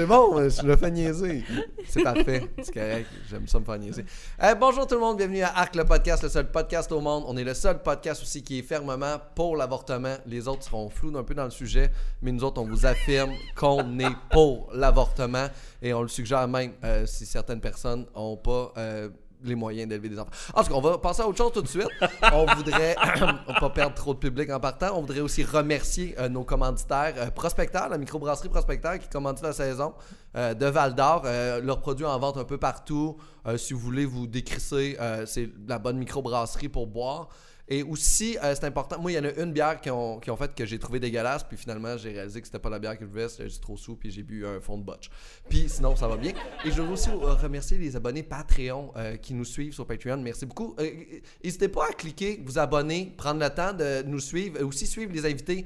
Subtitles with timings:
[0.00, 1.44] c'est bon, je le fais niaiser.
[1.86, 4.06] C'est parfait, c'est correct, j'aime ça me faire niaiser.
[4.42, 7.24] Euh, bonjour tout le monde, bienvenue à Arc le podcast, le seul podcast au monde.
[7.26, 10.14] On est le seul podcast aussi qui est fermement pour l'avortement.
[10.24, 11.90] Les autres seront flous un peu dans le sujet,
[12.22, 15.48] mais nous autres, on vous affirme qu'on est pour l'avortement
[15.82, 18.72] et on le suggère même euh, si certaines personnes n'ont pas...
[18.78, 19.10] euh,
[19.44, 20.30] les moyens d'élever des enfants.
[20.54, 21.88] En tout cas, on va passer à autre chose tout de suite.
[22.32, 22.96] On voudrait
[23.48, 24.96] on va pas perdre trop de public en partant.
[24.96, 29.52] On voudrait aussi remercier euh, nos commanditaires euh, Prospecteur, la microbrasserie Prospecteur qui commandite la
[29.52, 29.94] saison
[30.36, 31.22] euh, de Val d'Or.
[31.24, 33.16] Euh, leurs produits en vente un peu partout.
[33.56, 37.30] Si vous voulez vous décrisser, c'est la bonne microbrasserie pour boire.
[37.72, 40.28] Et aussi, euh, c'est important, moi, il y en a une bière qui ont, qui
[40.32, 42.98] ont fait que j'ai trouvé dégueulasse, puis finalement, j'ai réalisé que c'était pas la bière
[42.98, 45.08] que je voulais, juste trop sous, puis j'ai bu un fond de botch.
[45.48, 46.32] Puis sinon, ça va bien.
[46.64, 50.16] Et je veux aussi remercier les abonnés Patreon euh, qui nous suivent sur Patreon.
[50.16, 50.74] Merci beaucoup.
[50.80, 50.90] Euh,
[51.44, 55.24] N'hésitez pas à cliquer, vous abonner, prendre le temps de nous suivre, aussi suivre les
[55.24, 55.64] invités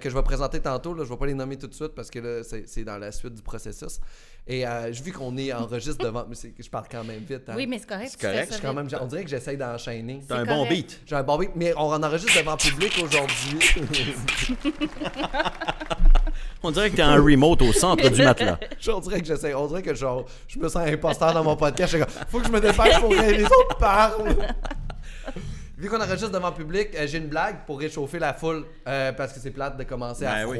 [0.00, 0.96] que je vais présenter tantôt.
[0.96, 3.42] Je vais pas les nommer tout de suite parce que c'est dans la suite du
[3.42, 3.98] processus.
[4.44, 7.42] Et euh, vu qu'on est enregistre devant, mais c'est- je parle quand même vite.
[7.48, 7.54] hein.
[7.56, 8.08] Oui, mais c'est correct.
[8.10, 8.90] C'est correct, ça Je suis quand vite.
[8.92, 10.20] même, on dirait que j'essaye d'enchaîner.
[10.28, 11.00] T'as un C'est bon beat.
[11.06, 13.58] J'ai un bon beat, mais on en enregistre devant public aujourd'hui.
[16.64, 18.56] On dirait que t'es en remote au centre du matelas.
[18.88, 21.98] on dirait que j'essaie, on dirait que genre, je me sens imposteur dans mon podcast.
[21.98, 24.36] Comme, faut que je me dépêche pour que les autres parlent.
[25.76, 29.32] Vu qu'on enregistre devant public, euh, j'ai une blague pour réchauffer la foule euh, parce
[29.32, 30.58] que c'est plate de commencer à Ben oui.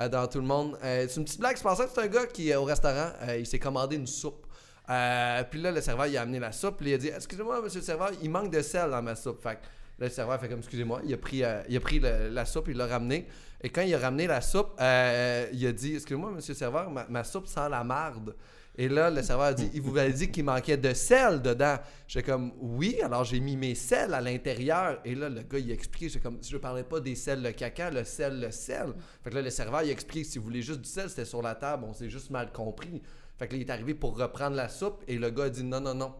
[0.00, 0.78] Euh, dans tout le monde.
[0.82, 1.56] Euh, c'est une petite blague.
[1.56, 4.06] Je pensais que c'est un gars qui est au restaurant, euh, il s'est commandé une
[4.06, 4.46] soupe.
[4.88, 6.76] Euh, puis là, le serveur, il a amené la soupe.
[6.78, 9.42] Puis il a dit Excusez-moi, monsieur le serveur, il manque de sel dans ma soupe.
[9.42, 9.58] Fait
[9.98, 11.00] le serveur fait comme Excusez-moi.
[11.04, 13.26] Il a pris, euh, il a pris la soupe, il l'a ramené.
[13.62, 16.90] Et quand il a ramené la soupe, euh, il a dit Excusez-moi, monsieur le serveur,
[16.90, 18.34] ma, ma soupe sent la marde.
[18.78, 21.76] Et là, le serveur a dit Il vous avait dit qu'il manquait de sel dedans.
[22.06, 25.00] J'étais comme Oui, alors j'ai mis mes sels à l'intérieur.
[25.04, 27.52] Et là, le gars, il a expliqué J'étais comme Je parlais pas des sels, le
[27.52, 28.92] caca, le sel, le sel.
[29.22, 31.24] Fait que là, le serveur, il a expliqué si vous voulez juste du sel, c'était
[31.24, 31.84] sur la table.
[31.88, 33.02] On s'est juste mal compris.
[33.38, 35.02] Fait que là, il est arrivé pour reprendre la soupe.
[35.08, 36.14] Et le gars a dit Non, non, non.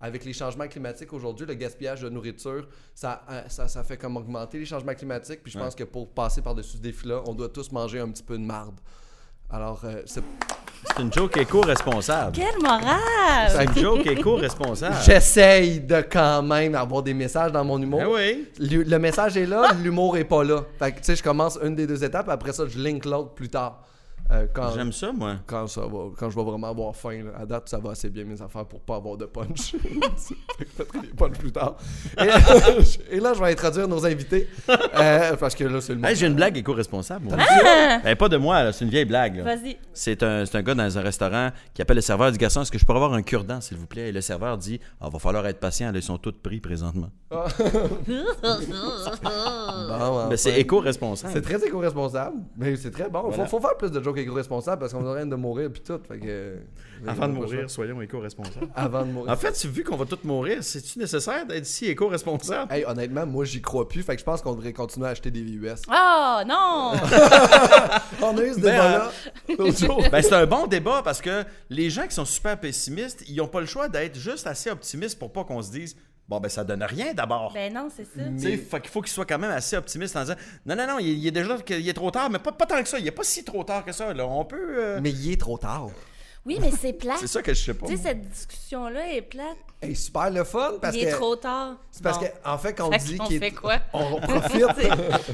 [0.00, 4.18] Avec les changements climatiques aujourd'hui, le gaspillage de nourriture, ça, euh, ça, ça fait comme
[4.18, 5.42] augmenter les changements climatiques.
[5.42, 8.22] Puis je pense que pour passer par-dessus ce défi-là, on doit tous manger un petit
[8.22, 8.78] peu de marde.
[9.50, 10.22] Alors, euh, c'est
[10.96, 12.32] C'est une joke éco-responsable.
[12.32, 13.48] Quelle morale!
[13.48, 14.96] C'est une joke éco-responsable.
[15.04, 18.02] J'essaye de quand même avoir des messages dans mon humour.
[18.04, 18.48] Ah oui.
[18.58, 20.62] Le, le message est là, l'humour est pas là.
[20.78, 23.30] Fait que tu sais, je commence une des deux étapes, après ça, je link l'autre
[23.30, 23.82] plus tard.
[24.30, 25.34] Euh, quand, J'aime ça, moi.
[25.46, 27.24] quand ça va, quand je vais vraiment avoir faim.
[27.24, 27.32] là.
[27.40, 29.72] À date, ça va assez bien mes affaires pour pas avoir de punch.
[29.82, 31.76] Fait que je mettrai les punch plus tard.
[32.18, 32.28] Et,
[33.16, 34.48] et là, je vais introduire nos invités.
[34.68, 36.08] Euh, parce que là, c'est le moment.
[36.08, 37.26] Hey, j'ai une blague éco-responsable.
[37.26, 37.36] moi.
[37.38, 38.00] Ah!
[38.02, 39.36] Ben, pas de moi, là, c'est une vieille blague.
[39.36, 39.44] là.
[39.44, 39.76] Vas-y.
[39.92, 42.72] C'est un, c'est un gars dans un restaurant qui appelle le serveur du garçon Est-ce
[42.72, 44.08] que je pourrais avoir un cure-dent, s'il vous plaît?
[44.08, 47.10] Et le serveur dit Ah, va falloir être patient, là, ils sont tous pris présentement.
[49.24, 51.32] Bon, Ben, c'est éco-responsable.
[51.32, 53.22] C'est très éco-responsable, mais c'est très bon.
[53.22, 53.46] Faut, Voilà.
[53.46, 55.98] faut faire plus de jokes éco-responsables parce qu'on est en train de mourir puis tout.
[56.08, 56.56] Fait que, euh,
[57.06, 57.68] Avant de mourir, ça.
[57.74, 58.68] soyons éco-responsables.
[58.74, 59.32] Avant de mourir.
[59.32, 62.72] En fait, vu qu'on va tous mourir, c'est-tu nécessaire d'être si éco-responsable?
[62.72, 64.02] Hey, honnêtement, moi, j'y crois plus.
[64.02, 65.70] Fait que je pense qu'on devrait continuer à acheter des VUS.
[65.88, 66.92] Oh non!
[68.22, 69.10] On a eu ce Ben, débat-là
[69.58, 70.02] l'autre jour.
[70.10, 73.48] Ben, c'est un bon débat parce que les gens qui sont super pessimistes, ils n'ont
[73.48, 75.96] pas le choix d'être juste assez optimistes pour pas qu'on se dise
[76.28, 77.52] Bon, ben, ça donne rien d'abord.
[77.52, 78.24] ben non, c'est ça.
[78.38, 80.86] Tu sais, fait qu'il faut qu'ils soient quand même assez optimistes en disant Non, non,
[80.86, 82.98] non, il, il est déjà il est trop tard, mais pas, pas tant que ça.
[82.98, 84.12] Il est pas si trop tard que ça.
[84.14, 84.26] Là.
[84.26, 84.76] On peut.
[84.78, 85.88] euh, Mais il est trop tard.
[86.46, 87.16] Oui, mais c'est plate.
[87.20, 87.86] C'est ça que je sais pas.
[87.86, 89.56] Tu sais, cette discussion-là est plate.
[89.80, 91.16] Hey, super le fun parce Il est que.
[91.16, 91.76] trop tard.
[91.90, 92.24] C'est parce Bon.
[92.26, 93.50] que, en fait, quand on Fait dit qu'on qu'il fait est.
[93.52, 93.76] quoi?
[93.94, 94.66] On profite.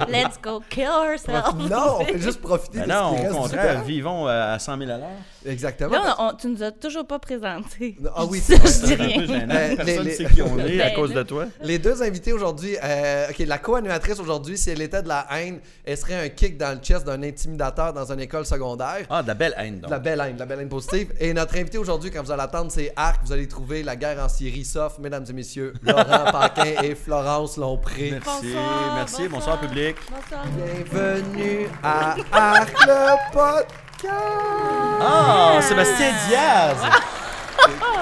[0.09, 1.69] Let's go kill ourselves.
[1.69, 4.29] non, on fait juste profiter Ben de non, ce qui au reste du contraire, vivons
[4.29, 5.09] euh, à 100 000 à l'heure.
[5.47, 5.91] Exactement.
[5.91, 7.97] Là, on- on- tu nous as toujours pas présenté.
[8.15, 9.27] Ah oui, Ça, c'est je dis Un peu rien.
[9.27, 9.55] gênant.
[9.55, 11.47] Euh, Personne les- ne les- sait qui on est à Ben, cause de toi.
[11.63, 15.61] Les deux invités aujourd'hui, euh, ok, la co-animatrice aujourd'hui, si elle était de la haine,
[15.85, 19.07] elle serait un kick dans le chest d'un intimidateur dans une école secondaire.
[19.09, 19.91] Ah, de la belle haine, De donc.
[19.91, 21.13] La belle haine, de la belle haine positive.
[21.19, 23.21] Et notre invité aujourd'hui, quand vous allez attendre, c'est Arc.
[23.25, 25.73] Vous allez trouver la guerre en Syrie soft, mesdames et messieurs.
[25.83, 28.11] Laurent Paquin et Florence Lompré.
[28.13, 29.29] Merci, Bonsoir, merci.
[29.29, 29.97] Bonsoir, public.
[30.11, 30.45] Bonsoir.
[30.93, 33.75] Bienvenue à Arc le podcast.
[34.09, 36.77] Ah, Sébastien Diaz.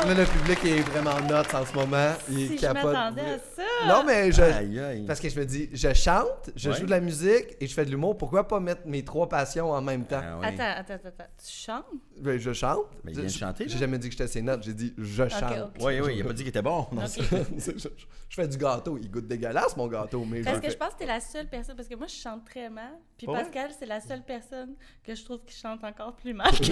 [0.07, 2.13] Là, le public est vraiment note en ce moment.
[2.31, 2.93] Il Si je capote.
[2.93, 3.63] m'attendais à ça.
[3.89, 4.41] Non, mais je.
[4.43, 5.05] Aïe, aïe.
[5.07, 6.77] Parce que je me dis, je chante, je Ouais.
[6.77, 8.17] joue de la musique et je fais de l'humour.
[8.17, 10.21] Pourquoi pas mettre mes trois passions en même temps?
[10.23, 10.47] Ah oui.
[10.47, 11.31] Attends, attends, attends, attends.
[11.45, 11.85] Tu chantes?
[12.21, 12.87] Ben, je chante.
[13.05, 13.65] Mais il vient de Je- chanter.
[13.69, 15.43] J'ai jamais dit que j'étais ses notes, j'ai dit je chante.
[15.81, 16.87] Oui, oui, il a pas dit qu'il était bon.
[16.93, 17.89] Non, je, je-
[18.29, 18.97] je fais du gâteau.
[18.97, 21.49] Il goûte dégueulasse, mon gâteau, mais Parce je que je pense que t'es la seule
[21.49, 23.35] personne, parce que moi je chante très mal, puis Pas?
[23.35, 24.75] Pascal c'est la seule personne
[25.05, 26.65] que je trouve qui chante encore plus mal que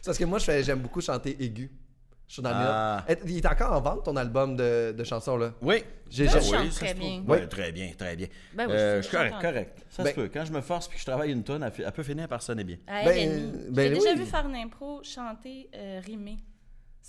[0.00, 1.70] C'est parce que moi, je fais- j'aime beaucoup chanter aigu.
[2.28, 3.04] Je suis dans le Ah.
[3.26, 5.52] Il est encore en vente, ton album de, de chansons, là?
[5.60, 5.84] Oui.
[6.08, 6.94] J'ai- chante ça très se trouve.
[6.94, 7.22] bien.
[7.26, 7.48] Ouais, Oui.
[7.48, 8.26] très bien, très bien.
[8.54, 9.42] Ben oui, Euh, je je suis correct, chante.
[9.42, 9.84] correct.
[9.90, 10.30] Ça Ben- se peut.
[10.32, 12.64] Quand je me force puis que je travaille une tonne, elle, peut finir par sonner
[12.64, 12.78] bien.
[12.86, 14.18] À Ben, ben J'ai déjà oui.
[14.20, 16.38] vu faire une impro, chanter, euh, rimer.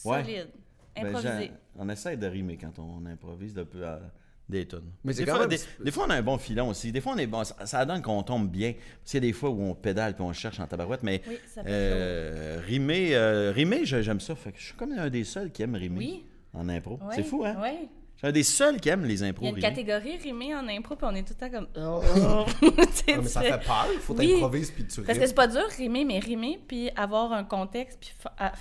[0.04, 0.24] Ouais.
[0.24, 0.50] Solide.
[0.96, 1.52] Ben, Improvisé.
[1.78, 4.00] On essaie de rimer quand on improvise de peu à
[4.54, 4.92] des tonnes.
[5.04, 6.92] Mais c'est des, fois, même- des, des fois, on a un bon filon aussi.
[6.92, 7.44] Des fois, on est bon.
[7.44, 8.74] Ça, ça donne qu'on tombe bien.
[8.74, 11.04] Parce qu'il y a des fois où on pédale puis on cherche en tabarouette.
[11.04, 14.36] Mais Oui, ça euh, rimer, euh, rimer je- j'aime ça.
[14.36, 16.24] Fait que je suis comme un des seuls qui aime rimer Oui.
[16.54, 17.00] en impro.
[17.14, 17.56] C'est fou, hein?
[17.62, 17.90] Oui.
[18.16, 19.68] Je suis un des seuls qui aime les Il impros y a une rimés.
[19.68, 21.68] catégorie rimée en impro, puis on est tout le temps comme.
[21.78, 22.02] Oh.
[23.06, 23.88] Ah, mais ça fait peur.
[24.00, 24.32] Faut Oui.
[24.34, 25.22] t'improviser puis tu Parce rimes.
[25.22, 28.12] que c'est pas dur rimer, mais rimer, puis avoir un contexte, puis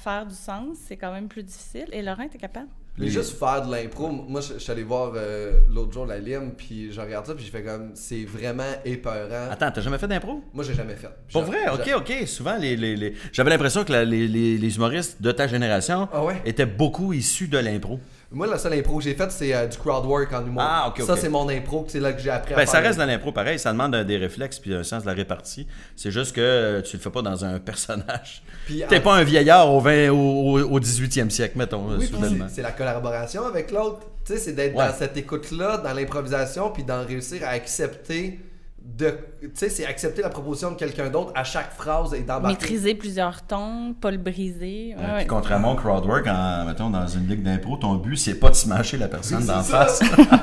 [0.03, 1.87] faire du sens, c'est quand même plus difficile.
[1.93, 2.69] Et Laurent, t'es capable?
[2.99, 6.05] Mais Les- juste faire de l'impro, moi je, je suis allé voir euh, l'autre jour
[6.05, 9.51] la lime, puis je regarde ça, puis je fais comme, c'est vraiment épeurant.
[9.51, 10.43] Attends, t'as jamais fait d'impro?
[10.53, 11.09] Moi j'ai jamais fait.
[11.33, 11.59] Pour J'ai- vrai?
[11.85, 12.27] j'ai- Ok, ok.
[12.29, 16.07] Souvent, les, les- les- j'avais l'impression que la- les, les- les humoristes de ta génération
[16.13, 16.43] Ah ouais?
[16.45, 17.99] étaient beaucoup issus de l'impro.
[18.33, 20.63] Moi la seule impro que j'ai faite c'est euh, du crowd work en humour.
[20.65, 21.19] Ah, ok, Ça ok.
[21.21, 22.73] c'est mon impro, c'est là que j'ai appris à Ben, faire.
[22.73, 25.67] ça reste dans l'impro pareil, ça demande des réflexes puis un sens de la répartie.
[25.97, 28.43] C'est juste que euh, tu le fais pas dans un personnage.
[28.67, 31.99] Puis, T'es en- pas un vieillard au, 20, au, au- au 18e siècle, mettons, Oui,
[31.99, 32.47] puis soudainement.
[32.49, 34.01] c'est- c'est la collaboration avec l'autre.
[34.25, 34.87] Tu sais, c'est d'être Ouais.
[34.87, 38.39] dans cette écoute-là, dans l'improvisation, puis d'en réussir à accepter
[38.85, 39.17] de.
[39.41, 42.49] Tu sais, c'est accepter la proposition de quelqu'un d'autre à chaque phrase et d'embarquer.
[42.49, 44.95] Maîtriser plusieurs tons, pas le briser.
[44.97, 45.27] Ouais, Euh, ouais.
[45.27, 48.97] contrairement au crowdwork, en, mettons, dans une ligue d'impro, ton but, c'est pas de smasher
[48.99, 50.01] la personne d'en face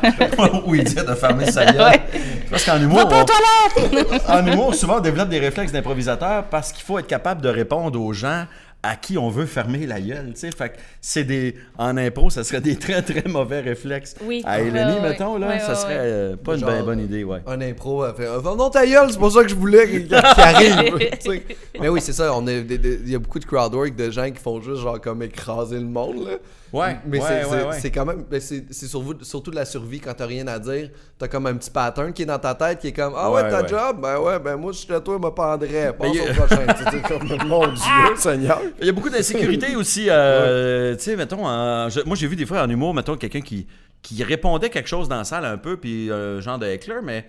[0.66, 1.82] ou il dit de fermer sa gueule.
[1.82, 2.02] Ouais.
[2.50, 7.00] Parce qu'en humour, on- en humour, souvent, on développe des réflexes d'improvisateur parce qu'il faut
[7.00, 8.46] être capable de répondre aux gens
[8.82, 10.52] à qui on veut fermer la gueule, tu sais.
[10.52, 11.56] Fait que c'est des...
[11.78, 14.16] En impro, ça serait des très, très mauvais réflexes.
[14.24, 14.42] Oui.
[14.46, 16.02] À Eleni, ouais, mettons, là, ouais, ça serait ouais.
[16.02, 17.42] euh, pas une Genre, bonne idée, ouais.
[17.46, 20.16] Un impro, elle fait oh, Non, ta gueule, c'est pas ça que je voulais qu'il
[20.16, 20.98] arrive.
[21.80, 22.34] Mais oui, c'est ça.
[22.34, 25.24] on Il y a beaucoup de crowd work de gens qui font juste genre comme
[25.24, 26.26] écraser le monde.
[26.26, 26.38] Là.
[26.72, 27.92] Ouais, Mais ouais, c'est ouais, ouais.
[27.92, 28.24] quand même.
[28.30, 30.90] ben, c'est surtout, surtout de la survie quand t'as rien à dire.
[31.18, 33.42] T'as comme un petit pattern qui est dans ta tête qui est comme Ah ouais,
[33.42, 33.68] Ouais, ta ouais.
[33.68, 33.98] job?
[34.02, 35.94] Ben ouais, ben moi, je suis à toi, je me pendrais.
[35.94, 36.66] Passe Mais au prochain.
[37.08, 38.62] Comme Mon Dieu, Seigneur.
[38.82, 40.08] Il y a beaucoup d'insécurité aussi.
[40.10, 41.44] euh, Tu sais, mettons,
[41.90, 43.68] je- moi j'ai vu des fois en humour, mettons, quelqu'un qui,
[44.02, 47.28] qui répondait quelque chose dans la salle un peu, puis euh, genre de heckler, mais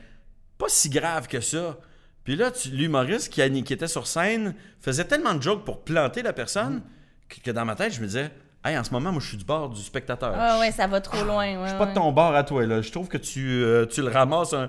[0.58, 1.78] pas si grave que ça.
[2.24, 6.32] Puis là, l'humoriste qui, qui était sur scène faisait tellement de jokes pour planter la
[6.32, 6.82] personne
[7.28, 8.30] que, que dans ma tête, je me disais,
[8.64, 10.34] hey, en ce moment, moi je suis du bord du spectateur.
[10.36, 11.54] Ah ouais, ça va trop loin.
[11.54, 11.90] Je Ouais, suis pas ouais.
[11.90, 12.82] de ton bord à toi, là.
[12.82, 14.68] Je trouve que tu, euh, tu le ramasses un.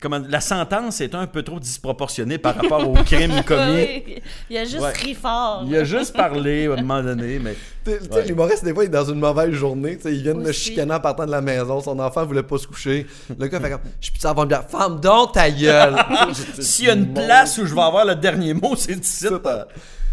[0.00, 4.02] Comment, la sentence est un peu trop disproportionnée par rapport au crime commis.
[4.06, 4.22] Oui.
[4.48, 4.92] Il a juste Ouais.
[4.92, 5.64] ri fort.
[5.66, 7.56] Il a juste parlé à un moment donné, mais.
[7.84, 8.24] Tu sais, Ouais.
[8.26, 9.96] l'humoriste, des fois, il est dans une mauvaise journée.
[9.96, 11.80] Tu sais, il vient de me chicaner en partant de la maison.
[11.80, 13.06] Son enfant voulait pas se coucher.
[13.36, 14.68] Le gars fait comme Je peux avoir une bière?
[14.68, 15.96] Femme donc ta gueule.
[16.60, 19.26] S'il y a une Mon place où je vais avoir le dernier mot, c'est ici.
[19.42, 19.66] T'as-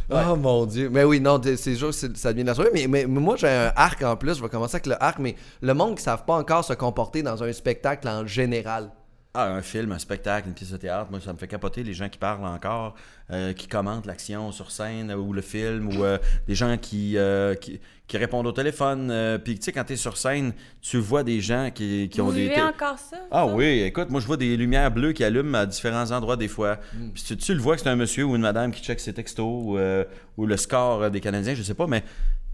[0.10, 0.89] Oh mon dieu.
[0.92, 2.69] Mais oui, non, c'est sûr que ça devient de la soirée.
[2.74, 4.36] Mais, mais, mais moi, j'ai un arc en plus.
[4.38, 5.19] Je vais commencer avec le arc.
[5.19, 8.89] Mais le monde qui ne savent pas encore se comporter dans un spectacle en général.
[9.36, 11.94] Ah, un film, un spectacle, une pièce de théâtre, moi, ça me fait capoter les
[11.94, 12.96] gens qui parlent encore,
[13.32, 16.18] euh, qui commentent l'action sur scène ou le film, ou euh,
[16.48, 19.10] des gens qui, euh, qui, qui répondent au téléphone.
[19.12, 22.21] euh, Puis, tu sais, quand tu es sur scène, tu vois des gens qui, qui
[22.21, 22.48] ont Vous des.
[22.50, 23.18] vivez encore ça?
[23.30, 23.54] Ah ça?
[23.54, 26.78] oui, écoute, moi je vois des lumières bleues qui allument à différents endroits des fois.
[27.14, 29.14] Puis tu, tu le vois que c'est un monsieur ou une madame qui check ses
[29.14, 30.06] textos ou, euh,
[30.38, 32.04] ou le score des Canadiens, je sais pas, mais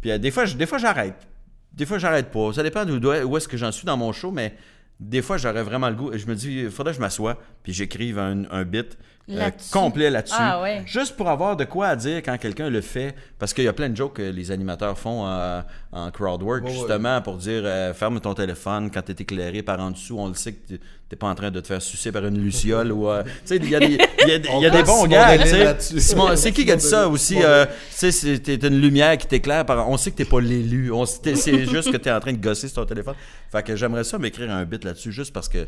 [0.01, 1.27] puis euh, des fois, des fois j'arrête.
[1.73, 2.51] Des fois j'arrête pas.
[2.53, 4.55] Ça dépend d'où où est-ce que j'en suis dans mon show, mais
[5.01, 6.11] des fois j'aurais vraiment le goût.
[6.13, 8.97] Je me dis, il faudrait que je m'assoie puis j'écrive un, un bit
[9.29, 10.35] euh, complet là-dessus.
[10.37, 10.81] Ah ouais.
[10.85, 13.15] Juste pour avoir de quoi à dire quand quelqu'un le fait.
[13.39, 16.63] Parce qu'il y a plein de jokes que les animateurs font en, en crowd work,
[16.63, 16.75] Ouais, ouais.
[16.75, 20.17] justement, pour dire euh, ferme ton téléphone quand t'es éclairé par en dessous.
[20.19, 22.91] On le sait que t'es- pas en train de te faire sucer par une luciole
[22.91, 23.09] ou.
[23.09, 24.83] euh, tu sais, il y a des, il y a des- il y a des
[24.83, 26.35] bons Simon gars.
[26.37, 29.17] C'est qui qui a dit ça aussi euh, Tu sais, c'est- t'es t'as une lumière
[29.17, 29.65] qui t'éclaire.
[29.65, 29.89] Par...
[29.89, 30.91] On sait que t'es pas l'élu.
[31.15, 33.15] C'est juste que t'es en train de gosser sur ton téléphone.
[33.51, 35.67] Fait que j'aimerais ça m'écrire un bit là-dessus juste parce que.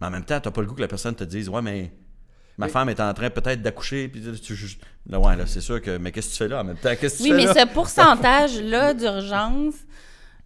[0.00, 1.90] Mais en même temps, t'as pas le goût que la personne te dise Ouais, mais.
[2.58, 4.54] Ma Mais- femme est en train peut-être d'accoucher, puis tu,
[5.10, 5.98] là, ouais, là, c'est sûr que.
[5.98, 6.90] Mais qu'est-ce que tu fais là en même temps?
[6.98, 7.66] Qu'est-ce que tu Oui, fais mais là?
[7.66, 9.74] ce pourcentage-là d'urgence,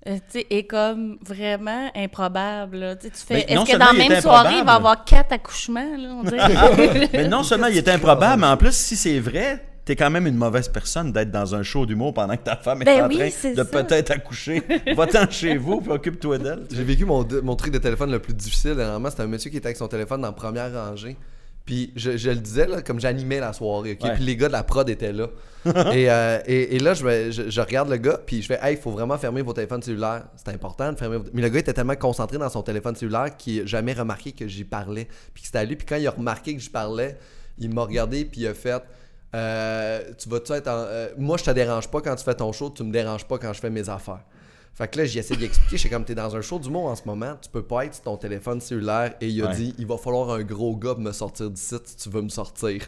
[0.08, 2.78] euh, est comme vraiment improbable.
[2.78, 2.96] là.
[2.96, 4.66] Tu fais, est-ce que seulement dans il la est même soirée, il improbable.
[4.66, 5.96] va y avoir quatre accouchements?
[5.96, 7.08] Là, on dirait?
[7.12, 10.26] Mais non seulement il est improbable, mais en plus, si c'est vrai, t'es quand même
[10.26, 13.08] une mauvaise personne d'être dans un show d'humour pendant que ta femme est Ben en
[13.08, 13.64] oui, train de ça.
[13.64, 14.62] peut-être accoucher.
[14.96, 16.66] Va-t'en chez vous, puis occupe-toi d'elle.
[16.72, 19.10] J'ai vécu mon, mon truc de téléphone le plus difficile dernièrement.
[19.10, 21.16] C'était un monsieur qui était avec son téléphone dans la première rangée.
[21.70, 24.02] Puis je, je le disais, là, comme j'animais la soirée, ok?
[24.08, 24.14] Ouais.
[24.16, 25.28] Puis les gars de la prod étaient là.
[25.92, 28.58] et, euh, et, et là, je, me- je, je regarde le gars, puis je fais,
[28.60, 30.24] hey, il faut vraiment fermer vos téléphones cellulaires.
[30.34, 31.24] C'est important de fermer vos...
[31.32, 34.48] Mais le gars était tellement concentré dans son téléphone cellulaire qu'il n'a jamais remarqué que
[34.48, 35.06] j'y parlais.
[35.32, 35.76] Puis que c'était à lui.
[35.76, 37.16] Puis quand il a remarqué que je parlais,
[37.58, 38.82] il m'a regardé, puis il a fait,
[39.32, 42.50] Euh, tu vas-tu être en- euh, moi, je te dérange pas quand tu fais ton
[42.52, 44.24] show, tu me déranges pas quand je fais mes affaires.
[44.74, 46.96] Fait que là, j'ai essayé d'expliquer, je suis comme, t'es dans un show d'humour en
[46.96, 49.54] ce moment, tu peux pas être sur ton téléphone cellulaire et il a Ouais.
[49.56, 52.28] dit, il va falloir un gros gars pour me sortir d'ici si tu veux me
[52.30, 52.86] sortir.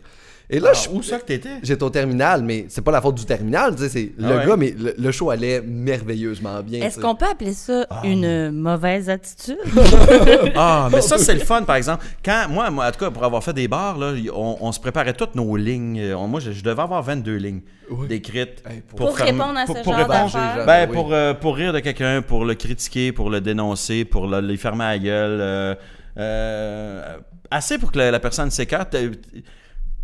[0.51, 1.49] Et là, Ah, je où ça que t'étais?
[1.63, 4.37] J'étais au terminal, mais c'est pas la faute du terminal, tu sais, c'est Ah le
[4.37, 4.47] ouais.
[4.47, 6.83] gars, mais le, le show allait merveilleusement bien.
[6.85, 9.59] Est-ce qu'on peut appeler ça une mauvaise attitude?
[10.55, 12.05] Ah, mais ça, c'est le fun, par exemple.
[12.25, 14.81] Quand, moi, moi, en tout cas, pour avoir fait des bars, là, on, on se
[14.81, 15.99] préparait toutes nos lignes.
[16.01, 18.09] Euh, on- moi, je, je devais avoir 22 lignes Oui.
[18.09, 18.63] d'écrites.
[18.69, 20.67] Hey, pour- Pour fermer- répondre à ce pour genre répondre- d'affaires.
[20.67, 20.95] Ben, Oui.
[20.95, 24.57] pour, euh, pour rire de quelqu'un, pour le critiquer, pour le dénoncer, pour le- lui
[24.59, 25.39] fermer la gueule.
[25.41, 25.75] euh,
[26.19, 27.17] euh,
[27.51, 28.95] assez pour que la, la personne s'écarte.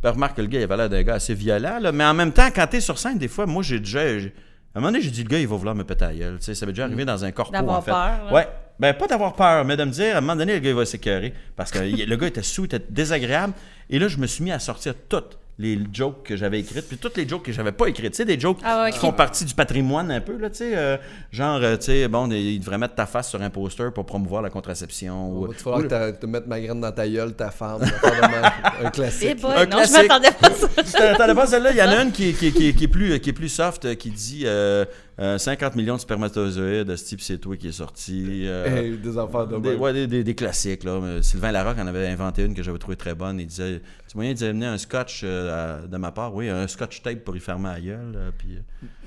[0.03, 2.15] Ben, remarque que le gars, il avait l'air d'un gars assez violent, là, mais en
[2.15, 4.19] même temps, quand t'es sur scène, des fois, moi, j'ai déjà.
[4.19, 4.33] j'ai-
[4.75, 6.39] À un moment donné, j'ai dit, le gars, il va vouloir me péter la gueule.
[6.39, 7.91] Tu sais, ça m'est déjà arrivé dans un corpo, D'avoir en fait.
[7.91, 8.33] peur.
[8.33, 8.47] Ouais.
[8.79, 10.77] Ben, pas d'avoir peur, mais de me dire, à un moment donné, le gars, il
[10.77, 11.33] va s'écœurer.
[11.57, 13.55] Parce que le gars était sous, il était désagréable.
[13.91, 16.99] Et là, je me suis mis à sortir toutes les jokes que j'avais écrites, puis
[16.99, 18.13] toutes les jokes que j'avais pas écrites.
[18.13, 20.59] Tu sais, des jokes Ah ouais, qui font partie du patrimoine un peu, là, tu
[20.59, 20.77] sais.
[20.77, 20.97] euh,
[21.33, 24.41] genre, euh, tu sais, bon, il devrait mettre ta face sur un poster pour promouvoir
[24.41, 25.31] la contraception.
[25.33, 27.81] ou- Il va falloir que te mettre ma graine dans ta gueule, ta femme.
[28.05, 29.41] un Eh classique.
[29.41, 30.09] boy, Un non, je classique.
[30.09, 30.69] m'attendais pas à ça.
[30.85, 31.71] Tu t'attendais pas à celle-là?
[31.73, 33.31] Il y en a une qui, est- qui, est- qui, est- qui est plus, qui
[33.31, 34.85] est plus soft, euh, qui dit euh,
[35.21, 38.43] euh, 50 millions de spermatozoïdes, ce type, c'est toi qui est sorti.
[38.47, 40.85] euh, Hey, des affaires de Des, ouais, des, des- des classiques.
[40.85, 40.93] Là.
[40.93, 43.41] Euh, Sylvain Larocque en avait inventé une que j'avais trouvée très bonne.
[43.41, 47.03] Il disait Tu moyen d'amener un scotch euh, à- de ma part Oui, un scotch
[47.03, 48.13] tape pour y fermer la gueule.
[48.17, 48.59] euh, puis,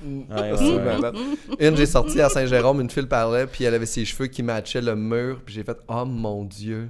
[0.06, 1.12] euh, ouais, ouais.
[1.68, 4.82] Une, j'ai sorti à Saint-Jérôme, une fille parlait, puis elle avait ses cheveux qui matchaient
[4.82, 6.88] le mur, puis j'ai fait Oh mon Dieu,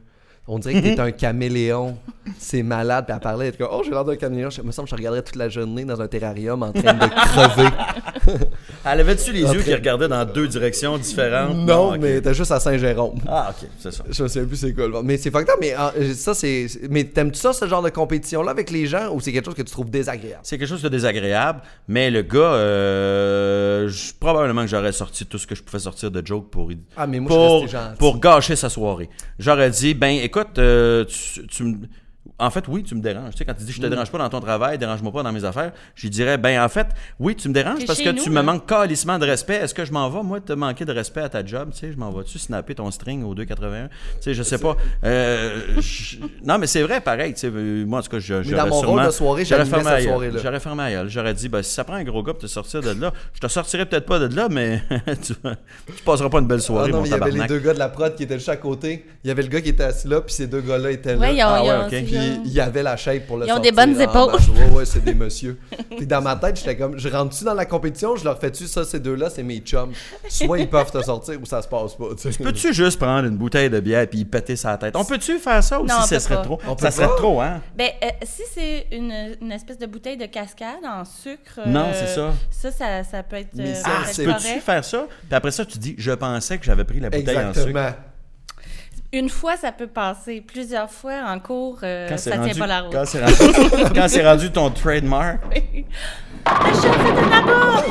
[0.54, 1.96] on dirait que t'es un caméléon.
[2.38, 3.04] C'est malade.
[3.06, 4.50] Puis elle parlait, elle était comme Oh, j'ai l'air d'un caméléon.
[4.50, 7.06] Je me semble que je regarderais toute la journée dans un terrarium en train de
[7.08, 7.68] crever.
[8.84, 11.56] Elle avait-tu les yeux qui regardaient dans deux directions différentes?
[11.56, 11.98] Non, ok.
[12.00, 13.16] mais t'es juste à Saint-Jérôme.
[13.28, 14.04] Ah, ok, c'est ça.
[14.08, 15.02] Je me souviens plus c'est quoi le.
[15.02, 16.66] Mais c'est fucked up, mais euh, ça, c'est.
[16.90, 19.62] Mais t'aimes-tu ça, ce genre de compétition-là avec les gens, ou c'est quelque chose que
[19.62, 20.40] tu trouves désagréable?
[20.44, 22.38] C'est quelque chose de désagréable, mais le gars,
[23.02, 26.70] euh, je- probablement que j'aurais sorti tout ce que je pouvais sortir de joke pour,
[26.96, 27.98] Ah, mais moi, je suis pour, resté gentil.
[27.98, 29.08] pour gâcher sa soirée.
[29.38, 31.64] J'aurais dit, ben écoute, euh, tu,
[32.44, 33.30] En fait, oui, tu me déranges.
[33.32, 33.84] Tu sais, quand tu dis je Mm.
[33.84, 36.60] te dérange pas dans ton travail, dérange-moi pas dans mes affaires, je lui dirais, ben
[36.62, 36.86] en fait,
[37.20, 39.54] oui, tu me déranges parce que nous, tu me manques calissement de respect.
[39.56, 41.70] Est-ce que je m'en vais, moi, te manquer de respect à ta job?
[41.72, 43.88] Tu sais, je m'en vais-tu snapper ton string au 2,81?
[43.88, 44.76] Tu sais, je sais pas.
[45.04, 47.34] Euh, je- Non, mais c'est vrai, pareil.
[47.34, 49.10] Tu sais, euh, moi, en tout cas, je, Mais j'aurais dans mon sûrement- rôle de
[49.12, 50.40] soirée, j'aurais fermé cette soirée-là.
[50.42, 51.02] J'aurais fermé.
[51.08, 53.40] J'aurais dit, ben, si ça prend un gros gars pour te sortir de là, je
[53.40, 54.82] te sortirai peut-être pas de là, mais
[55.22, 57.46] tu, tu passeras pas une belle Ah soirée, non, mon mais il y avait les
[57.46, 59.06] deux gars de la prod qui étaient juste à côté.
[59.24, 61.20] Il y avait le gars qui était assis là, puis ces deux gars-là étaient là.
[61.20, 61.86] Ouais, Ah ouais, ont- ok.
[61.90, 63.96] c'est Puis genre- il y avait la shape pour le Ils ont sortir des bonnes
[63.96, 64.32] en épaules.
[64.32, 64.48] marche.
[64.48, 65.58] Ouais, ouais, c'est des messieurs.
[65.96, 68.84] Puis dans ma tête, j'étais comme, je rentre-tu dans la compétition, je leur fais-tu ça,
[68.84, 69.92] ces deux-là, c'est mes chums.
[70.28, 72.06] Soit ils peuvent te sortir ou ça se passe pas.
[72.20, 72.42] tu sais.
[72.42, 74.94] Peux-tu juste prendre une bouteille de bière puis y péter sa tête?
[74.96, 76.42] On peut-tu faire ça ou Non, si on ça peut serait pas.
[76.42, 76.58] trop?
[76.66, 77.16] On peut Ça serait pas?
[77.16, 77.60] trop, hein?
[77.76, 81.58] Ben, euh, si c'est une, une espèce de bouteille de cascade en sucre.
[81.58, 82.32] euh, Non, c'est ça.
[82.50, 83.50] Ça, ça, ça peut être.
[83.54, 85.06] Mais euh, ça, c'est- Peux-tu faire ça?
[85.28, 87.68] Puis après ça, tu dis, je pensais que j'avais pris la bouteille en sucre.
[87.68, 87.96] Exactement.
[89.14, 90.40] Une fois, ça peut passer.
[90.40, 92.92] Plusieurs fois en cours, euh, Quand ça c'est tient rendu, pas la route.
[92.92, 93.34] quand c'est rendu,
[93.94, 97.82] quand c'est rendu ton trademark, Le chat fait de là-bas!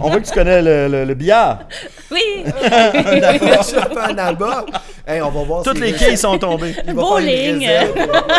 [0.00, 1.60] on voit que tu connais le, le- le billard.
[2.10, 2.44] Oui!
[2.60, 4.66] Fais un album.
[5.06, 6.76] Hey, on va voir Toutes si- les quilles sont tombées.
[6.92, 7.66] Bowling.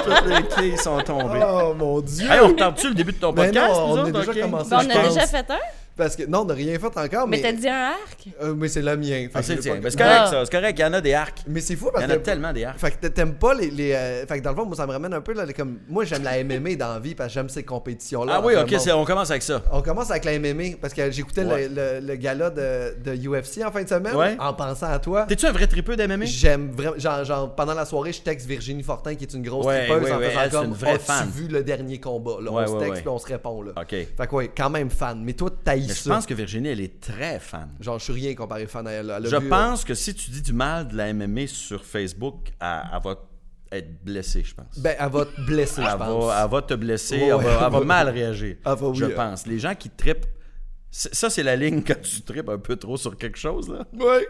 [0.05, 1.39] Toutes les quilles sont tombées.
[1.43, 2.29] Oh mon dieu.
[2.29, 3.69] Hey, on retarde-tu le début de ton Mais podcast?
[3.73, 4.41] non, nous on a déjà Ok.
[4.41, 4.69] commencé.
[4.69, 5.57] Bon, on a déjà fait un,
[5.97, 7.41] Parce que non, on n'a rien fait encore, mais mais.
[7.41, 8.27] t'as dit un arc?
[8.41, 9.27] Euh, mais c'est le mien.
[9.33, 9.75] Ah, Fait que c'est pas-.
[9.81, 10.27] Mais c'est correct, Ah.
[10.29, 10.45] ça.
[10.45, 11.39] C'est correct, il y en a des arcs.
[11.47, 12.23] Mais c'est fou Il parce y en a que.
[12.23, 12.79] tellement des arcs.
[12.79, 13.71] Fait que t'aimes pas les.
[13.71, 15.45] les euh, Fait que dans le fond, moi, ça me ramène un peu là.
[15.53, 15.79] Comme...
[15.89, 18.33] Moi, j'aime la MMA dans la vie parce que j'aime ces compétitions-là.
[18.37, 19.61] Ah oui, ok, on commence avec ça.
[19.71, 21.69] On commence avec la MMA parce que j'écoutais le- Ouais.
[21.69, 24.35] le, le gala de, de UFC en fin de semaine Ouais.
[24.39, 25.25] en pensant à toi.
[25.27, 26.25] T'es-tu un vrai tripeux d'MMA?
[26.25, 26.97] J'aime vraiment.
[26.99, 30.03] Genre, genre, pendant la soirée, je texte Virginie Fortin qui est une grosse Ouais, tripeuse
[30.03, 31.29] ouais, en faisant elle, comme une vraie fan.
[31.29, 32.51] vu le dernier combat là?
[32.51, 33.71] On se texte puis on se répond là.
[33.79, 33.89] Ok.
[33.89, 35.21] Fait que ouais, quand même fan.
[35.23, 36.09] Mais toi, t'haïs Mais je ça.
[36.13, 37.69] pense que Virginie, elle est très fan.
[37.79, 39.13] Genre, je suis rien comparé fan à elle.
[39.23, 42.51] Je vu, euh, pense que si tu dis du mal de la MMA sur Facebook,
[42.59, 43.15] elle, elle va
[43.71, 44.79] être blessée, je pense.
[44.79, 46.25] Ben, elle va te blesser, je elle, pense.
[46.25, 48.55] va, elle va te blesser, Ouais, elle, va, elle mal réagir.
[48.65, 49.45] Elle va, oui, je elle- pense.
[49.45, 50.25] Les gens qui trippent,
[50.89, 53.67] ça c'est la ligne quand tu tripes un peu trop sur quelque chose.
[53.69, 53.85] Là.
[53.93, 54.27] Ouais.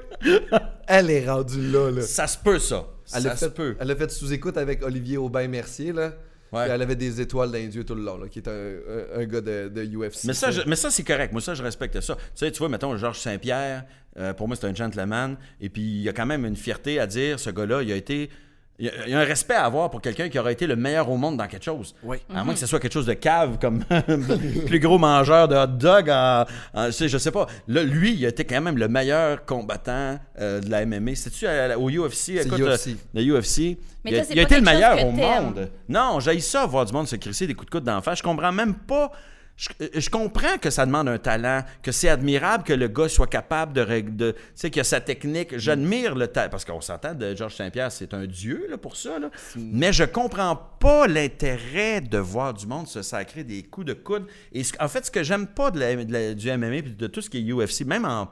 [0.87, 2.01] elle est rendue là, là.
[2.01, 2.87] Ça se peut, ça.
[3.13, 3.77] Elle ça a, se fait, peut.
[3.79, 6.13] elle a fait sous-écoute avec Olivier Aubin-Mercier, là.
[6.51, 6.67] Ouais.
[6.69, 9.21] Elle avait des étoiles dans les yeux tout le long, là, qui est un, un-
[9.21, 10.25] un gars de, de UFC.
[10.25, 11.31] Mais ça, je- mais ça c'est correct.
[11.31, 12.15] Moi, ça, je respecte ça.
[12.15, 13.83] Tu sais, tu vois, mettons, Georges Saint-Pierre,
[14.17, 15.37] euh, pour moi, c'est un gentleman.
[15.61, 17.95] Et puis, il y a quand même une fierté à dire, ce gars-là, il a
[17.95, 18.29] été
[18.79, 20.67] Il y, a, il y a un respect à avoir pour quelqu'un qui aurait été
[20.67, 21.95] le meilleur au monde dans quelque chose.
[22.03, 22.17] Oui.
[22.31, 25.55] À moins que ce soit quelque chose de cave, comme le plus gros mangeur de
[25.55, 27.47] hot dog en, en- tu sais, je sais pas.
[27.67, 31.11] Là, lui, il a été quand même le meilleur combattant euh, de la MMA.
[31.41, 32.29] La- au UFC?
[32.45, 32.95] Écoute, euh, UFC.
[33.15, 33.77] le UFC.
[34.05, 35.71] Mais il il a été le meilleur au monde.
[35.89, 38.19] Non, j'ai ça, voir du monde se crisser des coups de coude d'en face.
[38.19, 39.11] Je comprends même pas.
[39.57, 43.25] Je, je comprends que ça demande un talent, que c'est admirable que le gars soit
[43.25, 44.31] capable de.
[44.31, 45.57] tu sais, qu'il a sa technique.
[45.57, 46.49] J'admire le talent.
[46.51, 49.17] Parce qu'on s'entend de Georges Saint-Pierre, c'est un dieu là, pour ça.
[49.17, 49.31] là.
[49.55, 54.27] Mais je comprends pas l'intérêt de voir du monde se sacrer des coups de coude.
[54.53, 56.81] Et ce- en fait, ce que j'aime pas de la- de la- du MMA et
[56.83, 58.29] de tout ce qui est UFC, même en.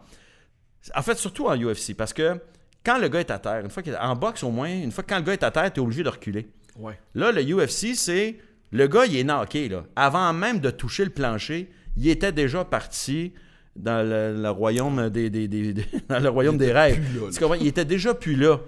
[0.96, 2.39] En fait, surtout en UFC, parce que
[2.86, 4.91] quand le gars est à terre, une fois qu'il est- en boxe au moins, une
[4.91, 6.48] fois que quand le gars est à terre, tu es obligé de reculer.
[6.77, 7.00] Ouais.
[7.15, 8.36] Là, le UFC, c'est.
[8.75, 9.86] Le gars, il est knocké, là.
[9.96, 13.34] Avant même de toucher le plancher, il était déjà parti
[13.75, 17.00] dans le, le royaume des, des- des- des- dans le royaume des rêves.
[17.00, 17.27] plus là.
[17.32, 17.55] Tu comprends?
[17.55, 18.60] Il était déjà plus là.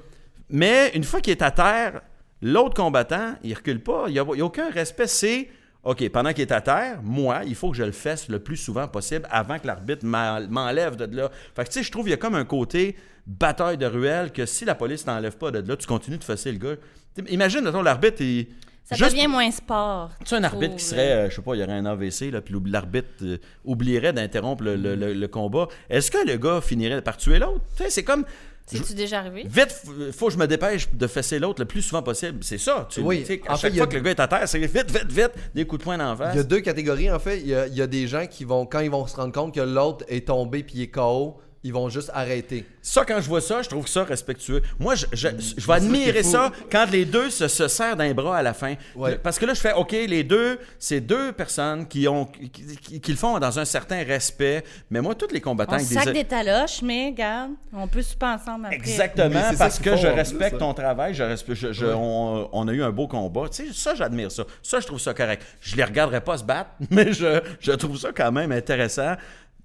[0.49, 2.01] Mais une fois qu'il est à terre,
[2.41, 4.05] l'autre combattant, il recule pas.
[4.07, 5.07] Il n'y a, aucun respect.
[5.07, 5.49] C'est.
[5.83, 8.57] OK, pendant qu'il est à terre, moi, il faut que je le fasse le plus
[8.57, 11.29] souvent possible avant que l'arbitre m'enlève de là.
[11.55, 12.95] Fait que, tu sais, je trouve qu'il y a comme un côté
[13.25, 16.51] bataille de ruelle que si la police t'enlève pas de là, tu continues de fesser
[16.51, 16.75] le gars.
[17.15, 18.47] T'im- Imagine, l'arbitre, il.
[18.89, 20.11] Ça juste- devient moins sport.
[20.19, 22.31] tu sais, un arbitre qui serait, euh, je sais pas, il y aurait un AVC,
[22.31, 25.67] là, puis l'arbitre euh, oublierait d'interrompre le, le- le- le combat.
[25.89, 27.61] Est-ce que le gars finirait par tuer l'autre?
[27.75, 28.23] Tu sais, c'est comme.
[28.69, 29.45] C'est-tu déjà arrivé?
[29.45, 29.73] Vite,
[30.11, 32.39] faut que je me dépêche de fesser l'autre le plus souvent possible.
[32.41, 32.85] C'est ça.
[32.89, 33.25] Tu, Oui.
[33.47, 35.09] à En chaque fait, fois a- que le gars est à terre, c'est vite, vite,
[35.09, 36.33] vite, des coups de poing d'en face.
[36.33, 37.39] Il y a deux catégories, en fait.
[37.39, 39.31] Il y a, il y a des gens qui vont, quand ils vont se rendre
[39.31, 42.65] compte que l'autre est tombé puis il est KO, ils vont juste arrêter.
[42.81, 44.61] Ça, quand je vois ça, je trouve ça respectueux.
[44.79, 48.37] Moi, je, je, je vais admirer ça quand les deux se, se serrent d'un bras
[48.37, 48.75] à la fin.
[48.95, 49.17] Ouais.
[49.17, 53.01] Parce que là, je fais, OK, les deux, c'est deux personnes qui, ont, qui, qui-
[53.01, 54.63] qui le font dans un certain respect.
[54.89, 56.13] Mais moi, tous les combattants On avec sac des...
[56.13, 58.77] des taloches, mais regarde, on peut super ensemble après.
[58.77, 61.93] Exactement, parce que je plus, respecte ton travail, je respe- je- je- Ouais.
[61.95, 63.49] on, on a eu un beau combat.
[63.49, 64.43] Tu sais, ça, j'admire ça.
[64.63, 65.43] Ça, je trouve ça correct.
[65.61, 69.15] Je les regarderai pas se battre, mais je, je trouve ça quand même intéressant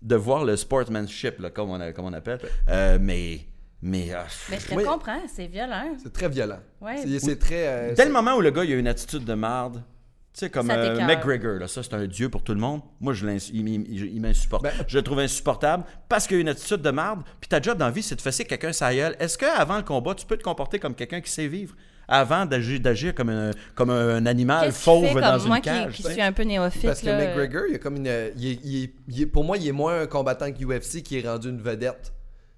[0.03, 2.41] de voir le sportsmanship, là, comme, on, a- comme on appelle.
[2.69, 3.41] Euh, mais,
[3.81, 4.19] mais, euh,
[4.51, 4.85] Mais je te Oui.
[4.85, 5.95] comprends, c'est violent.
[6.03, 6.59] C'est très violent.
[6.81, 6.97] Ouais.
[7.03, 7.67] C'est, c'est très.
[7.69, 9.77] euh, dès le moment où le gars il a une attitude de marde,
[10.35, 10.99] tu sais, comme euh.
[11.07, 12.81] McGregor, là, ça c'est un dieu pour tout le monde.
[13.01, 14.63] Moi, je l'ins- il, il- il- il m'insupporte.
[14.63, 17.23] Ben- je le trouve insupportable parce qu'il a une attitude de marde.
[17.41, 19.15] Puis ta job dans la vie, c'est de fesser quelqu'un sa gueule.
[19.21, 21.75] Est-ce qu'avant le combat, tu peux te comporter comme quelqu'un qui sait vivre?
[22.09, 25.69] Avant d'agir, d'agir comme, un, comme un animal fauve fait dans comme moi une qui,
[25.69, 25.93] cage?
[25.95, 26.83] qui suis un peu néophyte?
[26.87, 28.07] Parce que là, McGregor, il a comme une.
[28.37, 31.03] il est- il est- il est- pour moi, il est moins un combattant que UFC
[31.03, 32.13] qui est rendu une vedette.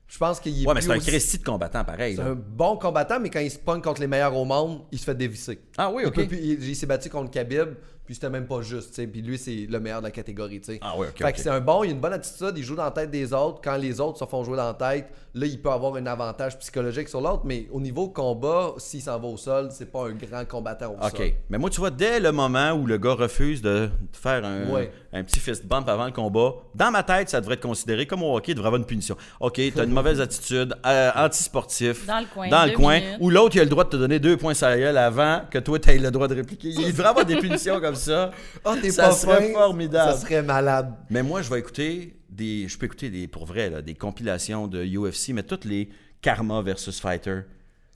[0.06, 2.14] Je pense qu'il est Ouais, mais c'est un aussi- Christy de combattant pareil.
[2.16, 2.30] C'est là.
[2.30, 5.04] un bon combattant, mais quand il se pogne contre les meilleurs au monde, il se
[5.04, 5.60] fait dévisser.
[5.78, 6.28] Ah oui, Il, ok.
[6.30, 7.70] il- il s'est battu contre Khabib,
[8.06, 9.06] puis c'était même pas juste, tu sais.
[9.06, 10.78] Puis lui, c'est le meilleur de la catégorie, tu sais.
[10.82, 11.18] Ah oui, ok.
[11.22, 13.10] fait que c'est un bon, il a une bonne attitude, il joue dans la tête
[13.10, 13.60] des autres.
[13.62, 16.58] Quand les autres se font jouer dans la tête, là, il peut avoir un avantage
[16.58, 20.12] psychologique sur l'autre, mais au niveau combat, s'il s'en va au sol, c'est pas un
[20.12, 21.10] grand combattant au sol.
[21.20, 21.34] OK.
[21.50, 24.90] Mais moi, tu vois, dès le moment où le gars refuse de faire un, Ouais.
[25.12, 28.22] un petit fist bump avant le combat, dans ma tête, ça devrait être considéré comme
[28.22, 29.16] au hockey, il devrait avoir une punition.
[29.40, 32.06] OK, t'as une mauvaise attitude, euh, antisportif.
[32.06, 33.16] Dans le coin, Dans le coin, minutes.
[33.20, 35.42] où l'autre, il a le droit de te donner deux points sur la gueule avant
[35.50, 36.68] que toi, tu aies le droit de répliquer.
[36.68, 38.30] Il devrait avoir des punitions comme ça.
[38.64, 40.12] Ah, t'es Ça pas serait fin, formidable.
[40.12, 40.94] Ça serait malade.
[41.10, 42.66] Mais moi, je vais écouter des.
[42.68, 45.88] Je peux écouter des, pour vrai, là, des compilations de UFC, mais toutes les
[46.22, 47.40] Karma versus Fighter.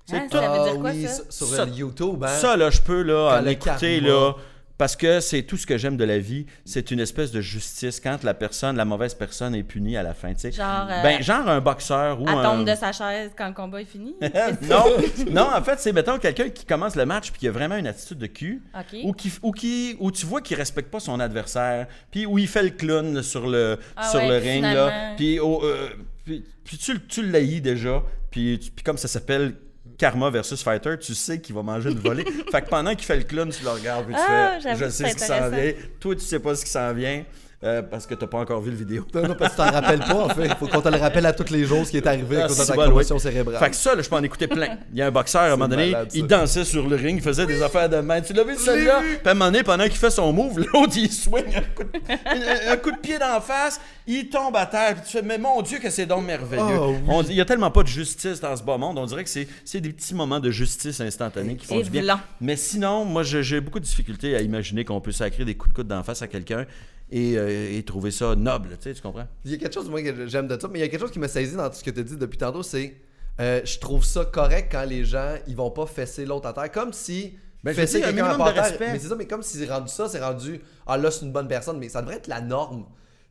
[0.06, 1.22] Sais, Hein, tout- ça veut dire quoi, oui, ça?
[1.28, 2.28] sur Ça- le YouTube, hein?
[2.28, 4.34] Ça, là, je peux là, Quand en le écouter, karma- là.
[4.78, 7.98] Parce que c'est tout ce que j'aime de la vie, c'est une espèce de justice
[7.98, 10.52] quand la personne, la mauvaise personne est punie à la fin, tu sais.
[10.52, 12.42] Genre, euh, ben, genre un boxeur ou Elle un...
[12.44, 14.14] tombe de sa chaise quand le combat est fini.
[14.70, 14.84] non,
[15.32, 17.88] non, en fait, c'est mettons quelqu'un qui commence le match puis qui a vraiment une
[17.88, 18.62] attitude de cul,
[19.02, 22.46] ou qui, ou qui, où tu vois qu'il respecte pas son adversaire, puis où il
[22.46, 25.88] fait le clown sur le, Ah sur ouais, le ring là, puis, au- euh,
[26.24, 29.54] puis, puis tu, le- tu l'haïs déjà, puis, puis comme ça s'appelle
[29.98, 32.24] Karma versus Fighter, tu sais qu'il va manger une volée.
[32.52, 34.88] fait que pendant qu'il fait le clown, tu le regardes puis tu Ah, fais, je
[34.88, 35.72] sais ce qui s'en vient.
[36.00, 37.24] Toi, tu sais pas ce qui s'en vient
[37.64, 39.04] euh, parce que t'as pas encore vu le vidéo.
[39.12, 40.44] Non, non, parce que tu t'en rappelles pas, en fait.
[40.46, 42.44] Il faut qu'on te le rappelle à tous les jours ce qui est arrivé à
[42.44, 43.20] Ah, cause de ta bon, commotion oui.
[43.20, 43.58] cérébrale.
[43.58, 44.76] Fait que ça, là, je peux en écouter plein.
[44.92, 47.16] Il y a un boxeur, à un moment donné, malade, il dansait sur le ring,
[47.18, 48.20] il faisait des affaires de main.
[48.20, 49.00] Tu l'as vu, celle-là?
[49.02, 51.82] Puis à un moment donné, pendant qu'il fait son move, l'autre, il swing un coup
[51.82, 54.94] de, un- coup de pied d'en face, il tombe à terre.
[54.94, 56.62] Puis tu fais, mais mon Dieu, que c'est donc merveilleux.
[56.80, 56.98] Oh, oui.
[57.08, 58.98] On dit- il y a tellement pas de justice dans ce bas monde.
[58.98, 62.02] On dirait que c'est des petits moments de justice instantanée qui font Et du bien.
[62.02, 62.20] blanc.
[62.40, 65.74] Mais sinon, moi, j'ai beaucoup de difficultés à imaginer qu'on peut sacrer des coups de
[65.76, 66.64] coude d'en face à quelqu'un
[67.10, 68.70] et, euh, et trouver ça noble.
[68.80, 69.26] Tu sais, tu comprends?
[69.44, 71.00] Il y a quelque chose, moi, que j'aime de ça, mais il y a quelque
[71.00, 72.94] chose qui m'a saisi dans tout ce que tu as dit depuis tantôt, c'est
[73.40, 76.70] euh, je trouve ça correct quand les gens, ils vont pas fesser l'autre à terre.
[76.72, 77.34] Comme si.
[77.64, 78.92] Ben, fesser dis, un quelqu'un minimum à de terre, respect.
[78.92, 80.60] Mais c'est ça, mais comme si c'est rendu ça, c'est rendu.
[80.86, 82.84] Ah là, c'est une bonne personne, mais ça devrait être la norme.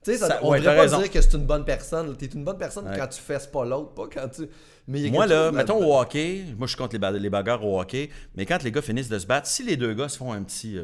[0.04, 1.00] Tu sais, ça- Ça- on ouais, devrait pas raison.
[1.02, 2.16] dire que c'est une bonne personne.
[2.18, 2.98] T'es une bonne personne Ouais.
[2.98, 4.48] quand tu fesses pas l'autre, pas quand tu.
[4.88, 7.12] Mais il y a Moi, là, mettons au hockey, moi, je suis contre les, ba-
[7.12, 9.94] les bagarres au hockey, mais quand les gars finissent de se battre, si les deux
[9.94, 10.78] gars se font un petit.
[10.78, 10.82] euh,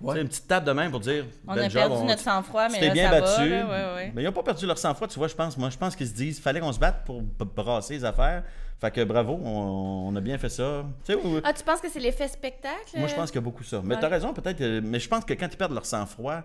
[0.00, 0.14] Ouais.
[0.14, 1.24] tu une petite table de main pour dire.
[1.46, 3.48] On a job, perdu on- notre sang-froid, tu mais là, bien ça battu.
[3.50, 3.56] va.
[3.56, 4.12] là, ouais, ouais.
[4.14, 5.56] Mais ils n'ont pas perdu leur sang-froid, tu vois, je pense.
[5.56, 8.42] Moi, je pense qu'ils se disent fallait qu'on se batte pour brasser les affaires.
[8.80, 10.84] Fait que bravo, on, on a bien fait ça.
[11.06, 11.18] Tu sais.
[11.44, 12.76] Ah, tu penses que c'est l'effet spectacle?
[12.98, 13.80] Moi, je pense qu'il y a beaucoup ça.
[13.84, 14.00] Mais Ouais.
[14.00, 14.60] t'as raison, peut-être.
[14.60, 16.42] euh, Mais je pense que quand ils perdent leur sang-froid,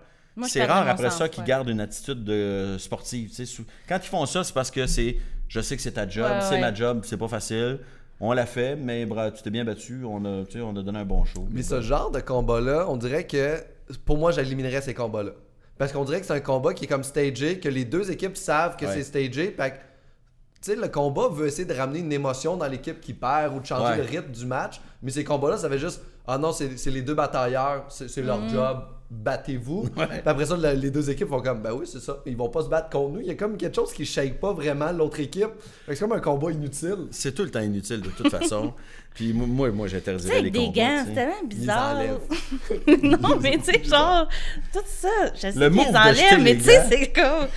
[0.48, 3.30] c'est rare après ça qu'ils gardent une attitude de sportive.
[3.30, 3.46] tu sais.
[3.46, 5.18] Sou- Quand ils font ça, c'est parce que c'est
[5.50, 6.62] je sais que c'est ta job, Ouais, c'est ouais.
[6.62, 7.80] ma job, c'est pas facile.
[8.22, 11.00] On l'a fait, mais tu t'es bien battu, on a, tu sais, on a donné
[11.00, 11.48] un bon show.
[11.52, 13.58] Mais ce genre de combat-là, on dirait que
[14.06, 15.32] pour moi, j'éliminerais ces combats-là.
[15.78, 18.36] Parce qu'on dirait que c'est un combat qui est comme stagé, que les deux équipes
[18.36, 18.94] savent que Ouais.
[18.94, 19.52] c'est stagé.
[19.56, 23.14] Fait que, tu sais, le combat veut essayer de ramener une émotion dans l'équipe qui
[23.14, 23.98] perd ou de changer Ouais.
[23.98, 24.82] le rythme du match.
[25.02, 26.02] Mais ces combats-là, ça fait juste
[26.32, 28.50] Ah non, c'est c'est les deux batailleurs, c'est leur Mm.
[28.50, 29.90] job, battez-vous.
[29.98, 30.08] Ouais.
[30.08, 32.18] Puis après ça, le- les deux équipes vont comme Ben oui, c'est ça.
[32.26, 33.20] Ils vont pas se battre contre nous.
[33.22, 35.50] Il y a comme quelque chose qui shake pas vraiment l'autre équipe.
[35.88, 37.08] C'est comme un combat inutile.
[37.12, 38.74] C'est tout le temps inutile de toute façon.
[39.16, 40.72] Puis moi, moi, j'interdirais les des combats.
[40.82, 41.96] gants, c'est tellement Ils bizarre.
[43.04, 44.28] non, mais tu sais, genre,
[44.72, 47.48] tout ça, je sais Le qu'ils enlèvent, mais tu sais, c'est comme.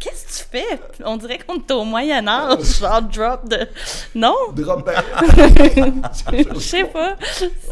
[0.00, 0.80] Qu'est-ce que tu fais?
[1.04, 3.68] On dirait qu'on est au Moyen-Âge, genre drop de.
[4.14, 4.34] Non?
[4.54, 4.90] Drop.
[6.54, 7.16] Je sais pas.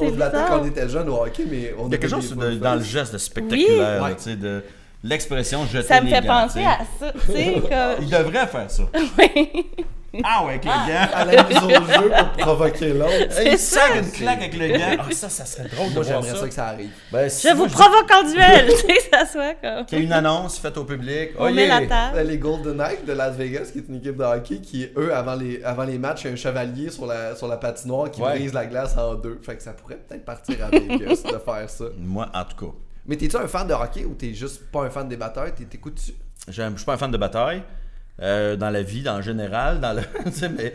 [0.01, 2.11] On se battait quand on était jeune au hockey, mais on Il y a quelque
[2.11, 4.15] chose de- dans le geste de spectaculaire, Oui.
[4.17, 4.63] tu sais, de
[5.03, 8.03] l'expression jeter Ça me les fait gants, penser à ça, tu sais, comme.
[8.03, 8.83] Il devrait faire ça.
[9.19, 9.67] Oui.
[10.25, 11.09] Ah ouais, avec les gants.
[11.13, 13.13] à la mise au jeu pour provoquer l'autre.
[13.45, 13.81] Il ça.
[13.89, 14.97] sert une claque avec le gant.
[15.01, 16.41] Ah, ça, ça serait drôle de Moi, voir j'aimerais ça.
[16.43, 16.91] ça que ça arrive.
[17.13, 19.85] Ben, si Je moi, vous provoque en duel, tu sais, que ça soit comme.
[19.87, 21.31] Qu'il y ait une annonce faite au public.
[21.39, 21.81] On Oh, met yeah.
[21.81, 22.17] la table.
[22.17, 25.15] Là, les Golden Knights de Las Vegas, qui est une équipe de hockey, qui, eux,
[25.15, 28.11] avant les, avant les matchs, il y a un chevalier sur la, sur la patinoire
[28.11, 28.31] qui Ouais.
[28.39, 29.39] brise la glace en deux.
[29.43, 31.85] Fait que ça pourrait peut-être partir à Vegas de faire ça.
[31.99, 32.73] Moi, en tout cas.
[33.07, 35.17] Mais t'es-tu un fan de hockey ou t'es juste pas un fan des?
[35.19, 36.13] T'es- T'écoutes-tu?
[36.49, 37.63] J'aime- Je suis pas un fan de bataille.
[38.21, 40.03] Euh, dans la vie, en général, dans le.
[40.57, 40.75] mais.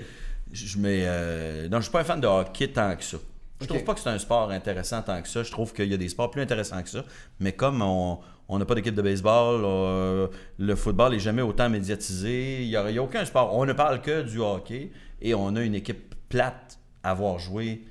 [0.52, 3.18] Je, mais euh, non, je suis pas un fan de hockey tant que ça.
[3.60, 3.70] Je Ok.
[3.70, 5.42] trouve pas que c'est un sport intéressant tant que ça.
[5.42, 7.04] Je trouve qu'il y a des sports plus intéressants que ça.
[7.40, 10.28] Mais comme on on n'a pas d'équipe de baseball, euh,
[10.60, 12.62] le football est jamais autant médiatisé.
[12.64, 13.56] Il n'y a, a aucun sport.
[13.58, 17.86] On ne parle que du hockey et on a une équipe plate à voir jouer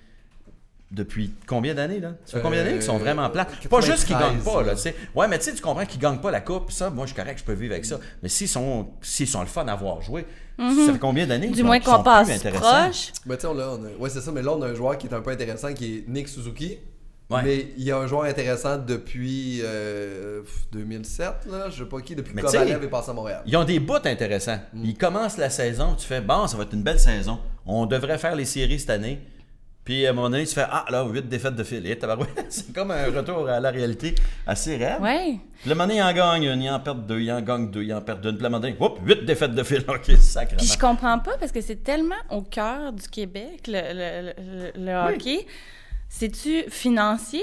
[0.92, 2.12] depuis combien d'années là?
[2.26, 3.66] Ça fait combien d'années qu'ils sont vraiment plates?
[3.68, 4.94] Pas juste qu'ils gagnent 93, pas là, tu sais.
[5.14, 7.20] Ouais, mais tu sais, tu comprends qu'ils gagnent pas la coupe, ça, moi je suis
[7.20, 7.98] correct, je peux vivre avec ça.
[8.22, 10.26] Mais s'ils sont s'ils sont le fun à voir jouer,
[10.58, 13.12] ça fait combien d'années Du qu'ils moins sont- qu'on passe proche.
[13.26, 14.74] Ben, tu sais, on a- on a- ouais, c'est ça, mais là, on a un
[14.74, 16.78] joueur qui est un peu intéressant qui est Nick Suzuki.
[17.30, 17.40] Ouais.
[17.42, 22.14] Mais il y a un joueur intéressant depuis euh, 2007, là, je sais pas qui,
[22.14, 23.42] depuis que Mais tu sais- Kovalev est passé à Montréal.
[23.46, 24.58] Ils ont des bouts intéressants.
[24.74, 24.84] Mm.
[24.84, 27.38] Ils commencent la saison, tu fais bon, ça va être une belle saison.
[27.64, 29.20] On devrait faire les séries cette année.
[29.84, 31.84] Puis à un moment donné, tu fais ah là, 8 défaites de fil.
[31.86, 31.98] Et
[32.48, 34.14] C'est comme un retour à la réalité
[34.46, 35.00] assez raide.
[35.00, 35.38] Ouais.
[35.60, 37.70] Puis le moment donné, ils en gagnent une, ils en perdent deux, ils en gagnent
[37.70, 38.36] deux, ils en perdent une.
[38.36, 39.84] Puis le moment donné, 8 défaites de fil.
[39.88, 40.58] Ok, sacrément.
[40.58, 44.72] Puis je comprends pas parce que c'est tellement au cœur du Québec, le, le, le-
[44.84, 45.14] le Oui.
[45.14, 45.46] hockey.
[46.08, 47.42] C'est-tu financier?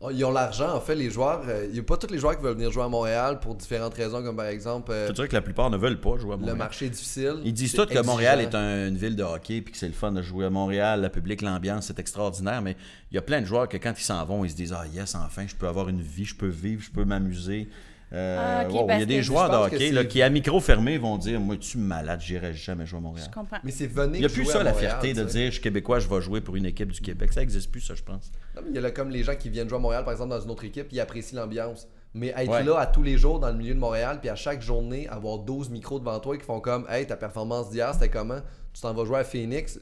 [0.00, 1.42] Oh, Ils ont l'argent, en fait, les joueurs.
[1.48, 3.56] euh, Il n'y a pas tous les joueurs qui veulent venir jouer à Montréal pour
[3.56, 6.34] différentes raisons, comme par exemple euh, Tu que la plupart ne veulent pas jouer à
[6.34, 6.56] le Montréal.
[6.56, 7.34] marché est difficile.
[7.44, 9.92] Ils disent tous que Montréal est un- une ville de hockey puis que c'est le
[9.94, 12.62] fun de jouer à Montréal, le public, l'ambiance, c'est extraordinaire.
[12.62, 12.76] Mais
[13.10, 14.86] il y a plein de joueurs que quand ils s'en vont, ils se disent Ah,
[14.86, 17.68] yes, enfin, je peux avoir une vie, je peux vivre, je peux m'amuser.
[18.12, 20.96] Euh, Ah, wow, il y a des joueurs de hockey là, qui, à micro fermé,
[20.96, 23.28] vont dire Moi, tu es malade, j'irai jamais jouer à Montréal.
[23.30, 23.58] Je comprends.
[23.62, 25.60] Mais c'est venez Il n'y a plus ça, la Montréal, fierté de dire Je suis
[25.62, 27.32] québécois, je vais jouer pour une équipe du Québec.
[27.32, 28.30] Ça n'existe plus, ça, je pense.
[28.56, 30.12] Non, mais il y a là, comme les gens qui viennent jouer à Montréal, par
[30.12, 31.86] exemple, dans une autre équipe, ils apprécient l'ambiance.
[32.14, 32.64] Mais être Ouais.
[32.64, 35.38] là à tous les jours dans le milieu de Montréal, puis à chaque journée, avoir
[35.40, 38.40] 12 micros devant toi qui font comme Hey, ta performance d'hier, c'était comment?
[38.72, 39.78] Tu t'en vas jouer à Phoenix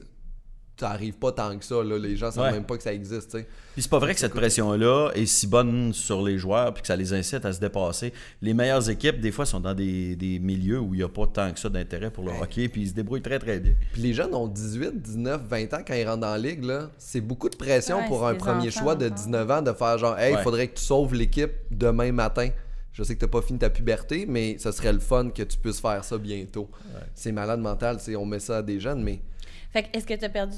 [0.79, 1.97] Ça arrive pas tant que ça, là.
[1.97, 2.51] Les gens savent Ouais.
[2.51, 3.31] même pas que ça existe.
[3.73, 6.87] Puis c'est pas vrai que cette pression-là est si bonne sur les joueurs puis que
[6.87, 8.13] ça les incite à se dépasser.
[8.43, 11.25] Les meilleures équipes, des fois, sont dans des, des milieux où il n'y a pas
[11.25, 13.73] tant que ça d'intérêt pour le hockey puis ils se débrouillent très très bien.
[13.91, 16.91] Puis les jeunes ont 18, 19, 20 ans quand ils rentrent dans la ligue, là.
[16.99, 19.17] C'est beaucoup de pression Ouais, pour un premier enfants choix de encore.
[19.17, 20.43] 19 ans de faire genre Hey, il Ouais.
[20.43, 22.49] faudrait que tu sauves l'équipe demain matin.
[22.93, 25.57] Je sais que t'as pas fini ta puberté, mais ce serait le fun que tu
[25.57, 26.69] puisses faire ça bientôt.
[27.15, 29.21] C'est malade mental, c'est on met ça à des jeunes, mais
[29.71, 30.55] Fait que est-ce que tu as perdu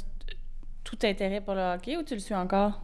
[0.83, 2.81] tout intérêt pour le hockey ou tu le suis encore?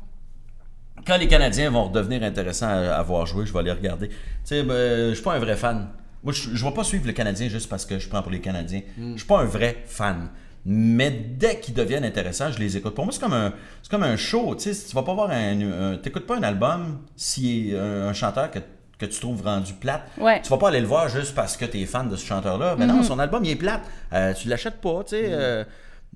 [1.06, 4.10] Quand les Canadiens vont redevenir intéressants à, à voir jouer, je vais les regarder.
[4.10, 5.90] Tu sais, ben, je suis pas un vrai fan.
[6.24, 8.40] Moi, je, je vais pas suivre le Canadien juste parce que je prends pour les
[8.42, 8.82] Canadiens.
[8.98, 10.30] Je suis pas un vrai fan.
[10.68, 12.96] Mais dès qu'ils deviennent intéressants, je les écoute.
[12.96, 14.56] Pour moi, c'est comme un, c'est comme un show.
[14.56, 15.62] Tu sais, tu vas pas voir un,
[15.94, 18.60] un- t'écoutes pas un album si un, un chanteur que,
[18.98, 20.10] que tu trouves rendu plate.
[20.18, 20.42] Ouais.
[20.42, 22.76] Tu vas pas aller le voir juste parce que tu es fan de ce chanteur-là.
[22.80, 23.84] Mais non, son album il est plate.
[24.14, 25.04] Euh, tu l'achètes pas.
[25.04, 25.26] Tu sais.
[25.30, 25.64] euh,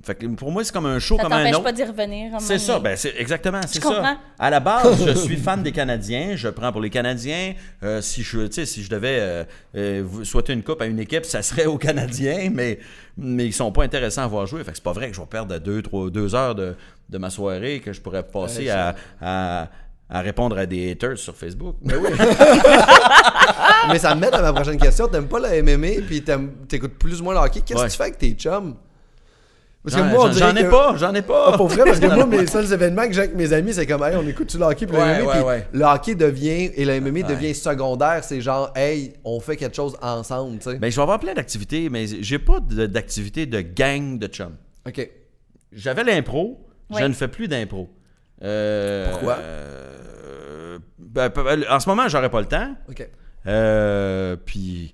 [0.02, 1.64] Fait que pour moi, c'est comme un show Ça comme un t'empêche autre.
[1.64, 2.32] pas d'y revenir.
[2.40, 4.18] C'est ça, ben c'est exactement, c'est ça.
[4.40, 7.54] À la base, je suis fan des Canadiens, je prends pour les Canadiens.
[7.84, 9.44] Euh, si je, si je devais euh,
[9.76, 12.80] euh, souhaiter une coupe à une équipe, ça serait aux Canadiens, mais
[13.18, 14.64] mais ils sont pas intéressants à voir jouer.
[14.64, 16.76] Fait que c'est pas vrai que je vais perdre deux, trois, deux heures de,
[17.10, 19.68] de ma soirée que je pourrais passer Ouais, à, à,
[20.10, 21.76] à répondre à des haters sur Facebook.
[23.90, 25.08] Mais ça me met à ma prochaine question.
[25.08, 26.24] T'aimes pas la MMA, puis
[26.68, 27.62] t'écoutes plus ou moins le hockey.
[27.66, 27.88] Qu'est-ce Ouais.
[27.88, 28.76] que tu fais avec tes chums?
[29.82, 31.52] Parce que J'en moi, j'en- ai pas, j'en ai pas.
[31.54, 33.86] Ah, pour vrai, parce que moi, mes seuls événements que j'ai avec mes amis, c'est
[33.88, 35.68] comme, hey, on écoute-tu le hockey, puis le Ouais, MMA, ouais, puis ouais.
[35.72, 37.24] le hockey devient, et le MMA Ouais.
[37.24, 40.78] devient secondaire, c'est genre, hey, on fait quelque chose ensemble, tu sais.
[40.80, 44.58] Ben, je vais avoir plein d'activités, mais j'ai pas d'activités de gang de chums.
[44.86, 45.10] Ok.
[45.72, 47.90] J'avais l'impro, je ne fais plus d'impro.
[48.44, 49.38] Euh, Pourquoi?
[49.40, 51.32] euh, ben,
[51.70, 52.76] en ce moment, j'aurais pas le temps.
[52.90, 53.08] Ok.
[53.48, 54.94] Euh, puis,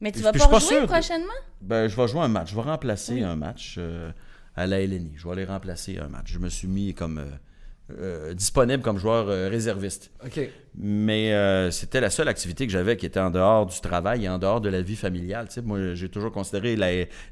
[0.00, 0.86] Mais tu vas pas rejouer sûr.
[0.86, 1.26] prochainement?
[1.60, 2.50] ben, je vais jouer un match.
[2.50, 4.10] Je vais remplacer un match euh,
[4.56, 5.12] à la LNI.
[5.16, 6.26] Je vais aller remplacer un match.
[6.32, 7.24] Je me suis mis comme euh,
[7.98, 10.10] euh, disponible comme joueur euh, réserviste.
[10.24, 10.40] Ok.
[10.80, 14.28] Mais euh, c'était la seule activité que j'avais qui était en dehors du travail et
[14.28, 15.48] en dehors de la vie familiale.
[15.48, 16.76] Tu sais, moi, j'ai toujours considéré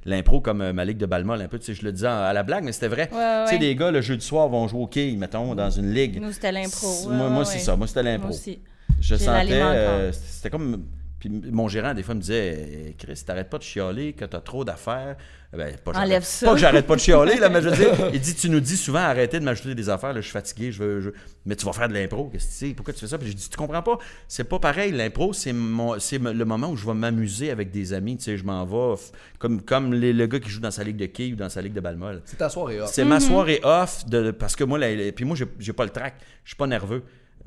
[0.04, 1.60] l'impro comme euh, ma ligue de balmol un peu.
[1.62, 3.08] Je le disais à la blague, mais c'était vrai.
[3.12, 3.58] Ouais, ouais, Tu sais, ouais.
[3.60, 6.20] des gars, le jeudi soir, vont jouer au quai, mettons, dans une ligue.
[6.20, 6.88] Nous, c'était l'impro.
[6.88, 7.44] Ouais, moi, ouais, moi, ouais.
[7.44, 7.76] c'est ça.
[7.76, 8.28] Moi, c'était Moi l'impro.
[8.30, 8.58] aussi.
[9.00, 9.52] Je sentais.
[9.62, 10.84] euh, c'était comme.
[11.18, 14.64] Puis mon gérant, des fois, me disait Chris, t'arrêtes pas de chialer, que t'as trop
[14.64, 15.16] d'affaires.
[15.56, 16.46] Ben, pas, que Enlève j'arrête- ça.
[16.46, 18.60] Pas que j'arrête pas de chialer, là, mais je veux dire, il dit Tu nous
[18.60, 21.00] dis souvent arrêtez de m'ajouter des affaires, là, je suis fatigué, je veux.
[21.00, 21.10] je-
[21.46, 22.74] Mais tu vas faire de l'impro, qu'est-ce que tu sais?
[22.74, 23.96] Pourquoi tu fais ça Puis je dis Tu comprends pas?
[24.28, 24.92] C'est pas pareil.
[24.92, 28.18] L'impro, c'est mon- c'est le moment où je vais m'amuser avec des amis.
[28.18, 29.00] Tu sais, je m'en vais,
[29.38, 31.62] comme, comme les- le gars qui joue dans sa ligue de quilles ou dans sa
[31.62, 32.20] ligue de balmol.
[32.26, 32.90] C'est ta soirée, off.
[32.92, 35.90] C'est ma soirée off de, parce que moi, la- puis moi, j'ai, j'ai pas le
[35.90, 36.16] track.
[36.44, 37.02] Je suis pas nerveux.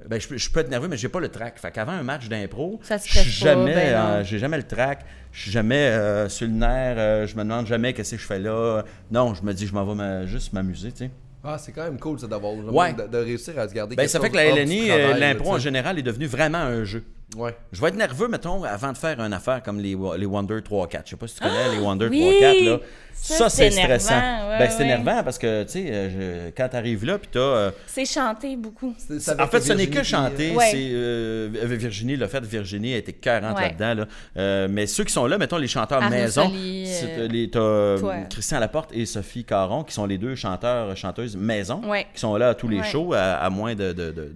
[0.07, 1.59] Ben, je, peux- je peux être nerveux, mais j'ai pas le track.
[1.59, 4.63] Fait qu'avant un match d'impro, Ça se je suis jamais, ben euh, j'ai jamais le
[4.63, 5.05] track.
[5.31, 6.95] Je suis jamais euh, sur le nerf.
[6.97, 8.83] euh, je me demande jamais qu'est-ce que je fais là.
[9.12, 11.12] Non, je me dis, je m'en vais m'a- juste m'amuser, tu sais.
[11.43, 12.91] Ah, c'est quand même cool, ça, d'avoir Ouais.
[12.93, 15.57] de, de réussir à se garder Ben, ça fait que la LNI, euh, l'impro en
[15.57, 17.03] général est devenu vraiment un jeu.
[17.38, 17.55] Ouais.
[17.71, 21.01] Je vais être nerveux, mettons, avant de faire une affaire comme les, les Wonder 3-4.
[21.05, 22.39] Je sais pas si tu connais les Wonder oui!
[22.41, 22.79] 3-4.
[23.21, 24.13] Ça, Ça, c'est stressant.
[24.15, 24.86] ouais, ben, c'est ouais.
[24.86, 26.10] énervant parce que, tu sais, euh,
[26.49, 27.71] je- quand tu arrives là, puis tu as.
[27.86, 28.95] C'est chanté beaucoup.
[29.39, 30.51] En fait, ce n'est que chanter.
[30.51, 30.69] euh, Ouais.
[30.71, 32.43] C'est euh, Virginie l'a fait.
[32.43, 33.63] Virginie a été 40 Ouais.
[33.77, 34.01] là-dedans.
[34.01, 34.08] là.
[34.38, 36.86] Euh, mais ceux qui sont là, mettons les chanteurs Arnaud maison, euh,
[37.19, 38.15] euh, les- t'as, euh, toi.
[38.29, 42.08] Christian Laporte et Sophie Caron, qui sont les deux chanteurs, chanteuses maison, Ouais.
[42.13, 42.88] qui sont là à tous les Ouais.
[42.88, 44.34] shows, à, à moins de, de-.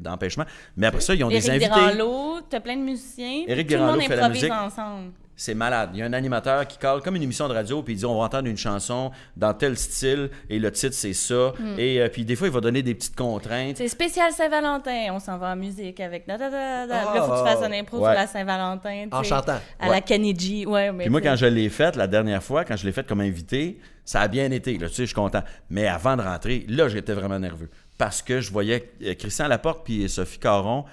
[0.78, 1.70] Mais après ça, ils ont des Éric invités.
[1.94, 3.44] Desranleau, t'as plein de musiciens.
[3.48, 4.52] Éric tout le monde improvise musique.
[4.52, 5.12] ensemble.
[5.36, 5.90] C'est malade.
[5.94, 8.06] Il y a un animateur qui parle comme une émission de radio, puis il dit
[8.06, 11.54] on va entendre une chanson dans tel style, et le titre c'est ça.
[11.60, 11.76] Hmm.
[11.80, 13.78] Et euh, puis des fois, il va donner des petites contraintes.
[13.78, 15.08] C'est spécial Saint-Valentin.
[15.12, 16.28] On s'en va en musique avec.
[16.28, 16.94] Da, da, da, da.
[16.94, 18.12] Là, faut que tu fasses un impro Ouais.
[18.12, 19.08] sur la Saint-Valentin.
[19.12, 19.60] En chantant.
[19.80, 19.96] À Ouais.
[19.96, 20.66] la Kennedy.
[20.66, 23.08] Ouais, mais Puis moi, quand je l'ai faite la dernière fois, quand je l'ai faite
[23.08, 24.78] comme invité, ça a bien été.
[24.78, 25.42] Là, tu sais, je suis content.
[25.70, 27.70] Mais avant de rentrer, là, j'étais vraiment nerveux.
[27.98, 30.86] Parce que je voyais euh, Christian Laporte puis Sophie Caron,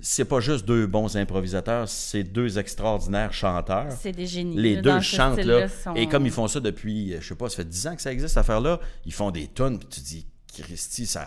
[0.00, 3.86] c'est pas juste deux bons improvisateurs, c'est deux extraordinaires chanteurs.
[4.00, 4.56] C'est des génies.
[4.56, 5.68] Les deux chantent là.
[5.68, 7.96] sont- Et comme ils font ça depuis, euh, je sais pas, ça fait 10 ans
[7.96, 10.26] que ça existe, cette affaire-là, ils font des tunes, puis tu dis,
[10.56, 11.26] Christy, ça.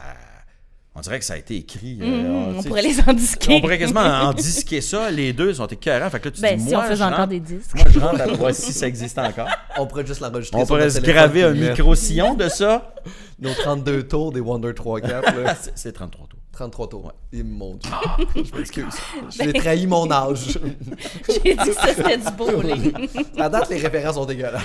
[0.95, 1.99] On dirait que ça a été écrit.
[2.01, 2.05] euh,
[2.49, 3.53] Mhm, on pourrait les en disquer.
[3.53, 5.11] on pourrait quasiment en disquer ça.
[5.11, 6.09] Les deux sont écœurants.
[6.09, 7.75] Fait que là, tu Ben, dis, si moi, on faisait encore des disques.
[7.75, 9.47] moi, je rentre à voir si ça existe encore.
[9.77, 10.57] On pourrait juste l'enregistrer.
[10.57, 12.95] On sur pourrait se graver un mettre micro-sillon de ça.
[13.39, 15.35] Nos 32 tours des Wonder 3-4.
[15.43, 15.55] là.
[15.61, 16.36] C'est c'est 33 tours.
[16.57, 17.13] 33 tours.
[17.31, 17.91] Et mon Dieu.
[18.35, 18.85] Je m'excuse.
[19.29, 20.57] J'ai trahi mon âge.
[21.29, 22.93] J'ai dit que ça, c'était du bowling.
[23.37, 24.63] À date, les références sont dégueulasses.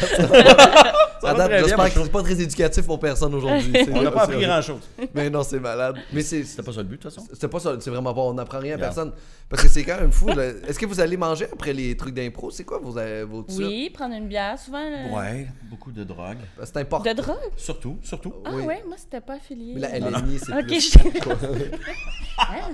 [1.25, 3.73] À date, j'espère que c'est pas très éducatif pour personne aujourd'hui.
[3.93, 4.81] On n'a pas appris grand-chose.
[5.15, 5.97] Mais non, c'est malade.
[6.13, 6.45] Mais c'est.
[6.45, 7.27] C'était pas ça le but, de toute façon.
[7.33, 9.13] C'était pas ça, c'est vraiment pas, on n'apprend rien à personne.
[9.51, 10.31] Parce que c'est quand même fou.
[10.31, 12.51] Est-ce que vous allez manger après les trucs d'impro?
[12.51, 13.67] C'est quoi vos, euh, vos tirs?
[13.69, 14.79] Oui, prendre une bière, souvent.
[14.89, 15.15] là.
[15.15, 16.39] Ouais, beaucoup de drogue.
[16.65, 17.11] C'est important.
[17.11, 17.37] De drogue?
[17.59, 18.33] Surtout, surtout.
[18.47, 18.63] Ah Oui.
[18.65, 19.73] ouais, moi, c'était pas affilié.
[19.75, 20.71] Mais la Ah, LNI, c'est Ok,
[21.83, 21.93] plus...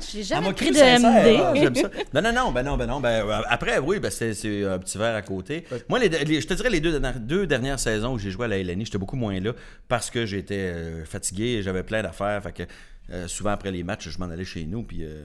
[0.00, 1.54] je- j'ai Elle jamais m'a pris de sincère.
[1.54, 1.76] MD.
[1.76, 1.88] ça.
[2.14, 3.00] Non, non, non, ben non, ben non.
[3.00, 5.64] Ben, euh, après, oui, ben c'est c'est un petit verre à côté.
[5.88, 8.44] Moi, les, les- je te dirais, les deux dernières, deux dernières saisons où j'ai joué
[8.44, 9.52] à la LNI, j'étais beaucoup moins là
[9.88, 12.42] parce que j'étais euh, fatigué j'avais plein d'affaires.
[12.42, 12.62] Fait que
[13.10, 15.22] euh, souvent, après les matchs, je m'en allais chez nous, puis euh,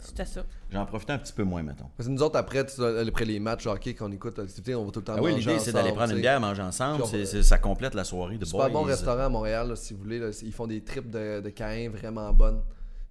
[0.00, 0.42] C'était ça.
[0.72, 1.84] j'en profitais un petit peu moins, mettons.
[1.94, 2.60] Parce que nous autres, après,
[3.06, 5.50] après les matchs hockey qu'on écoute, l'activité, on va tout le temps Ah oui, manger
[5.50, 7.02] l'idée, c'est d'aller prendre une bière, manger ensemble.
[7.02, 8.70] On- c'est- c'est- ça complète la soirée de boys.
[8.70, 10.18] bon restaurant à Montréal, là, si vous voulez.
[10.18, 12.62] là, ils font des trips de, de Caïn vraiment bonnes.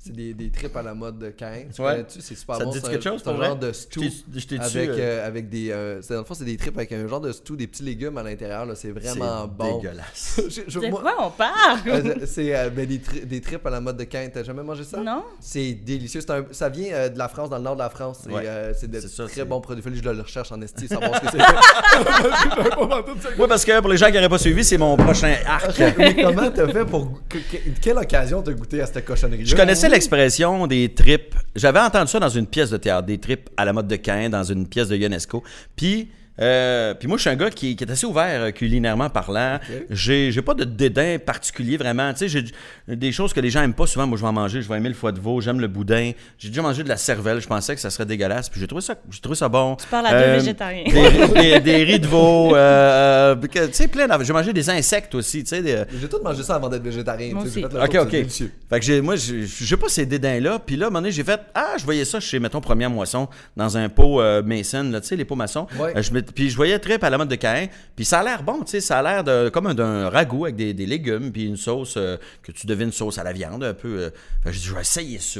[0.06, 1.63] C'est des, des trips à la mode de Caen.
[1.74, 1.91] Tu Ouais.
[1.94, 2.22] connais-tu?
[2.22, 2.72] C'est super Ça te bon.
[2.74, 4.02] dit C'est un- quelque chose, C'est un genre de stew.
[4.36, 5.72] Je t'ai- Avec, euh, euh, avec des.
[5.72, 7.82] euh, c'est- dans le fond, c'est des trips avec un genre de stew, des petits
[7.82, 8.65] légumes à l'intérieur.
[8.68, 8.76] là.
[8.76, 9.78] C'est vraiment C'est bon.
[9.78, 10.41] dégueulasse.
[10.50, 11.80] Je- je- De moi- quoi on parle?
[12.28, 14.30] c'est euh, ben, des, tri- des trips à la mode de Caen.
[14.32, 14.98] T'as jamais mangé ça?
[15.00, 15.24] Non?
[15.39, 16.22] C'est délicieux.
[16.22, 18.20] C'est un- ça vient euh, de la France, dans le nord de la France.
[18.26, 18.44] C'est Ouais.
[18.46, 19.82] euh, c'est de C'est ça, très bons produits.
[19.82, 21.38] Fallait que je le recherche en esti, savoir ce que c'est.
[23.39, 25.80] Oui, parce que pour les gens qui n'auraient pas suivi, c'est mon prochain arc.
[25.98, 27.22] Mais comment t'as fait pour.
[27.28, 31.36] que- que- quelle occasion t'as goûté à cette cochonnerie Je connaissais l'expression des tripes.
[31.55, 34.29] J'avais entendu ça dans une pièce de théâtre, des tripes à la mode de Caen,
[34.29, 35.41] dans une pièce de Ionesco.
[35.75, 36.10] Puis,
[36.41, 39.60] euh, puis moi, je suis un gars qui, qui est assez ouvert euh, culinairement parlant.
[39.89, 42.12] J'ai, j'ai pas de dédain particulier vraiment.
[42.13, 42.43] Tu sais,
[42.88, 44.06] j'ai des choses que les gens aiment pas souvent.
[44.08, 44.62] Moi, je vais en manger.
[44.62, 45.39] Je vais aimer le foie de veau.
[45.41, 46.12] J'aime le boudin.
[46.38, 47.39] J'ai déjà mangé de la cervelle.
[47.39, 48.50] Je pensais que ça serait dégueulasse.
[48.50, 49.76] Puis j'ai trouvé ça, j'ai trouvé ça bon.
[49.76, 50.84] Tu parles à deux végétariens.
[50.86, 52.56] Des, des- des riz de veau.
[52.56, 53.36] euh, euh,
[53.67, 54.08] tu sais, plein.
[54.21, 55.43] J'ai mangé des insectes aussi.
[55.43, 57.34] Tu sais, des- J'ai tout mangé ça avant d'être végétarien.
[57.34, 57.62] Moi aussi.
[57.62, 58.12] fait Ok, ok.
[58.12, 58.52] délicieux.
[58.69, 60.60] Fait que j'ai, moi, j'ai j'ai pas ces dédains-là.
[60.60, 62.89] Puis là, à un moment donné, j'ai fait Ah, je voyais ça chez, mettons, Première
[62.89, 65.67] Moisson, dans un pot euh, Mason, là, tu sais, les pots maçons.
[65.80, 65.93] Ouais.
[65.95, 67.67] Euh, je puis je voyais très à la mode de Caen.
[67.95, 70.45] Puis ça a l'air bon, tu sais, ça a l'air de, comme un- d'un ragoût
[70.45, 73.63] avec des, des légumes, puis une sauce euh, que tu devines sauce à la viande,
[73.63, 73.99] un peu.
[73.99, 74.09] euh.
[74.43, 75.39] Fait j'ai dit, je vais essayer ça.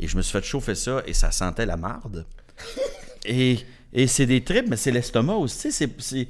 [0.00, 2.26] Et je me suis fait chauffer ça, et ça sentait la marde.
[3.24, 3.58] et
[3.94, 5.56] et c'est des tripes, mais c'est l'estomac aussi.
[5.56, 6.28] Tu sais, c'est- c'est,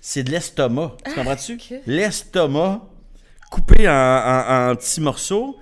[0.00, 0.96] c'est de l'estomac.
[1.06, 1.54] Tu comprends-tu?
[1.54, 1.80] ok.
[1.86, 2.82] L'estomac
[3.50, 5.56] coupé en, en- en petits morceaux.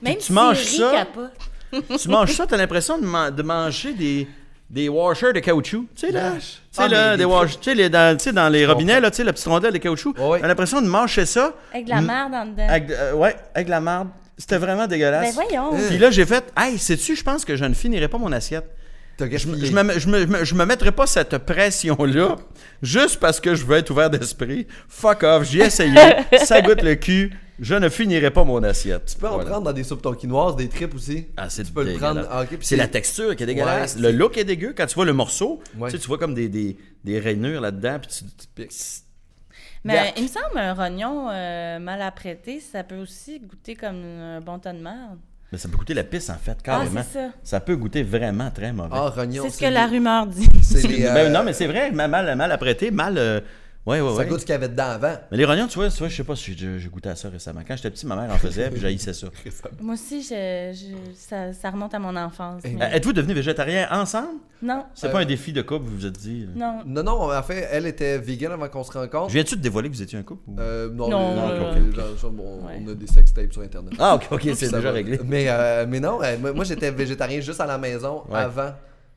[0.00, 0.90] Même tu manges ça?
[0.92, 1.32] Capote.
[2.00, 4.26] tu manges ça, t'as l'impression de, man- de manger des,
[4.70, 5.86] des washers de caoutchouc.
[5.94, 6.30] Tu sais, là?
[6.30, 6.42] Lâche.
[6.42, 9.00] Tu sais, Ah, là, des des wash- tu sais, dans, tu sais, dans les robinets,
[9.00, 10.14] là, tu sais, la petite rondelle de caoutchouc.
[10.18, 10.40] Ouais.
[10.40, 11.52] T'as l'impression de manger ça.
[11.72, 12.66] Avec de la merde en dedans.
[12.68, 14.08] Avec, de- euh, ouais, avec de la marde.
[14.36, 15.36] C'était vraiment dégueulasse.
[15.36, 15.86] Ben voyons.
[15.88, 18.68] Puis là, j'ai fait, hey, sais-tu, je pense que je ne finirai pas mon assiette.
[19.18, 22.36] Je, me- je, me, je, me, je me- je me mettrai pas cette pression-là
[22.82, 24.66] juste parce que je veux être ouvert d'esprit.
[24.88, 25.94] Fuck off, j'ai essayé,
[26.44, 29.04] ça goûte le cul, je ne finirai pas mon assiette.
[29.06, 29.50] Tu peux en Voilà.
[29.50, 31.28] prendre dans des soupes tonkinoises, des tripes aussi.
[31.36, 32.26] Ah, c'est Tu peux le prendre.
[32.28, 33.94] ah, c'est la texture qui est dégueulasse.
[33.96, 34.74] Ouais, le look est dégueu.
[34.76, 35.90] Quand tu vois le morceau, Ouais.
[35.90, 37.98] tu, sais, tu vois comme des, des, des rainures là-dedans.
[38.02, 38.72] Puis tu, tu piques.
[39.84, 40.14] Mais Yark.
[40.16, 44.58] il me semble un rognon euh, mal apprêté, ça peut aussi goûter comme un bon
[44.58, 45.18] tas de merde.
[45.54, 47.00] Mais ça peut goûter la pisse, en fait, Ah, carrément.
[47.08, 47.28] c'est ça.
[47.44, 48.90] ça peut goûter vraiment très mauvais.
[48.92, 49.44] Ah, rognon.
[49.44, 50.48] C'est ce que la rumeur dit.
[50.72, 53.16] Ben, euh, non, mais c'est vrai, mal, mal, mal apprêté, mal.
[53.18, 53.40] euh,
[53.86, 54.26] ouais, ouais, Ça ouais.
[54.26, 55.14] goûte ce qu'il y avait dedans avant.
[55.30, 57.28] Mais les rognons, tu vois, tu vois je sais pas si j'ai goûté à ça
[57.28, 57.60] récemment.
[57.66, 59.26] Quand j'étais petit, ma mère en faisait, puis j'haïssais ça.
[59.80, 62.62] Moi aussi, je, je- ça, ça remonte à mon enfance.
[62.64, 64.28] Mais- Euh, Êtes-vous devenus végétariens ensemble?
[64.62, 66.46] Non, C'est Euh, pas un défi de couple, vous vous êtes dit?
[66.48, 66.58] euh?
[66.58, 66.80] non.
[66.86, 69.28] Non, non, en fait, elle était vegan avant qu'on se rencontre.
[69.28, 70.42] Je viens-tu de dévoiler que vous étiez un couple?
[70.48, 73.92] ou- Euh, non, Non, non, bon, on a des sex tapes sur Internet.
[73.98, 74.92] Ah, ok, ok, c'est déjà va.
[74.92, 75.20] réglé.
[75.24, 78.38] Mais, euh, mais non, euh, moi, moi, j'étais végétarien juste à la maison Ouais.
[78.38, 78.72] avant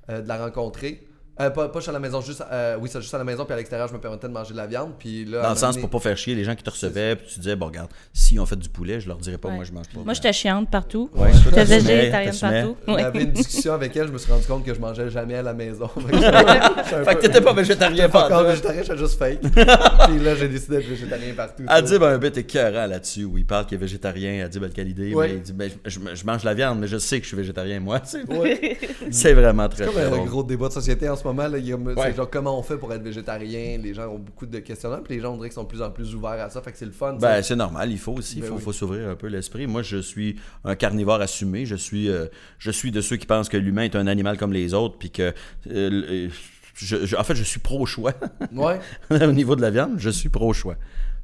[0.09, 1.06] euh, de la rencontrer.
[1.39, 3.45] Euh, pas, pas juste à la maison, juste, euh, oui, c'est juste à la maison,
[3.45, 4.93] puis à l'extérieur, je me permettais de manger de la viande.
[4.97, 6.69] Puis là, Dans le sens moment pour donné- pas faire chier les gens qui te
[6.69, 9.49] recevaient, puis tu disais, bon, regarde, si on fait du poulet, je leur dirais pas,
[9.49, 9.55] Ouais.
[9.55, 9.99] moi, je mange pas.
[10.03, 11.09] Moi, j'étais chiante partout.
[11.15, 12.75] Ouais, J'étais végétarienne partout.
[12.97, 15.43] Avait une discussion avec elle, je me suis rendu compte que je mangeais jamais à
[15.43, 15.87] la maison.
[15.97, 19.41] Fait que t'étais pas végétarien, pas pas encore végétarien, j'étais juste fake.
[19.41, 21.63] puis là, j'ai décidé d'être végétarien partout.
[21.69, 24.59] Elle dit, ben, un bête écœurant là-dessus, où il parle qu'il est végétarien, elle dit,
[24.59, 25.27] ben, quelle idée, Ouais.
[25.27, 27.79] mais il dit, ben, je, mange la viande, mais je sais que je suis végétarien,
[27.79, 28.23] moi, tu sais.
[28.27, 28.77] Ouais.
[29.11, 31.47] C'est vraiment très, C'est comme un gros débat de société en ce moment.
[31.47, 31.57] Là.
[31.57, 31.93] Il y a- Ouais.
[31.97, 33.77] C'est genre comment on fait pour être végétarien?
[33.81, 35.01] Les gens ont beaucoup de questionnements.
[35.03, 36.61] Puis les gens, on dirait qu'ils sont de plus en plus ouverts à ça.
[36.61, 37.13] Fait que c'est le fun.
[37.19, 38.61] Ben, c'est normal, il faut aussi, il Ben faut, oui.
[38.61, 39.67] faut s'ouvrir un peu l'esprit.
[39.67, 42.25] Moi, je suis un carnivore assumé, je suis, euh,
[42.59, 45.11] je suis de ceux qui pensent que l'humain est un animal comme les autres, puis
[45.11, 45.33] que,
[45.69, 46.29] euh,
[46.75, 48.13] je- je- en fait, je suis pro-choix.
[48.53, 48.79] Ouais.
[49.11, 50.75] au niveau de la viande, je suis pro-choix.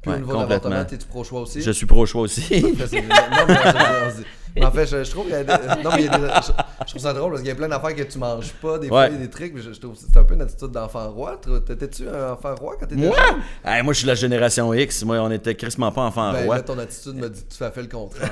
[0.01, 1.61] Puis Ouais, au niveau de l'avortement, t'es-tu pro-choix aussi?
[1.61, 2.61] Je suis pro-choix aussi.
[2.61, 2.69] Non,
[3.47, 3.55] mais,
[4.55, 6.17] mais en fait, je, je trouve qu'il y a des- non, mais il y a
[6.17, 6.51] des- je,
[6.85, 8.77] je trouve ça drôle parce qu'il y a plein d'affaires que tu manges pas.
[8.77, 9.07] Des fois, Ouais.
[9.09, 9.53] il y a des trucs.
[9.53, 11.39] mais Je, je trouve que c'est un peu une attitude d'enfant roi.
[11.65, 13.15] T'étais-tu un enfant roi quand t'étais Moi?
[13.15, 13.41] jeune?
[13.65, 15.03] Hey, moi, je suis la génération X.
[15.03, 16.55] Moi, on était crissement pas enfant Ben, roi.
[16.57, 18.31] là, ton attitude me dit que tu as fait le contraire.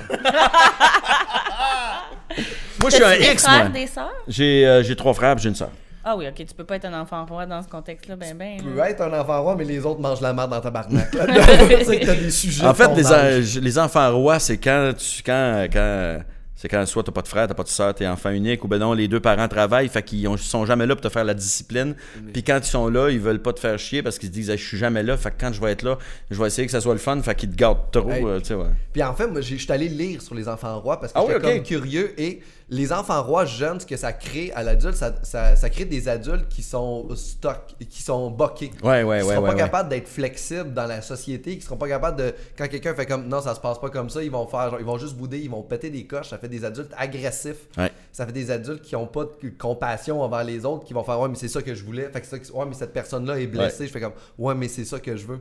[2.81, 3.69] Moi, je suis un X, frères, moi.
[3.69, 4.11] des sœurs?
[4.27, 5.69] J'ai euh, j'ai trois frères et j'ai une sœur.
[6.03, 8.57] Ah oui, ok, tu peux pas être un enfant roi dans ce contexte-là, ben ben.
[8.59, 8.71] tu là.
[8.85, 11.09] peux être un enfant roi, mais les autres mangent la merde dans ta barnaque.
[11.13, 12.65] c'est que t'as des sujets.
[12.65, 13.57] En fait, les, fondages.
[13.57, 16.19] en- les enfants rois, c'est quand tu quand quand
[16.55, 18.67] c'est quand soit t'as pas de frère, t'as pas de soeur, t'es enfant unique, ou
[18.67, 21.23] ben non, les deux parents travaillent, fait qu'ils ont- sont jamais là pour te faire
[21.23, 21.95] la discipline.
[22.33, 24.49] Puis quand ils sont là, ils veulent pas te faire chier parce qu'ils se disent
[24.51, 25.97] Hey, je suis jamais là, fait que quand je vais être là,
[26.29, 28.23] je vais essayer que ça soit le fun, fait qu'ils te gardent trop, Hey.
[28.23, 28.65] euh, tu sais, ouais.
[28.93, 31.17] Puis en fait, moi, j'ai- je suis allé lire sur les enfants rois parce que
[31.19, 32.41] Ah j'étais oui, comme curieux et
[32.73, 36.07] les enfants rois jeunes, ce que ça crée à l'adulte, ça, ça, ça crée des
[36.07, 38.71] adultes qui sont stock, qui sont boqués.
[38.81, 39.59] Ouais, ouais, qui ouais, seront ouais, pas ouais.
[39.59, 43.27] capables d'être flexibles dans la société, qui seront pas capables de quand quelqu'un fait comme
[43.27, 45.39] non ça se passe pas comme ça, ils vont faire genre, ils vont juste bouder,
[45.39, 47.67] ils vont péter des coches, ça fait des adultes agressifs.
[47.77, 47.91] Ouais.
[48.13, 51.19] Ça fait des adultes qui ont pas de compassion envers les autres, qui vont faire
[51.19, 53.25] ouais mais c'est ça que je voulais, fait que ça que- ouais mais cette personne
[53.25, 55.39] là est blessée, je fais comme ouais mais c'est ça que je veux.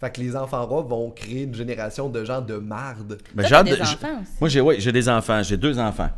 [0.00, 3.16] Fait que les enfants rois vont créer une génération de gens de marde.
[3.32, 4.32] Ben, j'ai de- des enfants aussi.
[4.40, 6.10] Moi, j'ai ouais, j'ai des enfants, j'ai deux enfants.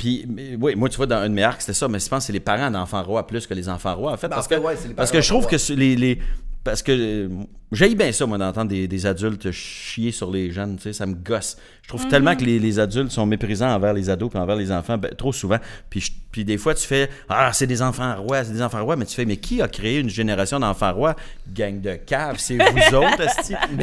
[0.00, 0.26] Puis,
[0.58, 2.26] oui, moi, tu vois, dans un de mes arcs, c'était ça, mais je pense que
[2.28, 4.28] c'est les parents d'enfants rois plus que les enfants rois, en fait.
[4.28, 5.94] Ben, parce que, ouais, parce que je trouve que les.
[5.94, 6.18] les-
[6.64, 7.28] parce que
[7.72, 11.06] j'aille bien ça, moi, d'entendre des, des adultes chier sur les jeunes, tu sais, ça
[11.06, 11.56] me gosse.
[11.82, 14.70] Je trouve tellement que les, les adultes sont méprisants envers les ados puis envers les
[14.70, 15.58] enfants, ben, trop souvent.
[15.88, 18.84] Puis, je- puis des fois, tu fais Ah, c'est des enfants rois, c'est des enfants
[18.84, 21.16] rois, mais tu fais Mais qui a créé une génération d'enfants rois
[21.52, 22.62] Gang de caves, c'est vous
[22.96, 23.22] autres.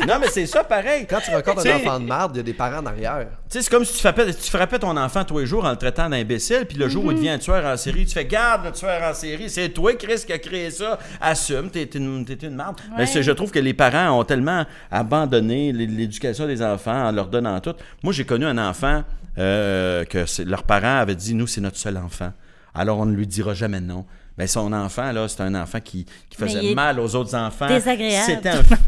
[0.07, 1.05] Non, mais c'est ça, pareil.
[1.09, 3.27] Quand tu rencontres Tu un enfant de marde, il y a des parents en arrière.
[3.49, 5.71] Tu sais, c'est comme si tu frappais, tu frappais ton enfant tous les jours en
[5.71, 8.25] le traitant d'imbécile, puis le jour où il devient un tueur en série, tu fais
[8.25, 11.99] garde le tueur en série, c'est toi, Chris, qui a créé ça, assume, t'es t'es
[11.99, 12.77] une, t'es une merde.
[12.97, 17.11] Mais c'est- je trouve que les parents ont tellement abandonné l'é- l'éducation des enfants en
[17.11, 17.73] leur donnant tout.
[18.03, 19.03] Moi, j'ai connu un enfant
[19.37, 22.33] euh, que leurs parents avaient dit, nous, c'est notre seul enfant.
[22.73, 24.05] Alors, on ne lui dira jamais non.
[24.37, 27.67] Mais son enfant, là, c'était un enfant qui, qui faisait mal aux autres enfants.
[27.67, 28.25] désagréable.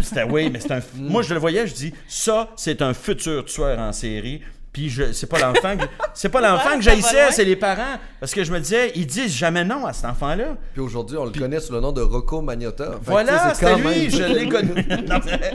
[0.01, 2.93] C'était un oui, mais c'est un moi je le voyais, je dis ça c'est un
[2.93, 4.41] futur tueur en série.
[4.71, 8.33] Puis je c'est pas l'enfant que c'est pas l'enfant que j'haïssais, c'est les parents parce
[8.33, 10.57] que je me disais ils disent jamais non à cet enfant-là.
[10.73, 12.85] Puis aujourd'hui, on le connaît sous le nom de Rocco Magnotta.
[12.85, 14.71] Fait que, tu sais, Voilà, c'est quand lui, même- je l'ai connu.
[15.07, 15.51] Non, mais-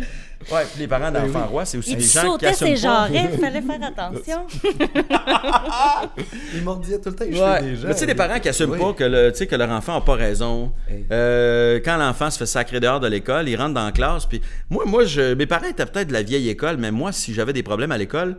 [0.53, 2.83] ouais, puis les parents d'enfants rois, c'est aussi Il des gens qui sautait assument ses
[2.87, 3.09] pas.
[3.09, 4.47] jarrets, il fallait faire attention.
[6.55, 7.59] Il mordillait tout le temps les Ouais.
[7.59, 7.89] cheveux des gens.
[7.89, 8.79] Mais tu sais, des parents qui assument Oui.
[8.79, 10.73] pas que, le, tu sais, que leur enfant n'a pas raison.
[10.89, 11.05] Hey.
[11.11, 14.27] Euh, quand l'enfant se fait sacrer dehors de l'école, il rentre dans la classe.
[14.27, 14.41] Puis
[14.71, 17.53] moi, moi je, mes parents étaient peut-être de la vieille école, mais moi, si j'avais
[17.53, 18.37] des problèmes à l'école,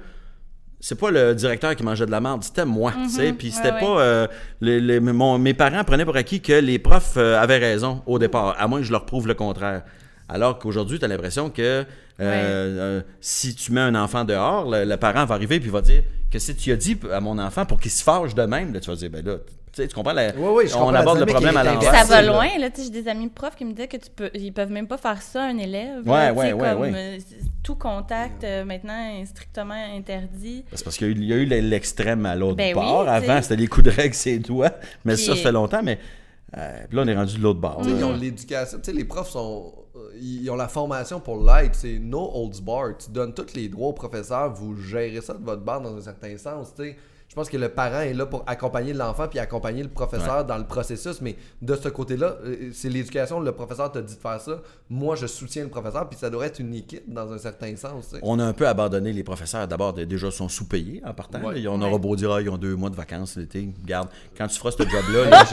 [0.79, 2.91] c'est pas le directeur qui mangeait de la merde, c'était moi.
[3.03, 3.33] tu sais.
[3.33, 3.99] Puis c'était ouais, pas.
[4.01, 4.27] euh,
[4.61, 8.19] les- les- mon- mes parents prenaient pour acquis que les profs euh, avaient raison au
[8.19, 9.83] départ, à moins que je leur prouve le contraire.
[10.27, 11.85] Alors qu'aujourd'hui, tu as l'impression que euh,
[12.19, 16.01] euh, si tu mets un enfant dehors, le, le parent va arriver puis va dire
[16.31, 18.79] que si tu as dit à mon enfant pour qu'il se fâche de même, là,
[18.79, 19.35] tu vas dire, ben là,
[19.75, 20.13] tu sais, tu comprends?
[20.13, 21.93] la- je on comprends aborde le problème à l'envers.
[21.93, 22.69] Ça va loin, là.
[22.69, 24.87] Tu sais, j'ai des amis profs qui me disaient que tu peux, ils peuvent même
[24.87, 26.07] pas faire ça à un élève.
[26.07, 27.17] Ouais, là, tu sais, ouais, ouais, comme, ouais.
[27.61, 30.63] tout contact euh, maintenant est strictement interdit.
[30.73, 33.03] C'est parce qu'il y a eu- il y a eu l'extrême à l'autre Ben bord.
[33.03, 33.41] oui, Avant, tu sais.
[33.41, 34.71] c'était les coups de règle, ses doigts.
[35.03, 35.83] Mais ça, Puis- ça fait longtemps.
[35.83, 35.99] Mais
[36.57, 37.81] euh, puis là, on est rendu de l'autre bord.
[37.83, 38.77] Ils ont l'éducation.
[38.77, 39.73] Tu sais, les profs sont.
[39.97, 41.75] euh, Ils ont la formation pour l'être.
[41.75, 42.97] C'est no holds bar.
[42.97, 44.53] Tu donnes tous les droits au professeur.
[44.53, 46.73] Vous gérez ça de votre barre dans un certain sens.
[46.75, 46.95] Tu sais.
[47.27, 50.57] Je pense que le parent est là pour accompagner l'enfant puis accompagner le professeur dans
[50.57, 51.19] le processus.
[51.19, 53.41] Mais de ce côté-là, euh, c'est l'éducation.
[53.41, 54.61] Le professeur t'a dit de faire ça.
[54.89, 56.07] Moi, je soutiens le professeur.
[56.07, 58.07] Puis ça devrait être une équipe dans un certain sens.
[58.09, 58.21] tu sais.
[58.23, 59.67] On a un peu abandonné les professeurs.
[59.67, 61.41] D'abord, déjà, sont sous-payés en partant.
[61.41, 61.59] Ouais.
[61.59, 61.71] là.
[61.71, 61.87] On Ouais.
[61.89, 63.67] aura beau dire, ah, ils ont deux mois de vacances l'été.
[63.83, 64.07] Regarde,
[64.37, 65.43] quand tu feras ce job-là, là,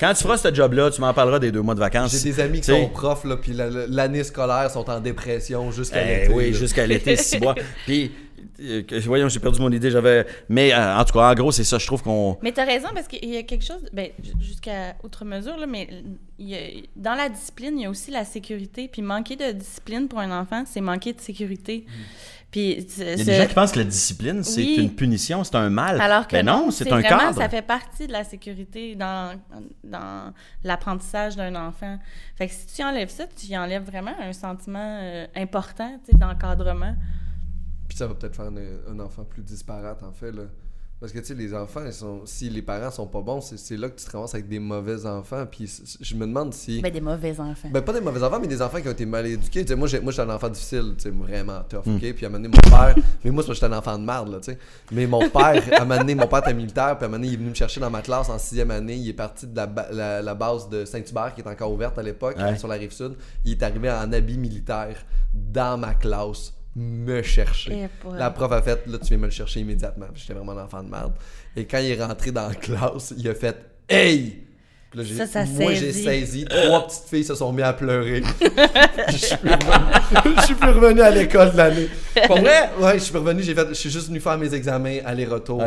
[0.00, 2.12] quand tu feras ce job-là, tu m'en parleras des deux mois de vacances.
[2.16, 5.70] J'ai des amis qui sont profs, là, puis la- la- l'année scolaire sont en dépression
[5.70, 6.32] jusqu'à Eh l'été.
[6.32, 7.54] oui, jusqu'à l'été, six mois.
[7.84, 8.10] Puis,
[9.06, 9.90] voyons, j'ai perdu mon idée.
[9.90, 10.26] J'avais.
[10.48, 11.78] Mais euh, en tout cas, en gros, c'est ça.
[11.78, 12.38] Je trouve qu'on.
[12.42, 14.10] Mais tu as raison parce qu'il y a quelque chose, ben,
[14.40, 15.88] jusqu'à outre mesure, là, mais
[16.38, 16.58] il y a-
[16.96, 18.88] dans la discipline, il y a aussi la sécurité.
[18.88, 21.86] Puis manquer de discipline pour un enfant, c'est manquer de sécurité.
[22.50, 24.76] Puis Il y a des gens qui pensent que la discipline, c'est Oui.
[24.78, 26.00] une punition, c'est un mal.
[26.00, 27.36] Alors que Ben non, c'est un vraiment, cadre.
[27.38, 29.36] ça fait partie de la sécurité dans,
[29.82, 30.32] dans
[30.62, 31.98] l'apprentissage d'un enfant.
[32.36, 36.94] Fait que si tu enlèves ça, tu y enlèves vraiment un sentiment euh, important, d'encadrement.
[37.88, 40.32] Puis ça va peut-être faire un, un enfant plus disparate, en fait.
[40.32, 40.42] Là.
[40.98, 43.76] Parce que, tu sais, les enfants, ils sont, si les parents sont pas bons, c'est,
[43.76, 45.44] là que tu te ramasses avec des mauvais enfants.
[45.44, 45.70] Puis
[46.00, 46.80] je me demande si.
[46.80, 47.68] Ben, des mauvais enfants.
[47.70, 49.60] Ben, pas des mauvais enfants, mais des enfants qui ont été mal éduqués.
[49.62, 51.96] Tu sais, moi, j'ai, moi, j'étais un enfant difficile, tu sais, vraiment tough, Hmm.
[51.96, 52.12] OK?
[52.14, 52.94] Puis à un moment donné, mon père...
[53.24, 54.58] mais moi, c'est parce que j'étais un enfant de merde, là, tu sais.
[54.90, 57.18] Mais mon père, à un moment donné, mon père était militaire, puis à un moment
[57.18, 58.96] donné, il est venu me chercher dans ma classe en sixième année.
[58.96, 61.98] Il est parti de la, ba- la, la base de Saint-Hubert, qui est encore ouverte
[61.98, 62.56] à l'époque, Ouais.
[62.56, 63.16] sur la Rive-Sud.
[63.44, 64.96] Il est arrivé en habit militaire
[65.34, 67.72] dans ma classe, me chercher.
[67.72, 68.16] Eh.
[68.16, 70.06] La prof a fait, là, tu viens me le chercher immédiatement.
[70.14, 71.14] J'étais vraiment un enfant de merde.
[71.56, 73.56] Et quand il est rentré dans la classe, il a fait
[73.88, 74.42] Hey!
[74.94, 76.44] Là, j'ai- Ça, ça moi, j'ai saisi.
[76.44, 78.22] Trois petites filles se sont mis à pleurer.
[79.08, 81.88] je, suis plus revenu, je suis plus revenu à l'école de l'année.
[82.26, 82.70] Pour vrai?
[82.80, 83.42] Ouais, je suis plus revenu.
[83.42, 85.58] J'ai fait, je suis juste venu faire mes examens aller-retour.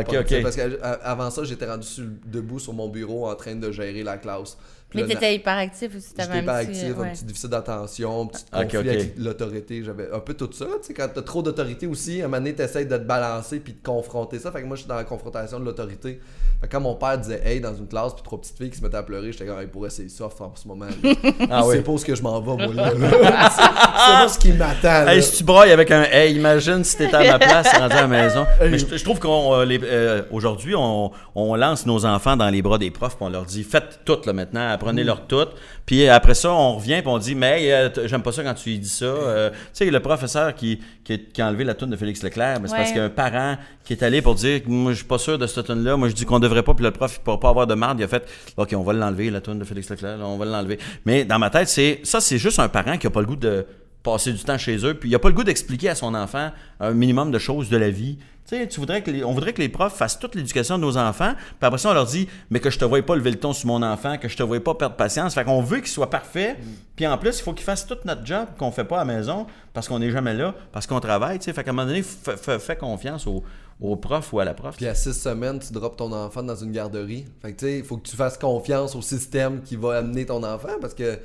[0.42, 4.16] Parce qu'avant ça, j'étais rendu sur- debout sur mon bureau en train de gérer la
[4.16, 4.56] classe.
[4.90, 6.70] Puis Mais là, t'étais hyperactif aussi, t'avais un pas petit...
[6.70, 7.12] actif, un ouais.
[7.12, 9.84] petit déficit d'attention, un petit conflit avec l'autorité.
[9.84, 10.66] J'avais un peu tout ça.
[10.80, 13.60] Tu sais, quand t'as trop d'autorité aussi, à un moment donné, t'essayes de te balancer
[13.60, 14.50] puis de confronter ça.
[14.50, 16.20] Fait que moi, je suis dans la confrontation de l'autorité.
[16.60, 18.78] Fait que quand mon père disait hey dans une classe puis trois petites filles qui
[18.78, 20.86] se mettaient à pleurer, j'étais comme, hey, pour c'est soft en ce moment.
[21.50, 21.80] Ah c'est oui.
[21.82, 22.92] pas où ce que je m'en vais, moi, là.
[24.06, 25.08] c'est c'est pas ce qui m'attend.
[25.08, 28.00] Hey, si tu brailles avec un hey, imagine si t'étais à ma place, rendu à
[28.02, 28.46] la maison.
[28.60, 33.16] Mais je, je trouve qu'aujourd'hui, on, on lance nos enfants dans les bras des profs,
[33.16, 35.46] puis on leur dit faites tout là maintenant, apprenez-leur tout.
[35.86, 38.54] Puis après ça, on revient, puis on dit mais hey, euh, j'aime pas ça quand
[38.54, 39.04] tu lui dis ça.
[39.06, 42.22] Euh, tu sais, le professeur qui, qui, a- qui a enlevé la toune de Félix
[42.22, 42.78] Leclerc, mais c'est Ouais.
[42.78, 45.18] parce qu'il y a un parent qui est allé pour dire moi je suis pas
[45.18, 47.20] sûr de cette toune là, moi je dis qu'on devrait pas, puis le prof il
[47.24, 48.24] pourra pas avoir de marde, il a fait
[48.56, 50.78] ok on va l'enlever la toune de Félix Leclerc, là, on va l'enlever.
[51.06, 53.36] Mais dans ma tête c'est ça c'est juste un parent qui a pas le goût
[53.36, 53.66] de
[54.02, 56.50] passer du temps chez eux, puis il a pas le goût d'expliquer à son enfant
[56.80, 58.16] un minimum de choses de la vie.
[58.16, 60.76] Tu Tu sais, tu voudrais que les- on voudrait que les profs fassent toute l'éducation
[60.76, 63.14] de nos enfants, puis après ça, on leur dit Mais que je te voie pas
[63.14, 65.34] lever le ton sur mon enfant, que je te voie pas perdre patience.
[65.34, 66.56] Fait qu'on veut qu'il soit parfait,
[66.96, 69.14] puis en plus, il faut qu'il fasse tout notre job qu'on fait pas à la
[69.16, 71.38] maison, parce qu'on n'est jamais là, parce qu'on travaille.
[71.38, 71.52] tu sais.
[71.52, 73.44] Fait qu'à un moment donné, fais, confiance au,
[73.80, 74.74] au prof ou à la prof.
[74.76, 77.26] Puis à six semaines, tu drops ton enfant dans une garderie.
[77.42, 80.26] Fait que tu sais, il faut que tu fasses confiance au système qui va amener
[80.26, 81.20] ton enfant parce que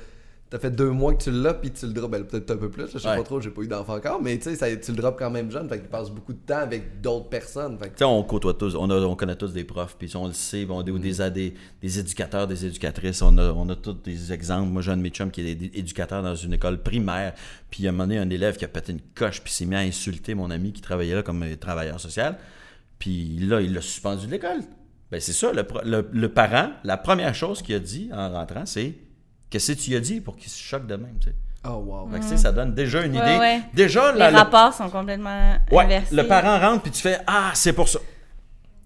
[0.48, 2.10] t'as fait deux mois que tu l'as puis tu le drops.
[2.10, 3.16] Ben, peut-être un peu plus, je sais Ouais.
[3.16, 5.50] pas trop, j'ai pas eu d'enfant encore, mais tu sais, tu le drops quand même
[5.50, 5.68] jeune.
[5.68, 7.76] Fait qu'il passe beaucoup de temps avec d'autres personnes.
[7.78, 10.26] Fait que Tu on côtoie tous, on, a- on connaît tous des profs, puis on
[10.28, 13.74] le sait, on a des, des, des, des éducateurs, des éducatrices, on a, on a
[13.76, 14.70] tous des exemples.
[14.70, 17.34] Moi, j'ai un de mes chums qui est éducateur dans une école primaire,
[17.70, 19.80] puis il a mené un élève qui a pété une coche, puis s'est mis à
[19.80, 22.38] insulter mon ami qui travaillait là comme euh, travailleur social,
[22.98, 24.60] puis là, il l'a suspendu de l'école.
[25.10, 28.30] Ben, c'est ça, le, pro- le, le parent, la première chose qu'il a dit en
[28.32, 28.94] rentrant, c'est
[29.50, 31.34] Qu'est-ce que tu lui as dit pour qu'il se choque de même, tu sais?
[31.68, 32.08] Oh wow.
[32.12, 33.38] Fait que, tu sais, ça donne déjà une idée.
[33.38, 33.60] ouais.
[33.74, 36.14] Déjà, Les la- le- rapports sont complètement Ouais, inversés.
[36.14, 37.98] le parent rentre puis tu fais Ah, c'est pour ça.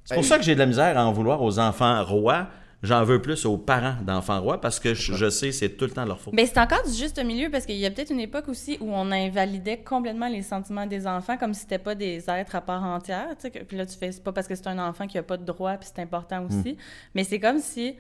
[0.04, 0.28] C'est pour Hey.
[0.28, 2.46] ça que j'ai de la misère à en vouloir aux enfants rois.
[2.82, 5.90] J'en veux plus aux parents d'enfants rois parce que je, je sais c'est tout le
[5.90, 6.32] temps leur faute.
[6.32, 8.90] Mais c'est encore du juste milieu parce qu'il y a peut-être une époque aussi où
[8.94, 12.82] on invalidait complètement les sentiments des enfants comme si c'était pas des êtres à part
[12.82, 13.26] entière.
[13.32, 15.18] tu sais, que- Puis là, tu fais, c'est pas parce que c'est un enfant qui
[15.18, 16.78] a pas de droit, puis c'est important aussi.
[17.14, 17.96] Mais c'est comme si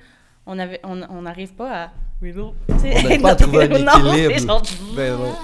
[0.50, 1.88] on avait, on on n'arrive pas à.
[2.22, 3.76] On n'arrive pas à trouver un Non,
[4.14, 4.34] équilibre.
[4.38, 4.62] c'est genre-
[4.96, 5.34] Ben non.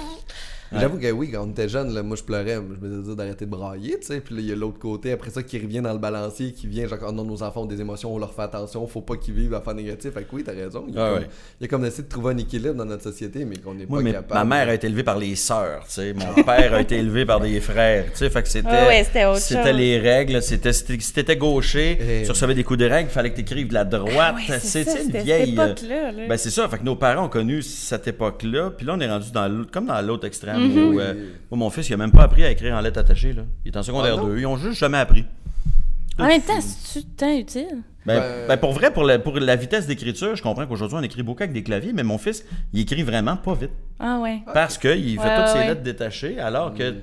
[0.73, 3.45] J'avoue que oui, quand on était jeune, là, moi je pleurais, je me disais d'arrêter
[3.47, 4.21] de brailler, tu sais.
[4.21, 6.67] Puis là, il y a l'autre côté, après ça, qui revient dans le balancier, qui
[6.67, 9.17] vient, genre, oh non, nos enfants ont des émotions, on leur fait attention, faut pas
[9.17, 10.13] qu'ils vivent à faire négatif.
[10.13, 10.85] Fait que oui, t'as raison.
[10.89, 11.29] Il y a, Ah comme, ouais.
[11.61, 13.87] il y a comme d'essayer de trouver un équilibre dans notre société, mais qu'on n'est
[13.87, 14.35] pas mais capable.
[14.35, 16.13] ma mère a été élevée par les sœurs, tu sais.
[16.15, 18.31] Mon père a été élevé par des frères, tu sais.
[18.31, 19.05] Fait que c'était, ouais,
[19.37, 20.43] c'était les règles.
[20.43, 23.69] C'était, c'était- si t'étais gaucher, tu recevais des coups de règle, il fallait que t'écrives
[23.69, 24.15] de la droite.
[24.19, 25.55] Ah Ouais, c'est, une c'était vieille.
[25.57, 26.13] cette époque-là.
[26.13, 26.23] là.
[26.29, 29.09] Ben c'est ça, fait que nos parents ont connu cette époque-là, puis là on est
[29.09, 30.56] rendu dans comme dans l'autre extrême.
[30.59, 31.15] Où, euh,
[31.51, 33.43] moi, mon fils il a même pas appris à écrire en lettres attachées là.
[33.65, 34.29] Il est en secondaire Ah non?
[34.29, 35.25] 2, ils ont juste jamais appris.
[36.19, 37.83] En même temps, c'est-tu tant utile?
[38.07, 41.03] Ben, Ben- ben, pour vrai, pour la, pour la vitesse d'écriture, je comprends qu'aujourd'hui on
[41.03, 43.73] écrit beaucoup avec des claviers, mais mon fils, il écrit vraiment pas vite.
[43.99, 44.41] Ah ouais.
[44.55, 45.67] Parce qu'il fait Ouais, toutes ses ouais.
[45.69, 46.95] lettres détachées, alors que.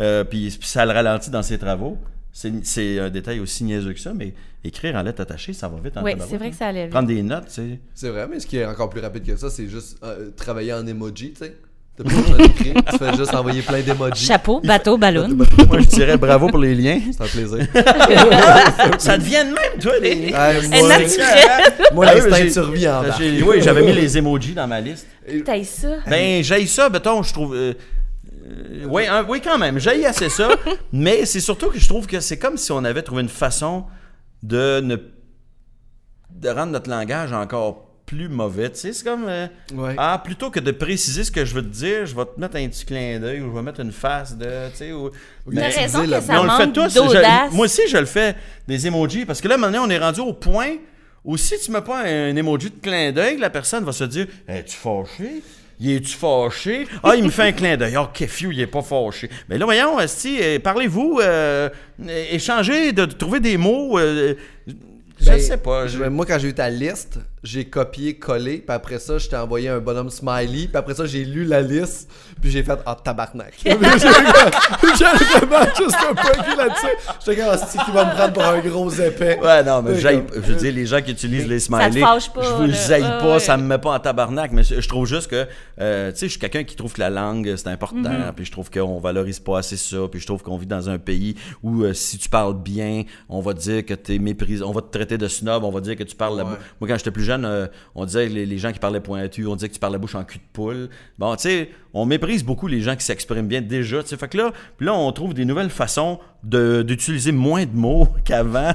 [0.00, 1.98] euh, puis, puis ça le ralentit dans ses travaux.
[2.32, 5.80] C'est c'est un détail aussi niaiseux que ça, mais écrire en lettres attachées, ça va
[5.82, 6.50] vite en Oui, c'est vrai hein.
[6.50, 6.92] que ça allait vite.
[6.92, 7.80] Prendre des notes, tu sais.
[7.94, 10.72] C'est vrai, mais ce qui est encore plus rapide que ça, c'est juste euh, travailler
[10.74, 11.56] en emoji, tu sais.
[12.02, 14.24] T'as pas besoin d'écrire, tu fais juste envoyer plein d'emojis.
[14.26, 15.28] Chapeau, bateau, ballon.
[15.68, 17.00] Moi, je dirais bravo pour les liens.
[17.12, 17.66] C'est un plaisir.
[18.98, 20.52] ça devient de même, toi, les liens.
[20.70, 21.08] Moi, naturelle.
[21.92, 23.14] moi Ah oui, l'instinct j'ai- de survie en bas.
[23.18, 25.06] J'ai- Oui, j'avais mis les emojis dans ma liste.
[25.44, 25.88] T'as ça.
[26.08, 27.54] Ben, j'aille ça, mettons, je trouve.
[27.54, 27.74] euh,
[28.46, 30.48] euh, oui, un- oui, quand même, j'aille assez ça.
[30.92, 33.84] mais c'est surtout que je trouve que c'est comme si on avait trouvé une façon
[34.42, 34.96] de ne.
[36.34, 38.70] de rendre notre langage encore plus mauvais.
[38.70, 39.26] Tu sais, c'est comme.
[39.28, 39.94] euh, Ouais.
[39.96, 42.56] Ah, plutôt que de préciser ce que je veux te dire, je vais te mettre
[42.56, 44.46] un petit clin d'œil ou je vais mettre une face de.
[44.72, 45.10] Tu sais, ou.
[45.46, 46.94] Mais raison que là, ça Mais on le fait manque tous.
[46.94, 48.34] Je- moi aussi, je le fais,
[48.66, 49.24] des emojis.
[49.24, 50.76] Parce que là, maintenant, on est rendu au point
[51.24, 54.26] où si tu mets pas un, emoji de clin d'œil, la personne va se dire
[54.48, 55.42] Es-tu fâché?
[55.82, 56.86] Il est-tu fâché?
[57.02, 57.94] Ah, il me fait un clin d'œil.
[57.96, 59.30] Ah, Kefiu, il est pas fâché.
[59.48, 61.70] Mais là, voyons, esti, euh, parlez-vous, euh,
[62.30, 63.98] échangez, de, de trouver des mots.
[63.98, 64.34] euh,
[65.18, 65.86] je Ben, sais pas.
[65.86, 69.28] je- je- moi, quand j'ai eu ta liste, j'ai copié, collé, puis après ça, je
[69.28, 72.10] t'ai envoyé un bonhomme smiley, puis après ça, j'ai lu la liste,
[72.40, 73.54] puis j'ai fait Ah, tabarnak.
[73.64, 76.86] j'ai vraiment juste un peu là-dessus.
[77.24, 79.38] J'étais comme, Hostie, qui va me prendre pour un gros épais?
[79.42, 81.92] Ouais, non, mais C'est comme- je veux dire, les gens qui utilisent les Ça te
[81.92, 83.40] smileys, pas, je vous haïs Ah, pas, ouais.
[83.40, 85.46] ça me met pas en tabarnak, mais je trouve juste que,
[85.80, 88.32] euh, tu sais, je suis quelqu'un qui trouve que la langue, c'est important, Mm-hmm.
[88.36, 90.98] puis je trouve qu'on valorise pas assez ça, puis je trouve qu'on vit dans un
[90.98, 94.72] pays où euh, si tu parles bien, on va te dire que t'es méprisé, on
[94.72, 96.50] va te traiter de snob, on va dire que tu parles la Ouais.
[96.80, 99.68] Moi, quand j'étais plus jeune, euh, on disait les, gens qui parlaient pointu, on disait
[99.68, 100.88] que tu parles la bouche en cul de poule.
[101.18, 104.02] Bon, tu sais, on méprise beaucoup les gens qui s'expriment bien déjà.
[104.02, 108.72] Fait que là, là, on trouve des nouvelles façons d'utiliser moins de mots qu'avant.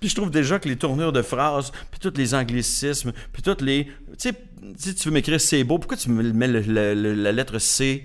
[0.00, 3.62] Puis je trouve déjà que les tournures de phrases, puis tous les anglicismes, puis toutes
[3.62, 3.86] les...
[3.86, 4.32] Tu sais,
[4.76, 8.04] si tu veux m'écrire c'est beau, pourquoi tu me mets la lettre C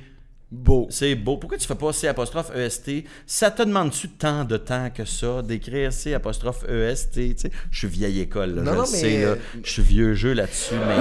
[0.55, 0.85] Beau.
[0.91, 1.37] c'est beau.
[1.37, 3.05] Pourquoi tu fais pas C apostrophe EST?
[3.25, 7.13] Ça te demande-tu tant de temps que ça d'écrire C apostrophe EST?
[7.13, 9.35] Tu sais, je suis vieille école, là, Non, je non, le mais- sais, là.
[9.63, 10.95] Je suis vieux jeu là-dessus, mais...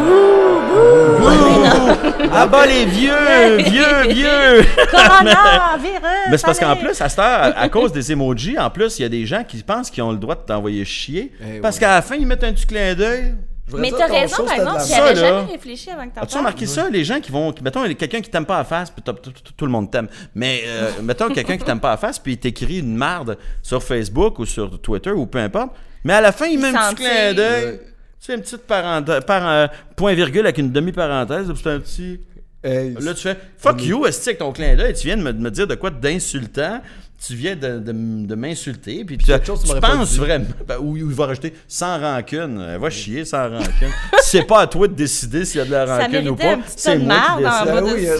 [2.32, 4.64] ah bah les vieux, vieux, vieux!
[4.90, 6.00] Corona, virus.
[6.30, 8.98] Mais c'est parce qu'en plus, à cette heure, à, à cause des emojis, en plus,
[8.98, 11.32] il y a des gens qui pensent qu'ils ont le droit de t'envoyer chier.
[11.42, 11.80] Eh parce ouais.
[11.80, 13.34] qu'à la fin, ils mettent un petit clin d'œil.
[13.74, 16.46] Mais t'as raison, par exemple, j'avais jamais réfléchi avant que t'en As-tu parles.
[16.46, 16.90] remarqué ça?
[16.90, 17.54] Les gens qui vont.
[17.62, 19.02] Mettons, quelqu'un qui t'aime pas à face, puis
[19.56, 20.08] tout, le monde t'aime.
[20.34, 20.64] Mais
[21.02, 24.46] mettons quelqu'un qui t'aime pas à face, puis il t'écrit une marde sur Facebook ou
[24.46, 25.70] sur Twitter ou peu importe.
[26.04, 27.78] Mais à la fin, il met un petit clin d'œil.
[27.78, 31.80] Tu sais, une petite parenthèse, par, euh, point virgule avec une demi-parenthèse, puis c'est un
[31.80, 32.20] petit.
[32.62, 35.32] Hey, Là, tu fais fuck you, est avec ton clin d'œil, tu viens de me,
[35.32, 36.80] de me dire de quoi d'insultant,
[37.24, 37.92] tu viens de, de
[38.26, 41.26] de m'insulter, puis tu, quelque chose que tu tu penses vraiment, ben, ou il va
[41.26, 43.90] rajouter sans rancune, Euh, va chier sans rancune.
[44.22, 46.98] c'est pas à toi de décider s'il y a de la rancune ou pas, c'est
[46.98, 47.74] moi qui décide.
[47.74, 48.18] de oui, euh,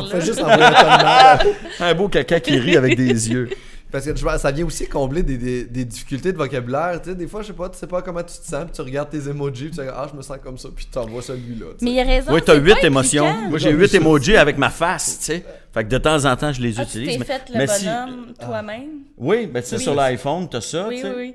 [0.00, 1.84] on fait juste envoyer un ton de.
[1.84, 3.48] Un beau caca qui rit avec des yeux.
[3.92, 6.98] Parce que je vois, ça vient aussi combler des, des, des difficultés de vocabulaire.
[7.02, 8.72] Tu sais, des fois, je sais pas, tu sais pas comment tu te sens, puis
[8.72, 10.98] tu regardes tes emojis, puis tu dis Ah, je me sens comme ça, puis tu
[10.98, 11.66] envoies celui-là.
[11.78, 11.84] tu.
[11.84, 12.32] Mais il a raison.
[12.32, 13.26] Oui, t'as huit émotions.
[13.26, 13.48] impliquant.
[13.50, 15.44] Moi, j'ai huit emojis avec ma face, tu sais.
[15.74, 17.12] Fait que de temps en temps, je les Ah, tu utilise.
[17.12, 18.88] t'es mais- fait le mais si- bonhomme toi-même?
[19.18, 19.82] Oui, ben tu sais, Oui.
[19.82, 21.34] sur l'iPhone, t'as ça, Oui, tu oui, oui.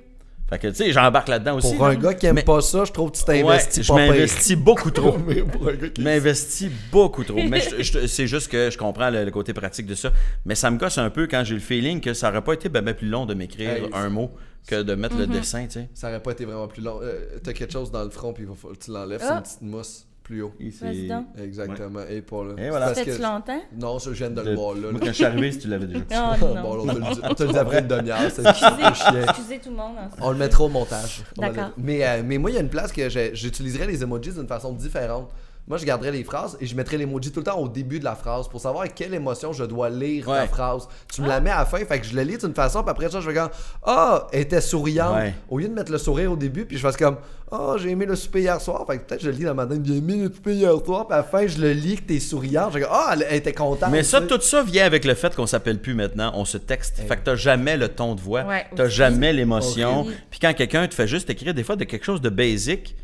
[0.49, 1.75] Fait que, tu sais, j'embarque là-dedans aussi.
[1.75, 1.95] Pour un là.
[1.95, 4.11] gars qui aime Mais- pas ça, je trouve que tu Ouais, t'investis je pas pire.
[4.13, 5.17] m'investis beaucoup trop.
[5.27, 7.37] Mais pour un gars qui Je m'investis beaucoup trop.
[7.49, 10.11] Mais je- je- c'est juste que je comprends le, le côté pratique de ça.
[10.45, 12.69] Mais ça me gosse un peu quand j'ai le feeling que ça aurait pas été
[12.69, 14.31] ben, ben plus long de m'écrire Hey, un mot
[14.67, 15.19] que de mettre Mm-hmm.
[15.19, 15.89] le dessin, tu sais.
[15.93, 16.99] Ça aurait pas été vraiment plus long.
[17.01, 19.19] Euh, T'as quelque chose dans le front, puis il va falloir que tu l'enlèves.
[19.21, 19.35] C'est Ah.
[19.37, 20.51] une petite mousse plus haut.
[20.59, 21.25] Donc.
[21.41, 22.01] Exactement.
[22.09, 22.53] Et pas là.
[22.57, 22.93] Et voilà.
[22.93, 23.61] Fait-tu que- longtemps?
[23.79, 24.91] Non, ça, je viens de de- le voir là.
[24.91, 26.03] Moi, quand je suis arrivé, si tu l'avais déjà.
[26.11, 26.61] Oh non.
[26.61, 28.19] bon, là, on te le dit- on te le dit après une demi-heure.
[28.29, 29.93] C'est Excusez, excusez tout le monde.
[30.19, 31.23] en On le mettra au montage.
[31.37, 31.71] D'accord.
[31.77, 34.47] le- Mais, euh, mais moi, il y a une place que j'utiliserais les emojis d'une
[34.47, 35.29] façon différente.
[35.67, 38.05] Moi, je garderais les phrases et je mettrais l'emoji tout le temps au début de
[38.05, 40.87] la phrase pour savoir quelle émotion je dois lire la phrase.
[41.13, 42.91] Tu me la mets à la fin, fait que je le lis d'une façon, puis
[42.91, 43.49] après ça, je vais comme
[43.83, 45.15] Ah, elle était souriante.
[45.15, 45.33] Ouais.
[45.49, 47.17] Au lieu de mettre le sourire au début, puis je fasse comme
[47.51, 48.85] Ah, j'ai aimé le souper hier soir.
[48.87, 51.05] Fait que peut-être je le lis dans ma tête, j'ai aimé le souper hier soir,
[51.05, 52.71] puis à la fin, je le lis que t'es souriante.
[52.71, 53.89] Je vais comme Ah, elle, elle était contente.
[53.91, 57.01] Mais ça, tout ça vient avec le fait qu'on s'appelle plus maintenant, on se texte.
[57.05, 60.05] Fait que t'as jamais le ton de voix, Ouais, t'as jamais l'émotion.
[60.31, 62.95] Puis quand quelqu'un te fait juste écrire des fois de quelque chose de basic,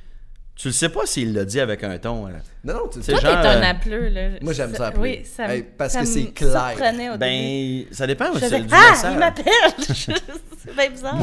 [0.56, 2.28] tu le sais pas s'il l'a dit avec un ton.
[2.28, 2.34] là.
[2.64, 4.22] Non, non, tu C'est Toi, genre, t'es un euh, appeleux, là.
[4.41, 5.20] Moi, j'aime ça appeler.
[5.20, 6.74] Oui, ça me- Hey, parce ça que c'est clair.
[7.10, 7.18] au début.
[7.18, 9.12] Ben, ça dépend faisais, du ah, message.
[9.14, 9.54] il m'appelle!
[10.64, 11.18] c'est bien bizarre.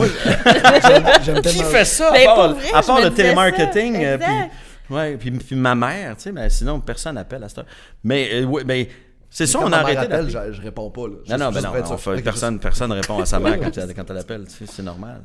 [0.83, 3.95] J'aime- J'aime Qui fait ça Ben, à part, vrai, à part le télémarketing?
[3.95, 4.01] ça.
[4.03, 7.59] euh, puis, ouais, puis, puis ma mère, tu sais, mais sinon personne n'appelle à cette
[7.59, 7.67] heure.
[8.05, 8.85] Mais, euh, ouais, ben,
[9.31, 11.07] c'est ça, on a arrêté appelle, je, je réponds pas.
[11.07, 11.15] Là.
[11.39, 14.19] Non, non, ben non, fait- personne, personne répond à sa mère quand, elle- quand elle
[14.19, 14.45] appelle.
[14.45, 15.23] tu sais, C'est normal.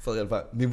[0.00, 0.44] Faudrait le faire.
[0.54, 0.66] Mais.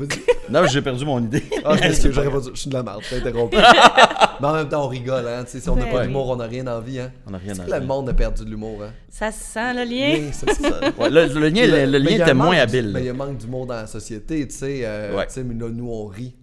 [0.49, 1.43] Non, j'ai perdu mon idée.
[1.65, 2.49] Ah, je m'excuse, j'aurais pas dû.
[2.53, 3.57] Je suis de la merde, je t'ai interrompu.
[4.41, 5.43] Mais en même temps, on rigole, hein.
[5.47, 7.11] Si on n'a pas d'humour, on n'a rien envie, hein.
[7.27, 8.91] On n'a rien que le monde a perdu de l'humour, hein?
[9.09, 10.13] Ça se sent, le lien?
[10.19, 10.79] Oui, c'est ça.
[10.99, 12.91] Ouais, le, le lien, le, lien était moins habile.
[12.93, 14.81] Mais il y a un manque d'humour dans la société, tu sais.
[14.83, 15.27] euh, Ouais.
[15.27, 16.35] tu sais, mais là, nous, on rit.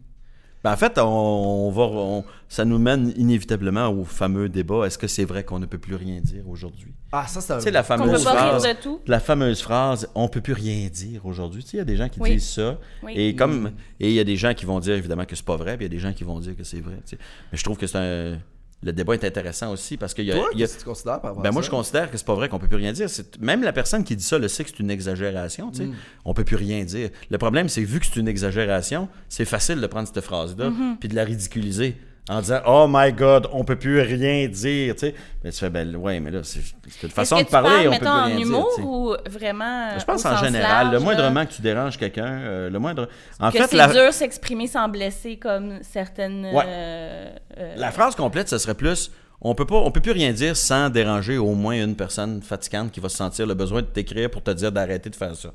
[0.63, 4.99] Ben, en fait, on, on va, on- ça nous mène inévitablement au fameux débat est-ce
[4.99, 6.93] que c'est vrai qu'on ne peut plus rien dire aujourd'hui?
[7.13, 7.57] Ah, ça.
[7.57, 8.63] Tu sais, la fameuse peut pas rire phrase.
[8.77, 9.01] de tout.
[9.07, 11.63] La fameuse phrase on peut plus rien dire aujourd'hui.
[11.65, 12.33] Tu sais, il y a des gens qui Oui.
[12.33, 12.79] disent ça.
[13.03, 13.13] Oui.
[13.17, 15.57] Et comme et il y a des gens qui vont dire évidemment que c'est pas
[15.57, 16.97] vrai, puis il y a des gens qui vont dire que c'est vrai.
[17.07, 17.19] tu sais.
[17.53, 18.39] Mais je trouve que c'est un.
[18.83, 20.37] Le débat est intéressant aussi parce qu'il y a.
[20.37, 21.67] Toi, il y a- qu'est-ce que tu considères par rapport ben moi, ça?
[21.67, 23.11] je considère que c'est pas vrai qu'on peut plus rien dire.
[23.11, 25.71] C'est- Même la personne qui dit ça le sait que c'est une exagération.
[25.71, 25.93] Tu Mm.
[25.93, 25.99] sais.
[26.25, 27.11] On peut plus rien dire.
[27.31, 30.71] Le problème, c'est que vu que c'est une exagération, c'est facile de prendre cette phrase-là
[30.71, 30.97] Mm-hmm.
[30.99, 31.97] puis de la ridiculiser
[32.29, 34.95] en disant Oh my God, on peut plus rien dire.
[34.95, 35.15] Tu sais.
[35.43, 36.61] Mais tu fais ben ouais, mais là, c'est
[37.03, 37.89] une façon de parler.
[37.89, 38.41] on peut plus rien en dire.
[38.41, 38.87] humour tu sais.
[38.87, 39.99] ou vraiment.
[39.99, 42.79] Je pense au en sens général, large, le moindrement que tu déranges quelqu'un, euh, le
[42.79, 43.09] moindre.
[43.41, 46.47] En Que fait, c'est la, dur s'exprimer sans blesser comme certaines.
[46.47, 46.65] Ouais.
[46.67, 49.11] euh, euh, la phrase complète, ce serait plus
[49.43, 52.93] on peut pas, on peut plus rien dire sans déranger au moins une personne fatigante
[52.93, 55.53] qui va se sentir le besoin de t'écrire pour te dire d'arrêter de faire ça.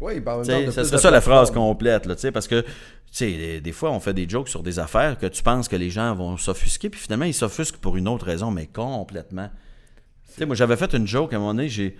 [0.00, 2.64] Oui, ben, de ça serait ça la phrase complète, là, tu sais, parce que,
[3.20, 5.88] des, des fois, on fait des jokes sur des affaires que tu penses que les
[5.90, 9.50] gens vont s'offusquer, puis finalement, ils s'offusquent pour une autre raison, mais complètement.
[10.26, 11.96] Tu sais, moi, j'avais fait une joke à un moment donné, j'ai.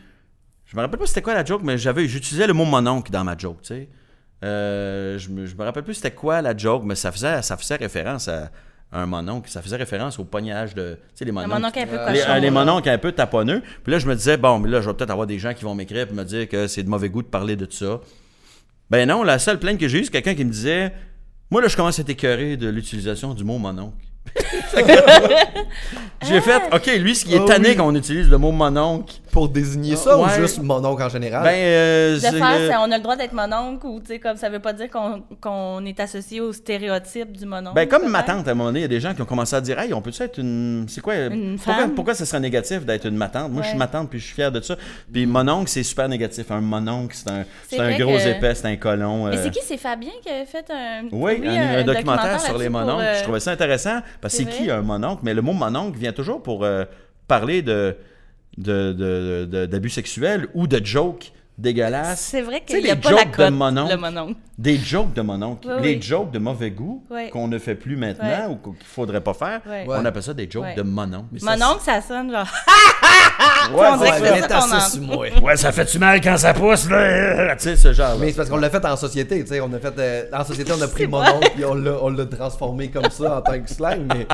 [0.67, 3.25] Je me rappelle pas c'était quoi la joke, mais j'avais j'utilisais le mot mononcle dans
[3.25, 3.89] ma joke, tu sais.
[4.45, 7.57] Euh, je, me, je me rappelle plus c'était quoi la joke, mais ça faisait, ça
[7.57, 8.51] faisait référence à
[8.93, 10.95] un mononcle, ça faisait référence au pognage de.
[11.11, 11.79] Tu sais, les mononcles.
[11.79, 13.63] un peu Euh, Les, mononcles un peu taponneux.
[13.85, 15.65] Puis là, je me disais, bon, mais là, je vais peut-être avoir des gens qui
[15.65, 18.01] vont m'écrire et me dire que c'est de mauvais goût de parler de ça.
[18.91, 20.93] Ben non, la seule plainte que j'ai eue, c'est quelqu'un qui me disait,
[21.51, 23.97] moi, là, je commence à être écœuré de l'utilisation du mot mononcle.
[26.27, 27.77] j'ai fait, OK, lui, ce qui est Ah tanné oui.
[27.77, 30.25] qu'on utilise le mot mononcle, Pour désigner ça Ouais.
[30.25, 31.43] ou juste mon oncle en général?
[31.45, 34.19] ben, euh, De c'est- faire, c'est- on a le droit d'être mononcle ou, tu sais,
[34.19, 37.75] comme ça veut pas dire qu'on qu'on est associé au stéréotype du mononcle.
[37.75, 39.27] Ben, comme ma tante, à un moment donné, il y a des gens qui ont
[39.27, 40.87] commencé à dire Hey, on peut-tu être une.
[40.89, 41.95] C'est quoi Une pourquoi, femme?
[41.95, 43.79] pourquoi ça serait négatif d'être une matante Moi, je suis Ouais.
[43.79, 44.77] matante puis je suis fier de ça.
[45.13, 46.51] Puis mon oncle, c'est super négatif.
[46.51, 49.27] Un mononcle, c'est un, C'est un gros que- épais, c'est un colon.
[49.27, 49.61] Mais euh, c'est qui?
[49.63, 53.03] C'est Fabien qui avait fait un, Oui, un, un documentaire sur les mononcles.
[53.05, 55.99] euh, Je trouvais ça intéressant parce que c'est qui un mononcle Mais le mot mononcle
[55.99, 56.85] vient toujours pour euh,
[57.27, 57.97] parler de,
[58.59, 62.21] de, de- de- d'abus sexuels ou de jokes dégueulasses.
[62.21, 63.91] C'est vrai qu'il n'y a pas la jokes de cote, mon oncle.
[63.93, 64.35] le mononcle.
[64.57, 65.69] Des jokes de mon oncle.
[65.69, 66.03] Oui, les oui.
[66.03, 67.31] jokes de mauvais goût Oui.
[67.31, 69.61] qu'on ne fait plus maintenant ou qu'il faudrait pas faire.
[69.87, 71.27] On appelle ça des jokes de mon oncle.
[71.33, 72.47] Mais ça, Mononcle, ça sonne genre.
[73.73, 74.81] Ouais, on dirait c'est que ça.
[74.81, 75.27] ça moi.
[75.43, 77.55] Ouais, ça fait-tu mal quand ça pousse, là?
[77.57, 78.17] Tu sais, ce genre.
[78.19, 80.45] Mais c'est parce qu'on l'a fait en société, tu sais, on a fait euh, en
[80.45, 81.33] société on a pris C'est mon vrai.
[81.35, 84.27] oncle puis on l'a on l'a transformé comme ça en tant que slang mais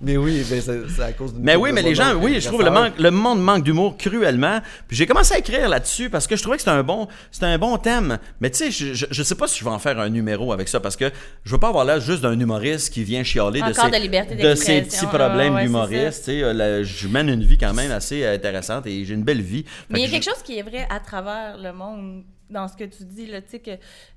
[0.00, 2.48] mais oui, mais c'est à cause d'une Mais oui, de mais les gens, oui, je
[2.48, 4.60] trouve le, manque, le monde manque d'humour cruellement.
[4.88, 7.46] Puis j'ai commencé à écrire là-dessus parce que je trouvais que c'était un bon, c'était
[7.46, 8.18] un bon thème.
[8.40, 10.52] Mais tu sais, je, je, je sais pas si je vais en faire un numéro
[10.52, 11.10] avec ça parce que
[11.44, 14.54] je veux pas avoir là juste d'un humoriste qui vient chialer de ses, de de
[14.54, 16.24] ses petits problèmes ouais, c'est d'humoriste.
[16.24, 19.42] Tu sais, euh, je mène une vie quand même assez intéressante et j'ai une belle
[19.42, 19.64] vie.
[19.90, 22.68] Mais il y a que quelque chose qui est vrai à travers le monde dans
[22.68, 23.70] ce que tu dis, là, tu sais, que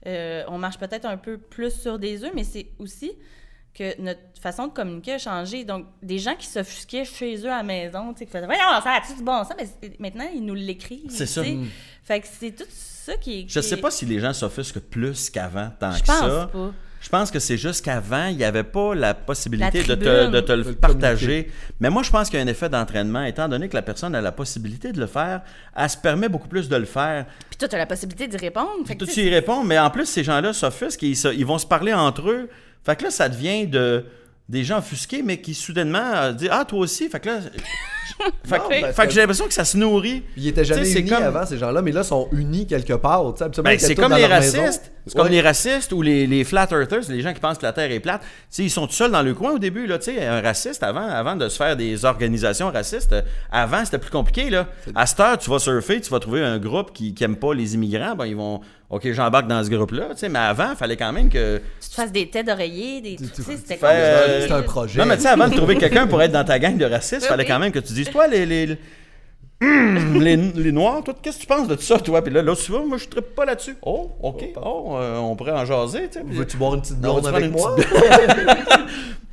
[0.08, 3.14] euh, on marche peut-être un peu plus sur des œufs, mais c'est aussi
[3.78, 5.64] que notre façon de communiquer a changé.
[5.66, 8.62] Donc, des gens qui s'offusquaient chez eux à la maison, tu sais, qui faisaient «Voyons,
[8.84, 11.10] ça a-tu du bon sens?» Mais c'est- maintenant, ils nous l'écrivent.
[11.10, 11.42] C'est ça.
[12.04, 13.46] Fait que c'est tout ça qui est...
[13.50, 16.50] Je sais pas si les gens s'offusquent plus qu'avant, tant Je que pense ça.
[16.54, 16.72] pas.
[17.02, 20.28] Je pense que c'est juste qu'avant, il n'y avait pas la possibilité La de te,
[20.32, 21.52] de te le De le partager.
[21.80, 23.24] Mais moi, je pense qu'il y a un effet d'entraînement.
[23.26, 25.42] Étant donné que la personne a la possibilité de le faire,
[25.76, 27.28] elle se permet beaucoup plus de le faire.
[27.50, 28.70] Puis toi, tu as la possibilité d'y répondre.
[28.88, 31.28] Fait que, Toi, tu y réponds, mais en plus, ces gens-là s'offusquent et ils, se-
[31.36, 32.50] ils vont se parler entre eux.
[32.86, 34.06] Fait que là, ça devient de,
[34.48, 37.10] des gens offusqués, mais qui soudainement euh, disent Ah, toi aussi.
[37.10, 37.40] Fait que là.
[38.46, 40.24] fait, que- Non, fait que j'ai l'impression que ça se nourrit.
[40.38, 43.34] Ils étaient jamais unis comme- avant ces gens-là mais là ils sont unis quelque part,
[43.64, 44.92] Ben, c'est comme les racistes.
[45.08, 47.74] C'est comme les racistes ou les, les flat earthers, les gens qui pensent que la
[47.74, 48.22] Terre est plate.
[48.58, 49.86] Ils sont tout seuls dans le coin au début.
[49.86, 53.22] Là, un raciste, avant, avant de se faire des organisations racistes, euh,
[53.52, 54.50] avant, c'était plus compliqué.
[54.50, 54.68] Là.
[54.96, 57.76] À cette heure, tu vas surfer, tu vas trouver un groupe qui n'aime pas les
[57.76, 58.16] immigrants.
[58.16, 60.10] Ben, ils vont, OK, j'embarque dans ce groupe-là.
[60.12, 61.62] Tu sais, mais avant, il fallait quand même que...
[61.82, 63.16] tu te fasses des têtes d'oreiller, des...
[63.16, 63.90] Tu sais, c'était fais, comme...
[63.90, 65.00] euh, un projet.
[65.00, 67.24] Non, mais tu sais, avant de trouver quelqu'un pour être dans ta gang de racistes,
[67.24, 68.46] il fallait quand même que tu dises, toi, les...
[68.46, 68.78] les
[69.62, 72.22] Hum, les, les Noirs, toi, qu'est-ce que tu penses de ça, toi?
[72.22, 73.78] Puis là, là, tu vois, moi, je ne pas là-dessus.
[73.82, 74.44] Oh, OK.
[74.62, 76.26] Oh, euh, on pourrait en jaser, tu sais.
[76.26, 77.74] Veux-tu boire une petite On blonde avec moi?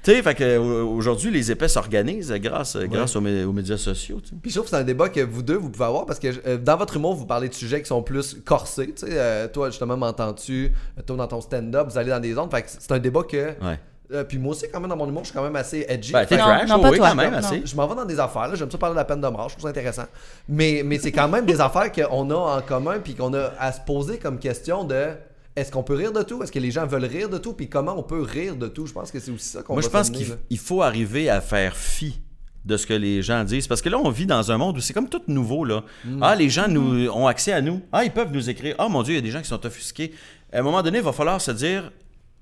[0.02, 4.20] Tu sais, fait que, aujourd'hui, les épais s'organisent grâce, grâce aux, mé- aux médias sociaux.
[4.20, 4.34] tu sais.
[4.42, 6.28] Puis je trouve que c'est un débat que vous deux, vous pouvez avoir parce que
[6.46, 8.88] euh, dans votre humour, vous parlez de sujets qui sont plus corsés.
[8.96, 12.32] Tu sais, euh, toi, justement, m'entends-tu, euh, toi, dans ton stand-up, vous allez dans des
[12.34, 12.50] zones.
[12.50, 13.36] Fait que c'est un débat que.
[13.64, 13.78] Ouais.
[14.12, 16.12] euh, puis moi aussi, quand même, dans mon humour, je suis quand même assez edgy.
[16.12, 17.08] Ben, t'es Non, trash, non, pas oui, toi.
[17.10, 17.38] quand même, Non.
[17.38, 17.62] assez.
[17.64, 18.54] je m'en vais dans des affaires, là.
[18.56, 20.06] J'aime ça parler de la peine de mort, je trouve ça intéressant.
[20.48, 23.70] Mais, mais c'est quand même des affaires qu'on a en commun, puis qu'on a à
[23.70, 25.10] se poser comme question de.
[25.54, 26.42] Est-ce qu'on peut rire de tout?
[26.42, 27.52] Est-ce que les gens veulent rire de tout?
[27.52, 28.86] Puis comment on peut rire de tout?
[28.86, 31.40] Je pense que c'est aussi ça qu'on Moi, va je pense qu'il faut arriver à
[31.40, 32.20] faire fi
[32.64, 33.66] de ce que les gens disent.
[33.66, 35.64] Parce que là, on vit dans un monde où c'est comme tout nouveau.
[35.64, 35.84] Là.
[36.20, 37.82] Ah, les gens nous, ont accès à nous.
[37.92, 38.76] Ah, ils peuvent nous écrire.
[38.78, 40.12] Ah, mon Dieu, il y a des gens qui sont offusqués.
[40.52, 41.92] À un moment donné, il va falloir se dire,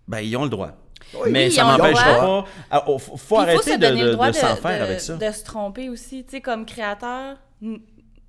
[0.06, 0.72] ben, ils ont le droit.
[1.14, 2.44] Oui, Mais oui, ça m'empêchera pas.
[2.70, 5.00] Ah, oh, faut, faut Puis il faut arrêter se de, de- s'en faire de- avec
[5.00, 5.16] ça.
[5.16, 6.22] de se tromper aussi.
[6.24, 7.36] Tu sais, comme créateur,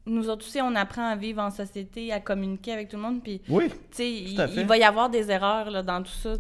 [0.06, 3.22] nous autres aussi, on apprend à vivre en société, à communiquer avec tout le monde.
[3.24, 3.66] Puis, tu Oui.
[3.92, 4.62] sais, il, à fait.
[4.62, 6.34] il va y avoir des erreurs là, dans tout ça.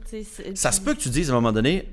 [0.56, 1.88] Ça se peut que tu dises à un moment donné,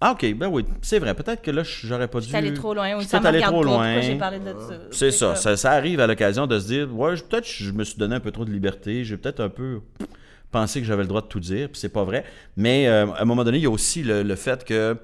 [0.00, 2.24] ah, ok, ben oui, c'est vrai, peut-être que là, j'aurais pas dû.
[2.24, 3.84] Je suis allé trop loin ou Je ça allé trop loin.
[3.94, 4.74] Pourquoi j'ai parlé de ça?
[4.90, 7.82] C'est ça, ça, ça arrive à l'occasion de se dire, ouais, je- peut-être je me
[7.82, 9.80] suis donné un peu trop de liberté, j'ai peut-être un peu
[10.52, 12.24] pensé que j'avais le droit de tout dire, puis c'est pas vrai.
[12.58, 14.98] Mais euh, à un moment donné, il y a aussi le, le fait que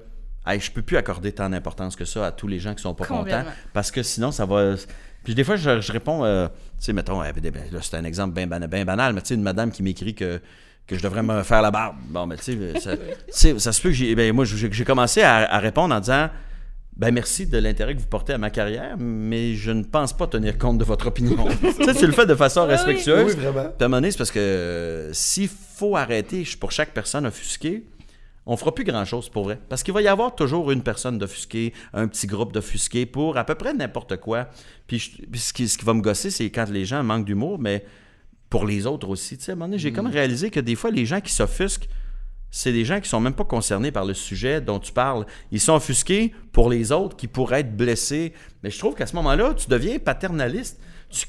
[0.45, 2.93] hey, je peux plus accorder tant d'importance que ça à tous les gens qui sont
[2.93, 4.75] pas contents, parce que sinon, ça va...
[5.23, 8.03] Puis des fois, je, je réponds, euh, tu sais, mettons, eh, ben, là, c'est un
[8.03, 10.39] exemple bien banal, mais tu sais, une madame qui m'écrit que
[10.87, 11.95] que je devrais me faire la barbe.
[12.09, 14.15] Bon, mais tu sais, ça, se peut que j'ai...
[14.15, 16.29] Ben, moi, j'ai commencé à, à répondre en disant...
[16.95, 20.27] Ben merci de l'intérêt que vous portez à ma carrière, mais je ne pense pas
[20.27, 21.47] tenir compte de votre opinion.
[21.59, 22.67] tu sais, tu le fais de façon oui.
[22.67, 23.33] respectueuse.
[23.33, 23.69] Oui, vraiment.
[23.69, 27.25] Puis à un moment donné, c'est parce que euh, s'il faut arrêter pour chaque personne
[27.25, 27.83] offusquée,
[28.45, 29.59] on fera plus grand-chose pour vrai.
[29.69, 33.43] Parce qu'il va y avoir toujours une personne d'offusquée, un petit groupe d'offusqués pour à
[33.45, 34.47] peu près n'importe quoi.
[34.87, 37.25] Puis, je- puis ce, qui, ce qui va me gosser, c'est quand les gens manquent
[37.25, 37.85] d'humour, mais
[38.49, 39.37] pour les autres aussi.
[39.37, 41.31] Tu sais, à un moment donné, j'ai comme réalisé que des fois, les gens qui
[41.33, 41.87] s'offusquent,
[42.51, 45.25] c'est des gens qui sont même pas concernés par le sujet dont tu parles.
[45.51, 48.31] Ils sont offusqués pour les autres qui pourraient être blessés.
[48.61, 50.79] Mais je trouve qu'à ce moment-là, tu deviens paternaliste.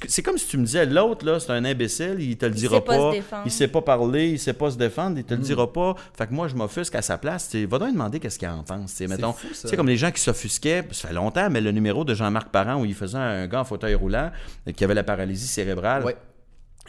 [0.09, 2.57] C'est comme si tu me disais l'autre là, c'est un imbécile, il te le Il
[2.57, 3.43] dira sait pas se pas, défendre.
[3.45, 5.45] il sait pas parler, il sait pas se défendre, il te le Mm.
[5.45, 5.95] dira pas.
[6.16, 7.49] Fait que moi je m'offusque à sa place.
[7.51, 8.93] Tu va donc lui demander qu'est-ce qu'il en pense.
[8.93, 12.05] tu sais, mettons, sais comme les gens qui s'offusquaient, ça fait longtemps, mais le numéro
[12.05, 14.30] de Jean-Marc Parent où il faisait un gars en fauteuil roulant
[14.74, 16.05] qui avait la paralysie cérébrale.
[16.05, 16.16] Ouais.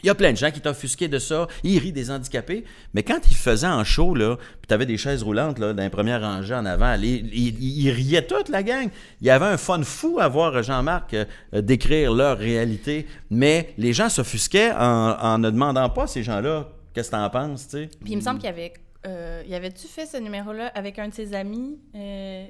[0.02, 1.46] Il y a plein de gens qui t'offusquaient de ça.
[1.64, 2.64] Ils rient des handicapés.
[2.94, 5.90] Mais quand ils faisaient en show, là, puis t'avais des chaises roulantes là, dans les
[5.90, 8.88] premières rangées en avant, ils, riaient toute la gang.
[9.20, 11.24] Il y avait un fun fou à voir Jean-Marc euh,
[11.54, 13.06] euh, décrire leur réalité.
[13.30, 17.68] Mais les gens s'offusquaient en, ne demandant pas à ces gens-là qu'est-ce que t'en penses,
[17.68, 17.90] tu sais.
[18.02, 18.72] Puis il me semble qu'il y avait.
[19.06, 21.78] Euh, y avait-tu fait ce numéro-là avec un de ses amis?
[21.94, 22.46] Euh,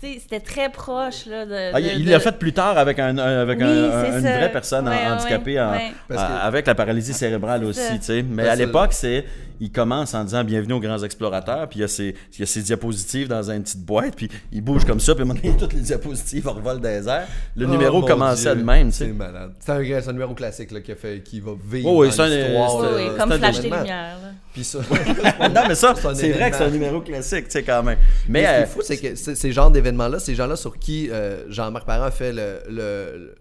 [0.00, 1.46] c'était très proche, là.
[1.46, 4.10] De, Ah, de- il de- l'a fait plus tard avec, un, avec Oui, un- c'est
[4.10, 5.92] un- une vraie personne ouais, handicapée en- ouais.
[6.08, 7.94] Parce que- à- avec la paralysie cérébrale aussi, ça.
[7.96, 8.22] tu sais.
[8.22, 9.24] Mais Parce à que- l'époque, c'est
[9.58, 12.42] il commence en disant bienvenue aux grands explorateurs, puis il y a ses, il y
[12.42, 15.72] a ses diapositives dans une petite boîte, puis il bouge comme ça, puis donné, toutes
[15.72, 17.26] les diapositives revolent des airs.
[17.56, 18.60] Le Oh, numéro commençait Dieu.
[18.60, 19.12] de même, tu C'est sais.
[19.12, 19.52] malade.
[19.60, 19.72] C'est
[20.08, 22.28] un, numéro classique là, qui, a fait, qui va vivre Oh oui, dans l'histoire.
[22.28, 23.70] c'est- Oui, oui, comme Flash des.
[23.70, 24.16] Lumières.
[24.52, 24.78] Puis ça,
[25.54, 27.98] non, mais ça, C'est vrai que c'est un numéro classique, tu sais, quand même.
[28.28, 29.70] Mais ce qui euh, est fou, c'est que ces genres
[30.18, 33.34] ces gens-là sur qui euh, Jean-Marc Parent a fait le, le,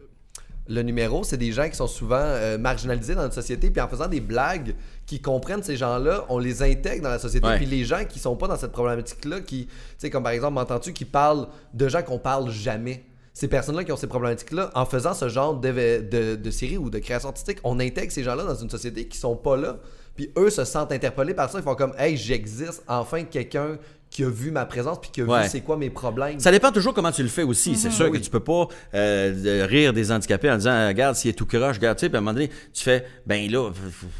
[0.67, 3.69] le numéro, c'est des gens qui sont souvent euh, marginalisés dans notre société.
[3.69, 4.75] Puis en faisant des blagues
[5.05, 7.47] qui comprennent ces gens-là, on les intègre dans la société.
[7.47, 7.57] Ouais.
[7.57, 10.55] Puis les gens qui sont pas dans cette problématique-là, qui, tu sais, comme par exemple,
[10.55, 13.03] m'entends-tu, qui parlent de gens qu'on parle jamais?
[13.33, 16.89] Ces personnes-là qui ont ces problématiques-là, en faisant ce genre de, de, de série ou
[16.89, 19.77] de création artistique, on intègre ces gens-là dans une société qui sont pas là.
[20.15, 21.59] Puis eux se sentent interpellés par ça.
[21.59, 22.81] Ils font comme, hey, j'existe.
[22.87, 23.77] Enfin, quelqu'un
[24.09, 25.43] qui a vu ma présence puis qui a Ouais.
[25.43, 26.39] vu c'est quoi mes problèmes.
[26.39, 27.75] Ça dépend toujours comment tu le fais aussi.
[27.75, 28.17] C'est sûr Oui.
[28.19, 31.75] que tu peux pas euh, rire des handicapés en disant regarde s'il est tout croche,
[31.75, 33.63] regarde, tu sais, puis à un moment donné, tu fais ben là,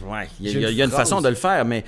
[0.05, 1.83] ouais, il y a- y, une façon de le faire, mais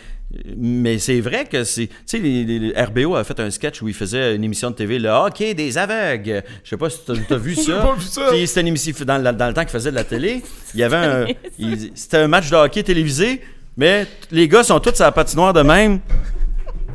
[0.58, 1.88] mais c'est vrai que c'est.
[1.88, 5.00] Tu sais, les, RBO a fait un sketch où il faisait une émission de TV,
[5.00, 6.44] le hockey des aveugles.
[6.66, 7.78] Je sais pas si tu as, vu ça.
[7.82, 8.28] pas vu ça.
[8.30, 10.44] Puis c'était une émission dans, le- dans le temps qu'il faisait de la télé.
[10.74, 11.26] Il y avait un.
[11.96, 13.42] C'était un match de hockey télévisé,
[13.78, 16.00] mais les gars sont tous à la patinoire de même.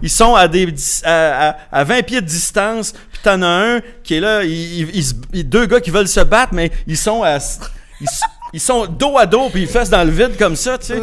[0.03, 0.67] Ils sont à, des,
[1.05, 3.47] à, à- à 20 pieds de distance, puis t'en as
[3.77, 6.97] un qui est là, il, il- il deux gars qui veulent se battre, mais ils
[6.97, 7.39] sont à,
[8.01, 8.07] ils,
[8.53, 11.01] ils sont dos à dos, puis ils fassent dans le vide comme ça, tu sais.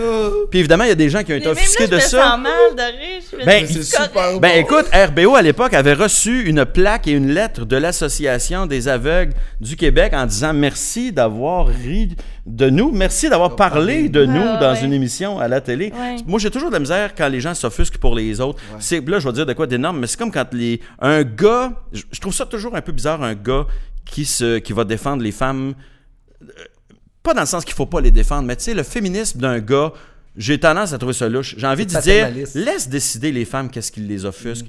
[0.51, 1.91] Puis évidemment, il y a des gens qui ont été Mais même offusqués là, je
[1.91, 2.29] de me ça.
[2.29, 3.21] sens mal de rire.
[3.39, 4.39] Je Ben, c'est super.
[4.39, 8.87] Ben écoute, RBO à l'époque avait reçu une plaque et une lettre de l'Association des
[8.87, 14.41] aveugles du Québec en disant merci d'avoir ri de nous, merci d'avoir parlé de nous
[14.41, 14.83] ouais, dans ouais.
[14.83, 15.91] une émission à la télé.
[15.95, 16.15] Ouais.
[16.25, 18.59] Moi, j'ai toujours de la misère quand les gens s'offusquent pour les autres.
[18.79, 21.73] C'est là, je vais dire de quoi d'énorme, mais c'est comme quand les un gars,
[21.91, 23.65] je, je trouve ça toujours un peu bizarre un gars
[24.05, 25.73] qui se qui va défendre les femmes
[26.41, 26.47] euh,
[27.23, 29.59] pas dans le sens qu'il faut pas les défendre, mais tu sais le féminisme d'un
[29.59, 29.93] gars
[30.39, 31.55] j'ai tendance à trouver ça louche.
[31.57, 34.67] J'ai envie de dire, laisse décider les femmes qu'est-ce qui les offusque.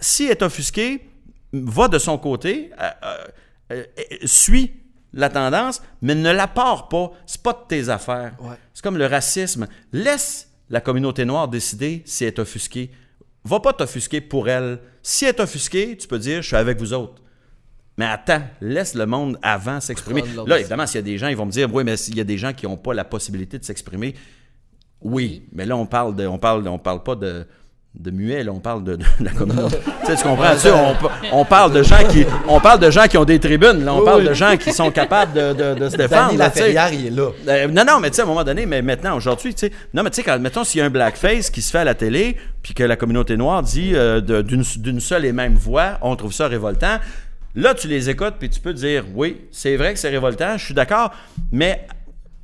[0.00, 1.08] Si elle est offusquée,
[1.52, 2.90] va de son côté, euh,
[3.72, 4.74] euh, euh, suis
[5.12, 7.12] la tendance, mais ne la pars pas.
[7.26, 8.36] C'est pas de tes affaires.
[8.40, 8.56] Ouais.
[8.74, 9.66] C'est comme le racisme.
[9.92, 12.90] Laisse la communauté noire décider si elle est offusquée.
[13.44, 14.78] Va pas t'offusquer pour elle.
[15.02, 17.22] Si elle est offusquée, tu peux dire je suis avec vous autres.
[17.98, 20.22] Mais attends, laisse le monde avant s'exprimer.
[20.46, 22.20] Là, évidemment, s'il y a des gens, ils vont me dire oui, mais s'il y
[22.20, 24.14] a des gens qui n'ont pas la possibilité de s'exprimer,
[25.00, 27.46] oui, mais là, on parle de, on parle, on parle pas de,
[27.98, 29.78] de muet, là, on parle de, de la communauté.
[30.00, 30.54] tu sais, tu comprends?
[30.60, 33.84] Tu on, on parle de gens qui, on parle de gens qui ont des tribunes,
[33.84, 34.28] là, on Oui, parle oui.
[34.28, 36.26] de gens qui sont capables de, se défendre.
[36.26, 36.44] Danny là.
[36.46, 37.30] Laferrière, il est là.
[37.48, 39.72] Euh, non, non, mais tu sais, à un moment donné, mais maintenant, aujourd'hui, tu sais,
[39.94, 41.84] non, mais tu sais, quand, mettons, s'il y a un blackface qui se fait à
[41.84, 46.16] la télé, puis que la communauté noire dit euh, d'une seule et même voix, on
[46.16, 46.98] trouve ça révoltant,
[47.56, 50.64] là, tu les écoutes, puis tu peux dire, oui, c'est vrai que c'est révoltant, je
[50.66, 51.12] suis d'accord,
[51.50, 51.86] mais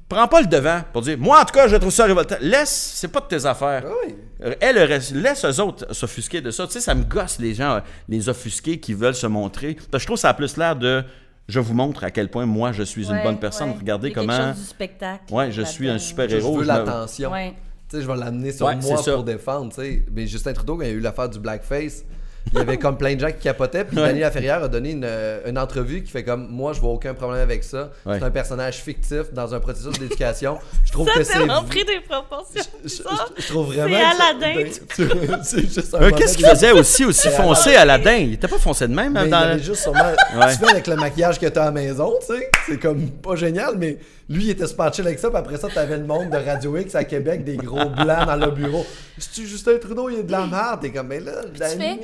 [0.09, 2.37] prends pas le devant pour dire, moi, en tout cas, je trouve ça révoltant.
[2.41, 3.85] Laisse, c'est pas de tes affaires.
[3.87, 4.15] Ah oui.
[4.45, 6.67] Euh, Elle, le reste- laisse eux autres s'offusquer de ça.
[6.67, 9.75] Tu sais, ça me gosse les gens, les offusqués qui veulent se montrer.
[9.91, 11.05] Parce que je trouve que ça a plus l'air de
[11.49, 13.71] je vous montre à quel point moi je suis une bonne personne.
[13.71, 13.77] ouais.
[13.79, 14.53] Regardez Il y a quelque comment.
[14.53, 15.33] chose du spectacle.
[15.33, 16.57] Ouais, je suis un super Je héros.
[16.57, 17.31] veux je me- l'attention.
[17.33, 17.55] Ouais.
[17.89, 20.05] Tu sais, je vais l'amener sur Ouais, moi pour défendre, tu sais.
[20.11, 22.05] Mais Justin Trudeau, quand il y a eu l'affaire du blackface,
[22.53, 23.84] il y avait comme plein de gens qui capotaient.
[23.84, 24.05] Puis Ouais.
[24.07, 27.14] Daniel Laferrière a donné une, euh, une entrevue qui fait comme Moi, je vois aucun
[27.14, 27.90] problème avec ça.
[28.05, 28.18] Ouais.
[28.18, 30.59] C'est un personnage fictif dans un processus d'éducation.
[30.84, 32.62] Je trouve Ça, que c'est vraiment pris des proportions.
[32.84, 33.26] Je, je- ça.
[33.38, 33.97] je trouve vraiment.
[33.97, 34.70] C'est Aladdin.
[34.99, 38.22] ben, c'est juste un Euh, Qu'est-ce qu'il faisait aussi, aussi foncé à la dinde?
[38.28, 40.01] Il était pas foncé de même Mais hein, il dans avait le- juste sûrement.
[40.36, 40.53] Ouais.
[40.53, 42.51] Tu fais avec le maquillage que t'as à la maison, tu sais.
[42.66, 45.28] C'est comme pas génial, mais lui, il était super chill avec ça.
[45.28, 48.36] Puis après ça, t'avais le monde de Radio X à Québec, des gros blancs dans
[48.36, 48.86] le bureau.
[49.18, 50.80] Si Justin Trudeau, il est de la merde?
[50.80, 51.99] T'es comme, mais là, Danny,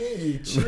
[0.45, 0.65] chill.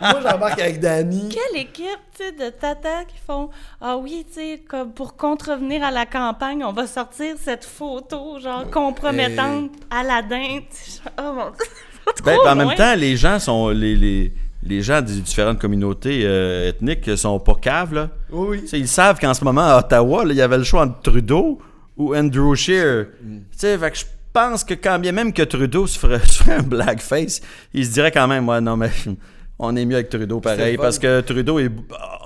[0.00, 1.28] Moi, j'embarque avec Danny.
[1.28, 3.50] Quelle équipe, tu sais, de tata qui font
[3.80, 8.38] Ah oui, tu sais, comme pour contrevenir à la campagne, on va sortir cette photo,
[8.40, 10.22] genre, compromettante à la.
[10.22, 11.66] Oh mon Dieu.
[12.14, 13.68] c'est Ben, en même temps, les gens sont.
[13.70, 18.10] Les, les, les gens des différentes communautés euh, ethniques sont pas caves, là.
[18.30, 21.58] Oui, ils savent qu'en ce moment, à Ottawa, il y avait le choix entre Trudeau
[21.96, 23.06] ou Andrew Scheer.
[23.22, 23.36] Mm.
[23.36, 24.04] Tu sais, fait que je
[24.38, 27.40] pense que quand bien même que Trudeau se ferait, se ferait un blackface,
[27.72, 28.90] il se dirait quand même, ouais, non, mais
[29.58, 31.70] on est mieux avec Trudeau pareil, parce que Trudeau est-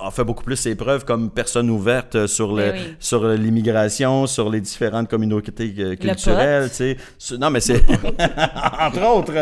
[0.05, 2.95] a fait beaucoup plus ses preuves comme personne ouverte sur le, Ben oui.
[2.99, 7.37] sur l'immigration, sur les différentes communautés euh, culturelles, tu sais.
[7.39, 7.81] Non, mais c'est...
[8.81, 9.33] Entre autres.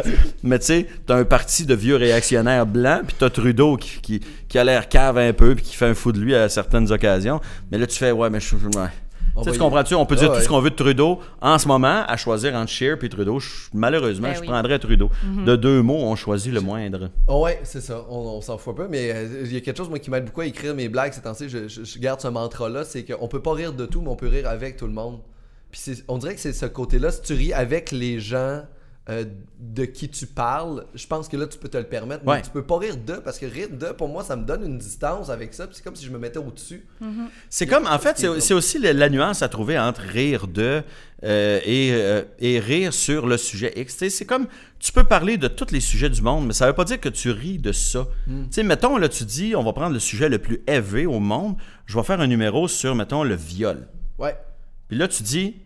[0.43, 4.21] Mais tu sais, t'as un parti de vieux réactionnaires blancs, puis t'as Trudeau qui, qui,
[4.49, 6.91] qui a l'air cave un peu, puis qui fait un fou de lui à certaines
[6.93, 7.41] occasions.
[7.71, 8.55] Mais là, tu fais, ouais, mais je...
[8.57, 8.89] ouais.
[9.41, 9.95] On Tu comprends-tu?
[9.95, 10.37] On peut Ah dire ouais.
[10.39, 11.21] tout ce qu'on veut de Trudeau.
[11.41, 14.47] En ce moment, à choisir entre Scheer et Trudeau, je- malheureusement, Ben je oui.
[14.49, 15.11] prendrais Trudeau.
[15.47, 17.11] De deux mots, on choisit le moindre.
[17.29, 18.05] Oh ouais, c'est ça.
[18.11, 18.89] On, on s'en fout un peu.
[18.89, 21.13] Mais euh, il y a quelque chose moi, qui m'aide beaucoup à écrire mes blagues
[21.13, 21.49] ces temps-ci.
[21.49, 22.85] Je, je- je garde ce mantra-là.
[22.85, 25.19] C'est qu'on peut pas rire de tout, mais on peut rire avec tout le monde.
[25.71, 27.11] Puis c'est- on dirait que c'est ce côté-là.
[27.13, 28.63] Si tu ris avec les gens
[29.11, 29.25] euh,
[29.59, 32.25] de qui tu parles, je pense que là, tu peux te le permettre.
[32.27, 32.43] Mais Ouais.
[32.43, 33.15] tu peux pas rire de.
[33.15, 35.67] Parce que rire de, pour moi, ça me donne une distance avec ça.
[35.73, 36.87] C'est comme si je me mettais au-dessus.
[37.49, 40.83] C'est comme, en fait, c'est aussi la, la nuance à trouver entre rire de
[41.25, 43.97] euh, et, euh, et rire sur le sujet X.
[44.11, 44.47] C'est comme,
[44.79, 47.09] tu peux parler de tous les sujets du monde, mais ça veut pas dire que
[47.09, 48.07] tu ris de ça.
[48.27, 48.43] Hmm.
[48.45, 51.19] Tu sais, mettons, là, tu dis, on va prendre le sujet le plus élevé au
[51.19, 51.57] monde,
[51.87, 53.89] je vais faire un numéro sur, mettons, le viol.
[54.19, 54.37] Ouais.
[54.89, 55.57] Puis là, tu dis.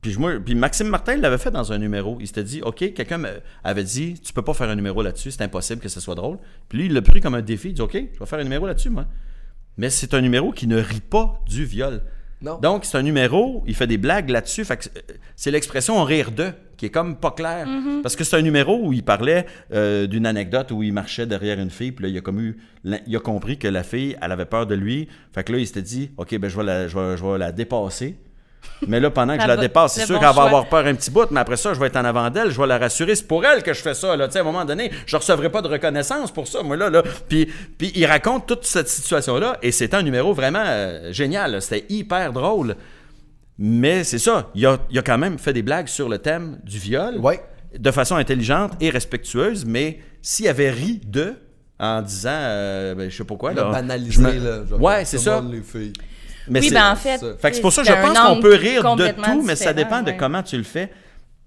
[0.00, 2.18] Puis, moi, puis Maxime Martin l'avait fait dans un numéro.
[2.20, 3.20] Il s'était dit, OK, quelqu'un
[3.64, 6.38] avait dit, tu peux pas faire un numéro là-dessus, c'est impossible que ce soit drôle.
[6.68, 7.68] Puis lui, il l'a pris comme un défi.
[7.70, 9.06] Il dit, OK, je vais faire un numéro là-dessus, moi.
[9.76, 12.02] Mais c'est un numéro qui ne rit pas du viol.
[12.40, 12.58] Non.
[12.60, 14.64] Donc, c'est un numéro, il fait des blagues là-dessus.
[14.64, 14.84] Fait que
[15.34, 17.66] c'est- l'expression rire de qui est comme pas claire.
[18.02, 21.58] Parce que c'est un numéro où il parlait euh, d'une anecdote où il marchait derrière
[21.58, 24.30] une fille, puis là, il a, comme eu, il a compris que la fille, elle
[24.30, 25.08] avait peur de lui.
[25.32, 27.38] Fait que là, il s'était dit, OK, ben, je vais la, je vais, je vais
[27.38, 28.16] la dépasser.
[28.86, 30.94] Mais là, pendant que je la dépasse, c'est sûr bon qu'elle va avoir peur un
[30.94, 33.16] petit bout, mais après ça, je vais être en avant d'elle, je vais la rassurer.
[33.16, 34.14] C'est pour elle que je fais ça.
[34.16, 34.26] Là.
[34.28, 36.76] Tu sais, À un moment donné, je ne recevrai pas de reconnaissance pour ça, moi.
[36.76, 37.02] là, là.
[37.28, 37.46] Puis,
[37.76, 41.60] puis il raconte toute cette situation-là, et c'est un numéro vraiment euh, génial.
[41.60, 42.76] C'était hyper drôle.
[43.58, 46.58] Mais c'est ça, il a, il a quand même fait des blagues sur le thème
[46.62, 47.40] du viol Ouais.
[47.76, 51.34] de façon intelligente et respectueuse, mais s'il avait ri de
[51.80, 54.64] en disant, euh, ben, je sais pas quoi, Le là, banaliser, là.
[54.64, 55.42] genre, Ouais, c'est ça.
[55.50, 55.92] les filles.
[56.50, 57.18] Mais oui, ben en fait.
[57.38, 59.72] fait que c'est pour ça que je pense qu'on peut rire de tout, mais ça
[59.72, 60.90] dépend de comment tu le fais.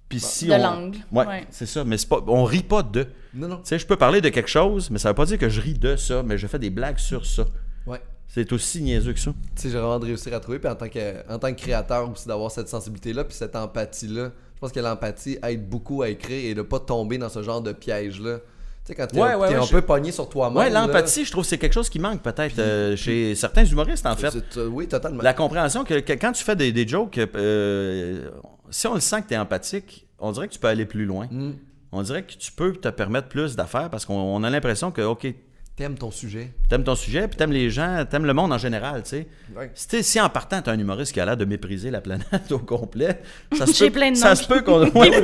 [0.09, 0.57] Puis si De on...
[0.57, 1.47] l'angle, Ouais, ouais.
[1.51, 1.85] c'est ça.
[1.85, 2.19] Mais c'est pas...
[2.27, 3.03] on rit pas de.
[3.03, 3.61] Tu Non, non.
[3.63, 5.73] sais, je peux parler de quelque chose, mais ça veut pas dire que je ris
[5.75, 7.45] de ça, mais je fais des blagues sur ça.
[7.87, 8.01] Ouais.
[8.27, 9.31] C'est aussi niaiseux que ça.
[9.55, 10.59] Tu sais, j'ai vraiment de réussir à trouver.
[10.59, 14.31] Puis en tant que, en tant que créateur aussi, d'avoir cette sensibilité-là, puis cette empathie-là.
[14.55, 17.61] Je pense que l'empathie aide beaucoup à écrire et de pas tomber dans ce genre
[17.61, 18.39] de piège-là.
[18.91, 20.57] Sais, quand t'es Ouais, un, ouais, t'es ouais, peu pogné sur toi-même.
[20.57, 24.05] Ouais, l'empathie, je trouve que c'est quelque chose qui manque peut-être euh, chez certains humoristes,
[24.05, 24.59] en fait.
[24.69, 25.23] Oui, totalement.
[25.23, 28.29] La compréhension que, que quand tu fais des, des jokes, euh,
[28.69, 31.05] si on le sent que tu es empathique, on dirait que tu peux aller plus
[31.05, 31.27] loin.
[31.31, 31.51] Mm.
[31.93, 35.01] On dirait que tu peux te permettre plus d'affaires parce qu'on on a l'impression que,
[35.01, 35.27] OK,
[35.77, 36.51] T'aimes ton sujet.
[36.69, 39.27] T'aimes ton sujet, puis t'aimes les gens, t'aimes le monde en général, tu sais.
[39.55, 39.71] Ouais.
[39.73, 43.21] Si, en partant, t'es un humoriste qui a l'air de mépriser la planète au complet,
[43.57, 44.81] ça se peut, plein de ça noms se peut qu'on...
[44.95, 45.23] Oui, mais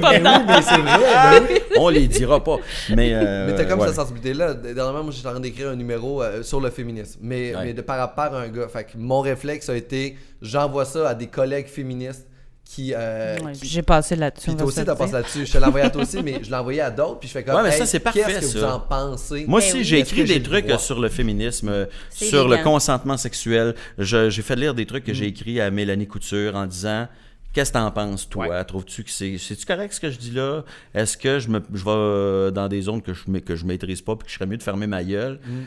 [0.61, 1.41] c'est vrai.
[1.41, 1.59] ben oui.
[1.77, 2.57] on les dira pas.
[2.95, 3.87] Mais, euh, Mais t'as comme ouais.
[3.87, 4.53] cette sensibilité-là.
[4.53, 7.19] Dernièrement, moi, j'étais en train d'écrire un numéro euh, sur le féminisme.
[7.21, 7.65] Mais, Ouais.
[7.65, 8.67] mais de par rapport à un gars.
[8.67, 12.26] Fait que mon réflexe a été j'envoie ça à des collègues féministes
[12.67, 12.93] qui.
[12.95, 14.47] euh, Ouais, qui- J'ai passé là-dessus.
[14.47, 15.45] Puis toi aussi, t'as passé là-dessus.
[15.45, 17.19] Je te l'ai envoyé à toi aussi, mais je l'ai envoyé à d'autres.
[17.19, 17.55] Puis je fais comme.
[17.55, 19.45] Ouais, mais ça, Hey, c'est parfait, Qu'est-ce que vous en pensez?
[19.47, 19.83] Moi Ben aussi, oui.
[19.83, 23.75] j'ai écrit des trucs euh, sur le féminisme, euh, C'est sur le consentement sexuel.
[23.97, 25.15] Je- J'ai fait lire des trucs que Mm.
[25.15, 27.07] j'ai écrits à Mélanie Couture en disant
[27.53, 28.63] Qu'est-ce que t'en penses, toi?
[28.65, 29.37] Trouves-tu que c'est.
[29.39, 30.63] C'est-tu correct ce que je dis là?
[30.93, 34.15] Est-ce que je, me, je vais dans des zones que je, que je maîtrise pas
[34.15, 35.39] puis que je serais mieux de fermer ma gueule?
[35.43, 35.63] Mm.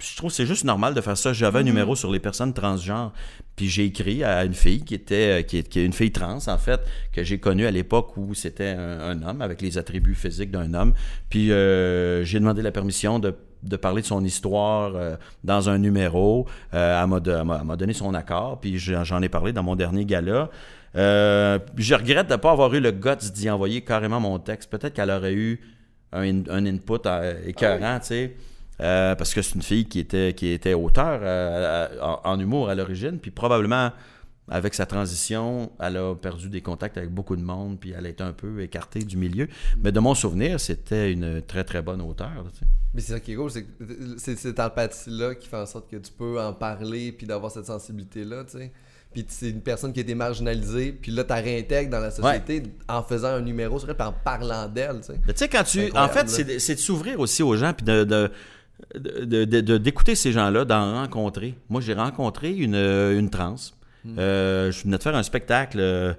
[0.00, 1.32] Je trouve que c'est juste normal de faire ça.
[1.32, 3.12] J'avais un numéro sur les personnes transgenres.
[3.56, 6.10] Puis j'ai écrit à une fille qui était euh, qui est, qui est une fille
[6.12, 6.80] trans, en fait,
[7.12, 10.72] que j'ai connue à l'époque où c'était un, un homme avec les attributs physiques d'un
[10.74, 10.94] homme.
[11.28, 15.76] Puis euh, j'ai demandé la permission de de parler de son histoire euh, dans un
[15.76, 16.46] numéro.
[16.72, 20.48] Euh, elle m'a donné son accord, puis j'en ai parlé dans mon dernier gala.
[20.96, 24.70] Euh, je regrette de ne pas avoir eu le guts d'y envoyer carrément mon texte.
[24.70, 25.60] Peut-être qu'elle aurait eu
[26.12, 27.06] un, in- un input
[27.46, 28.36] écœurant, tu sais.
[28.80, 32.68] Euh, parce que c'est une fille qui était, qui était auteur euh, en, en humour
[32.70, 33.92] à l'origine, puis probablement
[34.48, 38.08] avec sa transition, elle a perdu des contacts avec beaucoup de monde, puis elle a
[38.08, 39.46] été un peu écartée du milieu.
[39.82, 42.46] Mais de mon souvenir, c'était une très très bonne auteure.
[42.52, 42.64] tu sais.
[42.92, 43.50] Mais c'est ça qui est cool,
[44.16, 47.66] c'est cette empathie-là qui fait en sorte que tu peux en parler puis d'avoir cette
[47.66, 48.72] sensibilité-là, tu sais.
[49.12, 52.62] Puis c'est une personne qui a été marginalisée, puis là, tu réintègres dans la société
[52.88, 55.20] en faisant un numéro sur elle, puis en parlant d'elle, tu sais.
[55.26, 55.92] Tu sais, quand tu.
[55.96, 58.30] En fait, c'est de, c'est de s'ouvrir aussi aux gens, puis de-
[58.94, 61.54] d'écouter ces gens-là, d'en rencontrer.
[61.68, 63.56] Moi, j'ai rencontré une, une trans.
[64.04, 64.18] Hmm.
[64.18, 66.14] Euh, je venais de faire un spectacle euh,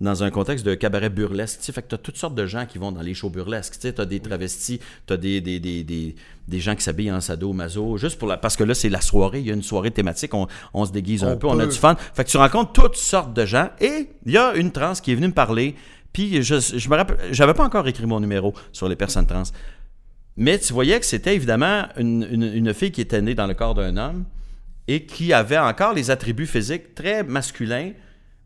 [0.00, 1.60] dans un contexte de cabaret burlesque.
[1.60, 3.30] Tu sais, fait que tu as toutes sortes de gens qui vont dans les shows
[3.30, 3.78] burlesques.
[3.80, 6.14] Tu as des travestis, tu as des, des, des, des,
[6.46, 8.36] des gens qui s'habillent en sado-maso, juste pour la...
[8.36, 9.40] parce que là, c'est la soirée.
[9.40, 11.78] Il y a une soirée thématique, on, on se déguise un peu, on a du
[11.78, 11.96] fun.
[12.14, 15.12] Fait que tu rencontres toutes sortes de gens et il y a une trans qui
[15.12, 15.74] est venue me parler.
[16.12, 19.44] Puis je, je me rappelle, j'avais pas encore écrit mon numéro sur les personnes trans.
[20.36, 23.54] Mais tu voyais que c'était évidemment une, une- une fille qui était née dans le
[23.54, 24.24] corps d'un homme
[24.88, 27.92] et qui avait encore les attributs physiques très masculins,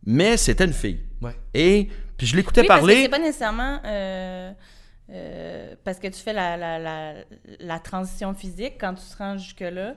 [0.04, 1.00] mais c'était une fille.
[1.22, 1.34] Ouais.
[1.54, 3.02] Et puis je l'écoutais Oui, parce que parler.
[3.02, 4.52] c'est pas nécessairement euh,
[5.10, 7.14] euh, parce que tu fais la, la, la,
[7.60, 9.94] la transition physique quand tu te rends jusque-là.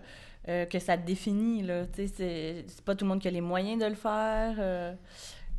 [0.47, 1.63] euh, que ça te définit.
[1.63, 1.85] Là.
[1.93, 4.55] Tu sais, C'est c'est pas tout le monde qui a les moyens de le faire.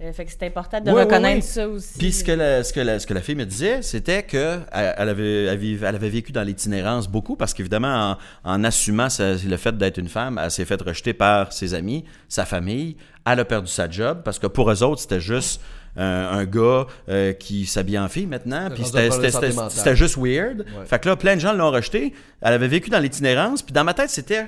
[0.01, 1.53] Euh, euh, fait que c'est important de reconnaître ouais.
[1.53, 1.99] ça aussi.
[1.99, 4.61] Puis ce que la, ce que la, ce que la fille me disait, c'était que
[4.73, 9.57] elle avait, elle avait vécu dans l'itinérance beaucoup parce qu'évidemment, en, en assumant sa- le
[9.57, 12.97] fait d'être une femme, elle s'est faite rejeter par ses amis, sa famille.
[13.27, 15.61] Elle a perdu sa job parce que pour eux autres, c'était juste
[15.97, 18.69] un, un gars euh, qui s'habille en fille maintenant.
[18.73, 20.61] Puis c'était- juste weird.
[20.61, 20.87] Ouais.
[20.87, 22.15] Fait que là, plein de gens l'ont rejeté.
[22.41, 23.63] Elle avait vécu dans l'itinérance.
[23.63, 24.47] Puis dans ma tête, c'était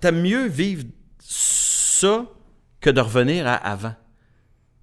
[0.00, 0.84] T'aimes mieux vivre
[1.20, 2.24] ça
[2.80, 3.94] que de revenir à avant.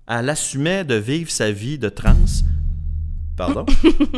[0.08, 2.16] Elle assumait de vivre sa vie de trans.
[3.38, 3.66] Pardon?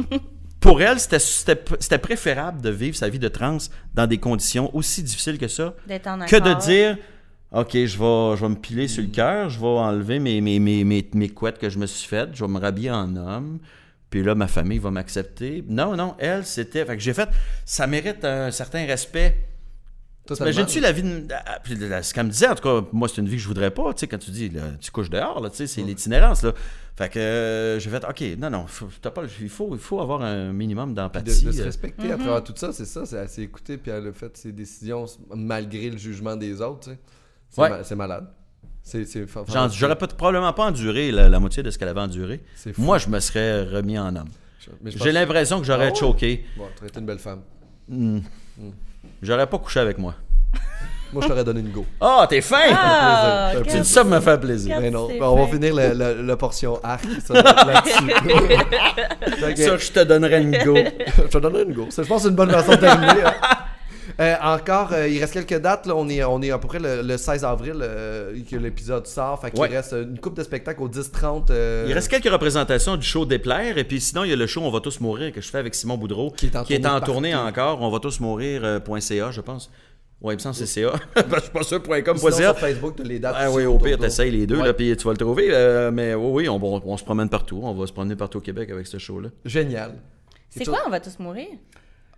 [0.60, 3.58] Pour elle, c'était- préférable de vivre sa vie de trans
[3.94, 6.98] dans des conditions aussi difficiles que ça que de dire
[7.52, 10.60] OK, je vais, je vais me piler sur le cœur, je vais enlever mes, mes,
[10.60, 13.60] mes, mes, mes couettes que je me suis faites, je vais me rhabiller en homme,
[14.10, 15.64] puis là, ma famille va m'accepter.
[15.68, 16.84] Non, non, elle, c'était.
[16.86, 17.30] Fait que j'ai fait.
[17.66, 19.38] Ça mérite un certain respect.
[20.28, 20.52] Totalement.
[20.52, 21.04] Imagines-tu la vie.
[21.04, 23.48] de- ah, Ce qu'elle me disait, en tout cas, moi, c'est une vie que je
[23.48, 23.94] voudrais pas.
[23.94, 26.54] Tu sais, quand tu dis, là, tu couches dehors, là, tu sais, c'est l'itinérance, là.
[26.96, 30.00] Fait que euh, j'ai fait, OK, non, non, faut- t'as pas, il, faut, il faut
[30.02, 31.44] avoir un minimum d'empathie.
[31.44, 31.66] de, de se euh.
[31.66, 34.52] respecter à travers tout ça, c'est ça, c'est assez écouter, puis elle a fait ses
[34.52, 35.06] décisions
[35.36, 37.00] malgré le jugement des autres, tu sais.
[37.50, 37.70] C'est Ouais.
[37.70, 38.28] ma- c'est malade.
[38.84, 39.26] C'est c'est.
[39.74, 42.42] J'aurais pas- probablement pas enduré la, la moitié de ce qu'elle avait enduré.
[42.56, 42.78] C'est.
[42.78, 44.30] Moi, je me serais remis en homme.
[44.82, 45.96] Mais je J'ai l'impression que j'aurais Ah ouais?
[45.96, 46.46] choqué.
[46.58, 47.42] Bon, tu aurais été une belle femme.
[49.22, 50.14] J'aurais pas couché avec moi.
[51.14, 51.86] Moi, je t'aurais donné une go.
[52.02, 52.58] Ah, t'es fin!
[52.72, 54.78] Ah, Ça fait tu dis ça pour me faire plaisir.
[54.82, 55.54] Mais non, on va fin.
[55.54, 58.12] finir la, la- la portion arc ça, là-dessus.
[59.40, 60.76] Fait Ça, je te donnerais une go.
[61.18, 61.88] je te donnerai une go.
[61.90, 63.24] Ça, je pense que c'est une bonne façon de terminer.
[63.26, 63.34] hein.
[64.20, 65.86] Euh, encore, euh, il reste quelques dates.
[65.86, 65.96] Là.
[65.96, 69.40] On, est, on est à peu près le, le 16 avril euh, que l'épisode sort.
[69.42, 69.68] Fait qu'il Ouais.
[69.68, 71.52] reste une coupe de spectacles au 10-30.
[71.52, 74.48] euh, Il reste quelques représentations du show Déplaire, et puis sinon, il y a le
[74.48, 77.36] show On va tous mourir que je fais avec Simon Boudreau, Qui est en tournée
[77.36, 77.82] encore.
[77.82, 79.70] On va tous mourir.ca, je pense.
[80.20, 80.94] Ouais, il me semble que c'est CA.
[81.36, 82.44] je suis pas sûr, .com, Sinon, .ca.
[82.54, 83.36] sur Facebook, tu les dates.
[83.38, 84.66] Ah oui, au pire, t'essayes les deux, Ouais.
[84.66, 85.50] là, puis tu vas le trouver.
[85.52, 87.60] euh, mais oui, oui, on, on se promène partout.
[87.62, 89.30] On va se promener partout au Québec avec ce show-là.
[89.46, 89.94] Génial.
[90.50, 91.46] C'est quoi, on va tous mourir?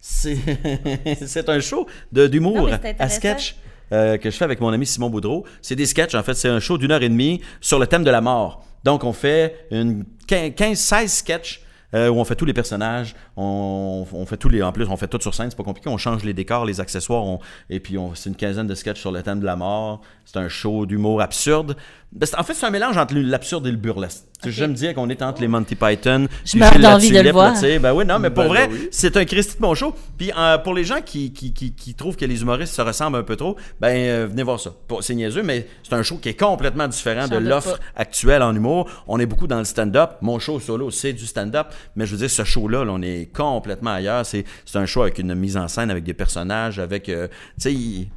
[1.25, 2.69] C'est un show d'humour
[2.99, 3.55] à sketch
[3.91, 5.45] euh, que je fais avec mon ami Simon Boudreau.
[5.61, 6.33] C'est des sketchs, en fait.
[6.35, 8.63] C'est un show d'une heure et demie sur le thème de la mort.
[8.83, 11.61] Donc, on fait une 15-16 sketchs
[11.95, 13.15] euh, où on fait tous les personnages.
[13.35, 14.61] On, on fait tous les.
[14.61, 15.89] En plus, on fait tout sur scène, c'est pas compliqué.
[15.89, 17.23] On change les décors, les accessoires.
[17.25, 17.39] on-
[17.69, 20.01] et puis, c'est une quinzaine de sketchs sur le thème de la mort.
[20.23, 21.75] C'est un show d'humour absurde.
[22.11, 24.23] Ben, En fait, c'est un mélange entre l'absurde et le burlesque.
[24.45, 26.27] J'aime dire qu'on est entre les Monty Python.
[26.45, 27.49] Je puis Gilles d'envie de le voir.
[27.49, 27.77] là, tu sais.
[27.77, 28.87] Ben oui, non, mais pour Ben, vrai, ben oui.
[28.89, 29.93] c'est un Christy de bon show.
[30.17, 33.17] Puis euh, pour les gens qui, qui, qui, qui trouvent que les humoristes se ressemblent
[33.17, 34.71] un peu trop, ben euh, venez voir ça.
[34.87, 38.55] Pour- C'est niaiseux, mais c'est un show qui est complètement différent de l'offre actuelle en
[38.55, 38.89] humour.
[39.07, 40.11] On est beaucoup dans le stand-up.
[40.21, 41.67] Mon show solo, c'est du stand-up.
[41.97, 44.25] Mais je veux dire, ce show-là, là, on est complètement ailleurs.
[44.25, 47.09] C'est c'est un show avec une mise en scène, avec des personnages, avec...
[47.09, 48.09] euh, tu sais, il-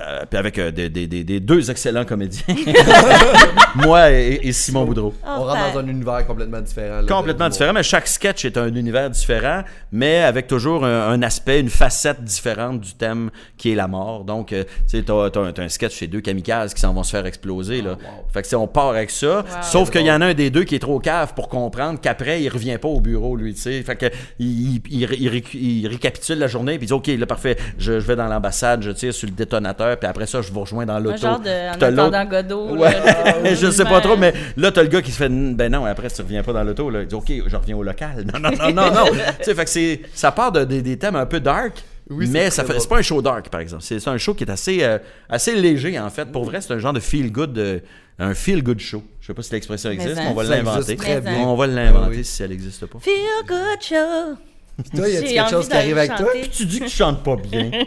[0.00, 2.54] euh, puis avec euh, des, des- des- des deux excellents comédiens.
[3.76, 5.14] Moi et, et Simon Boudreau.
[5.24, 7.00] Oh, On rentre dans un univers complètement différent.
[7.00, 11.22] là, Complètement différent, mais chaque sketch est un univers différent, mais avec toujours un, un
[11.22, 14.24] aspect, une facette différente du thème qui est la mort.
[14.24, 16.92] Donc, euh, tu sais, t'as, t'as un- t'as un sketch chez deux kamikazes qui s'en
[16.92, 17.82] vont se faire exploser.
[17.82, 17.96] Là.
[18.32, 19.44] Fait que c'est- on part avec ça.
[19.62, 22.42] Sauf qu'il y en a un des deux qui est trop cave pour comprendre qu'après,
[22.42, 23.82] il revient pas au bureau, lui, tu sais.
[23.82, 24.06] Fait que
[24.38, 27.26] il, il- il ré- il récu- il récapitule la journée, puis il dit, OK, là,
[27.26, 30.52] parfait, je, je vais dans l'ambassade, je tire sur le détonateur, puis après ça, je
[30.52, 31.14] vous rejoins dans l'auto.
[31.14, 32.76] Un genre de En attendant Godot.
[32.76, 35.70] Ouais, là, je sais pas trop, mais là, t'as le gars qui se fait, ben
[35.72, 37.02] non, après, tu reviens pas dans l'auto, là.
[37.02, 38.24] Il dit, OK, je reviens au local.
[38.32, 39.04] Non, non, non, non, non.
[39.38, 42.50] tu sais, fait que ça part de, des- des thèmes un peu dark, Oui, mais
[42.50, 43.82] ça fait, c'est pas un show dark, par exemple.
[43.82, 46.26] C'est, un show qui est assez, euh, assez léger, en fait.
[46.26, 47.78] Pour vrai, c'est un genre de feel-good, euh,
[48.18, 49.02] un feel-good show.
[49.20, 50.96] Je sais pas si l'expression existe, mais on va l'inventer.
[51.44, 52.24] On va l'inventer oui.
[52.24, 52.98] si elle n'existe pas.
[53.00, 54.42] Feel good
[54.84, 54.96] show.
[54.96, 56.26] Toi, y a quelque chose qui arrive avec toi?
[56.26, 56.48] chanter.
[56.48, 57.70] Tu dis que tu chantes pas bien.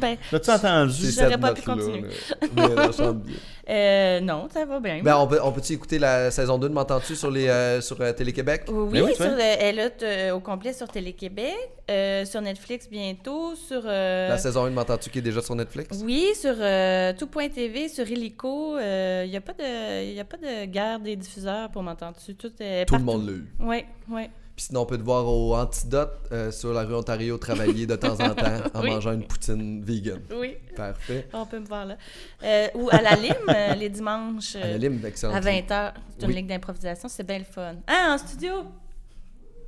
[0.00, 1.10] Ben, L'as-tu entendu?
[1.10, 2.00] J'aurais pas pu continuer.
[2.40, 2.48] là.
[2.56, 3.36] Mais elle chante bien.
[3.68, 5.02] euh, non, ça va bien.
[5.02, 8.00] Ben, on peut, on peut-tu écouter la saison 2 de M'entends-tu sur, les, euh, sur
[8.00, 8.62] euh, Télé-Québec?
[8.68, 11.54] Oui, tu sur le- elle est euh, au complet sur Télé-Québec,
[11.90, 13.82] euh, sur Netflix bientôt, sur...
[13.84, 16.00] euh, La saison 1 de M'entends-tu qui est déjà sur Netflix?
[16.02, 18.78] Oui, sur euh, tout.tv, sur Illico.
[18.78, 22.36] Il n'y a, pas de- y a pas de guerre des diffuseurs pour m'entendre-tu.
[22.36, 23.44] Tout, Tout le monde l'a eu.
[23.60, 24.30] Oui, oui.
[24.60, 27.96] Puis sinon, on peut te voir au Antidote euh, sur la rue Ontario travailler de
[27.96, 28.44] temps en temps
[28.74, 28.90] en Oui.
[28.90, 30.20] mangeant une poutine vegan.
[30.38, 31.26] Oui, Parfait.
[31.32, 31.96] on peut me voir là.
[32.44, 35.32] Euh, ou à la Lime, euh, les dimanches, À la lime, excellent.
[35.34, 35.92] à 20h.
[36.10, 36.34] C'est une Oui.
[36.34, 37.76] ligue d'improvisation, c'est bien le fun.
[37.86, 38.52] Ah, en studio!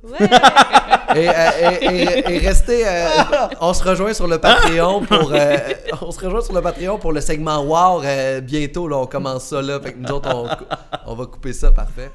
[0.03, 0.17] Ouais!
[1.15, 3.07] Et, et, et- et restez, euh,
[3.61, 5.57] on se rejoint sur le Patreon pour, euh,
[6.03, 7.63] on se rejoint sur le Patreon pour le segment
[8.05, 8.87] euh, bientôt.
[8.87, 9.79] Là, on commence ça là.
[9.79, 10.47] Fait que nous autres, on,
[11.11, 11.71] on va couper ça.
[11.71, 12.11] Parfait.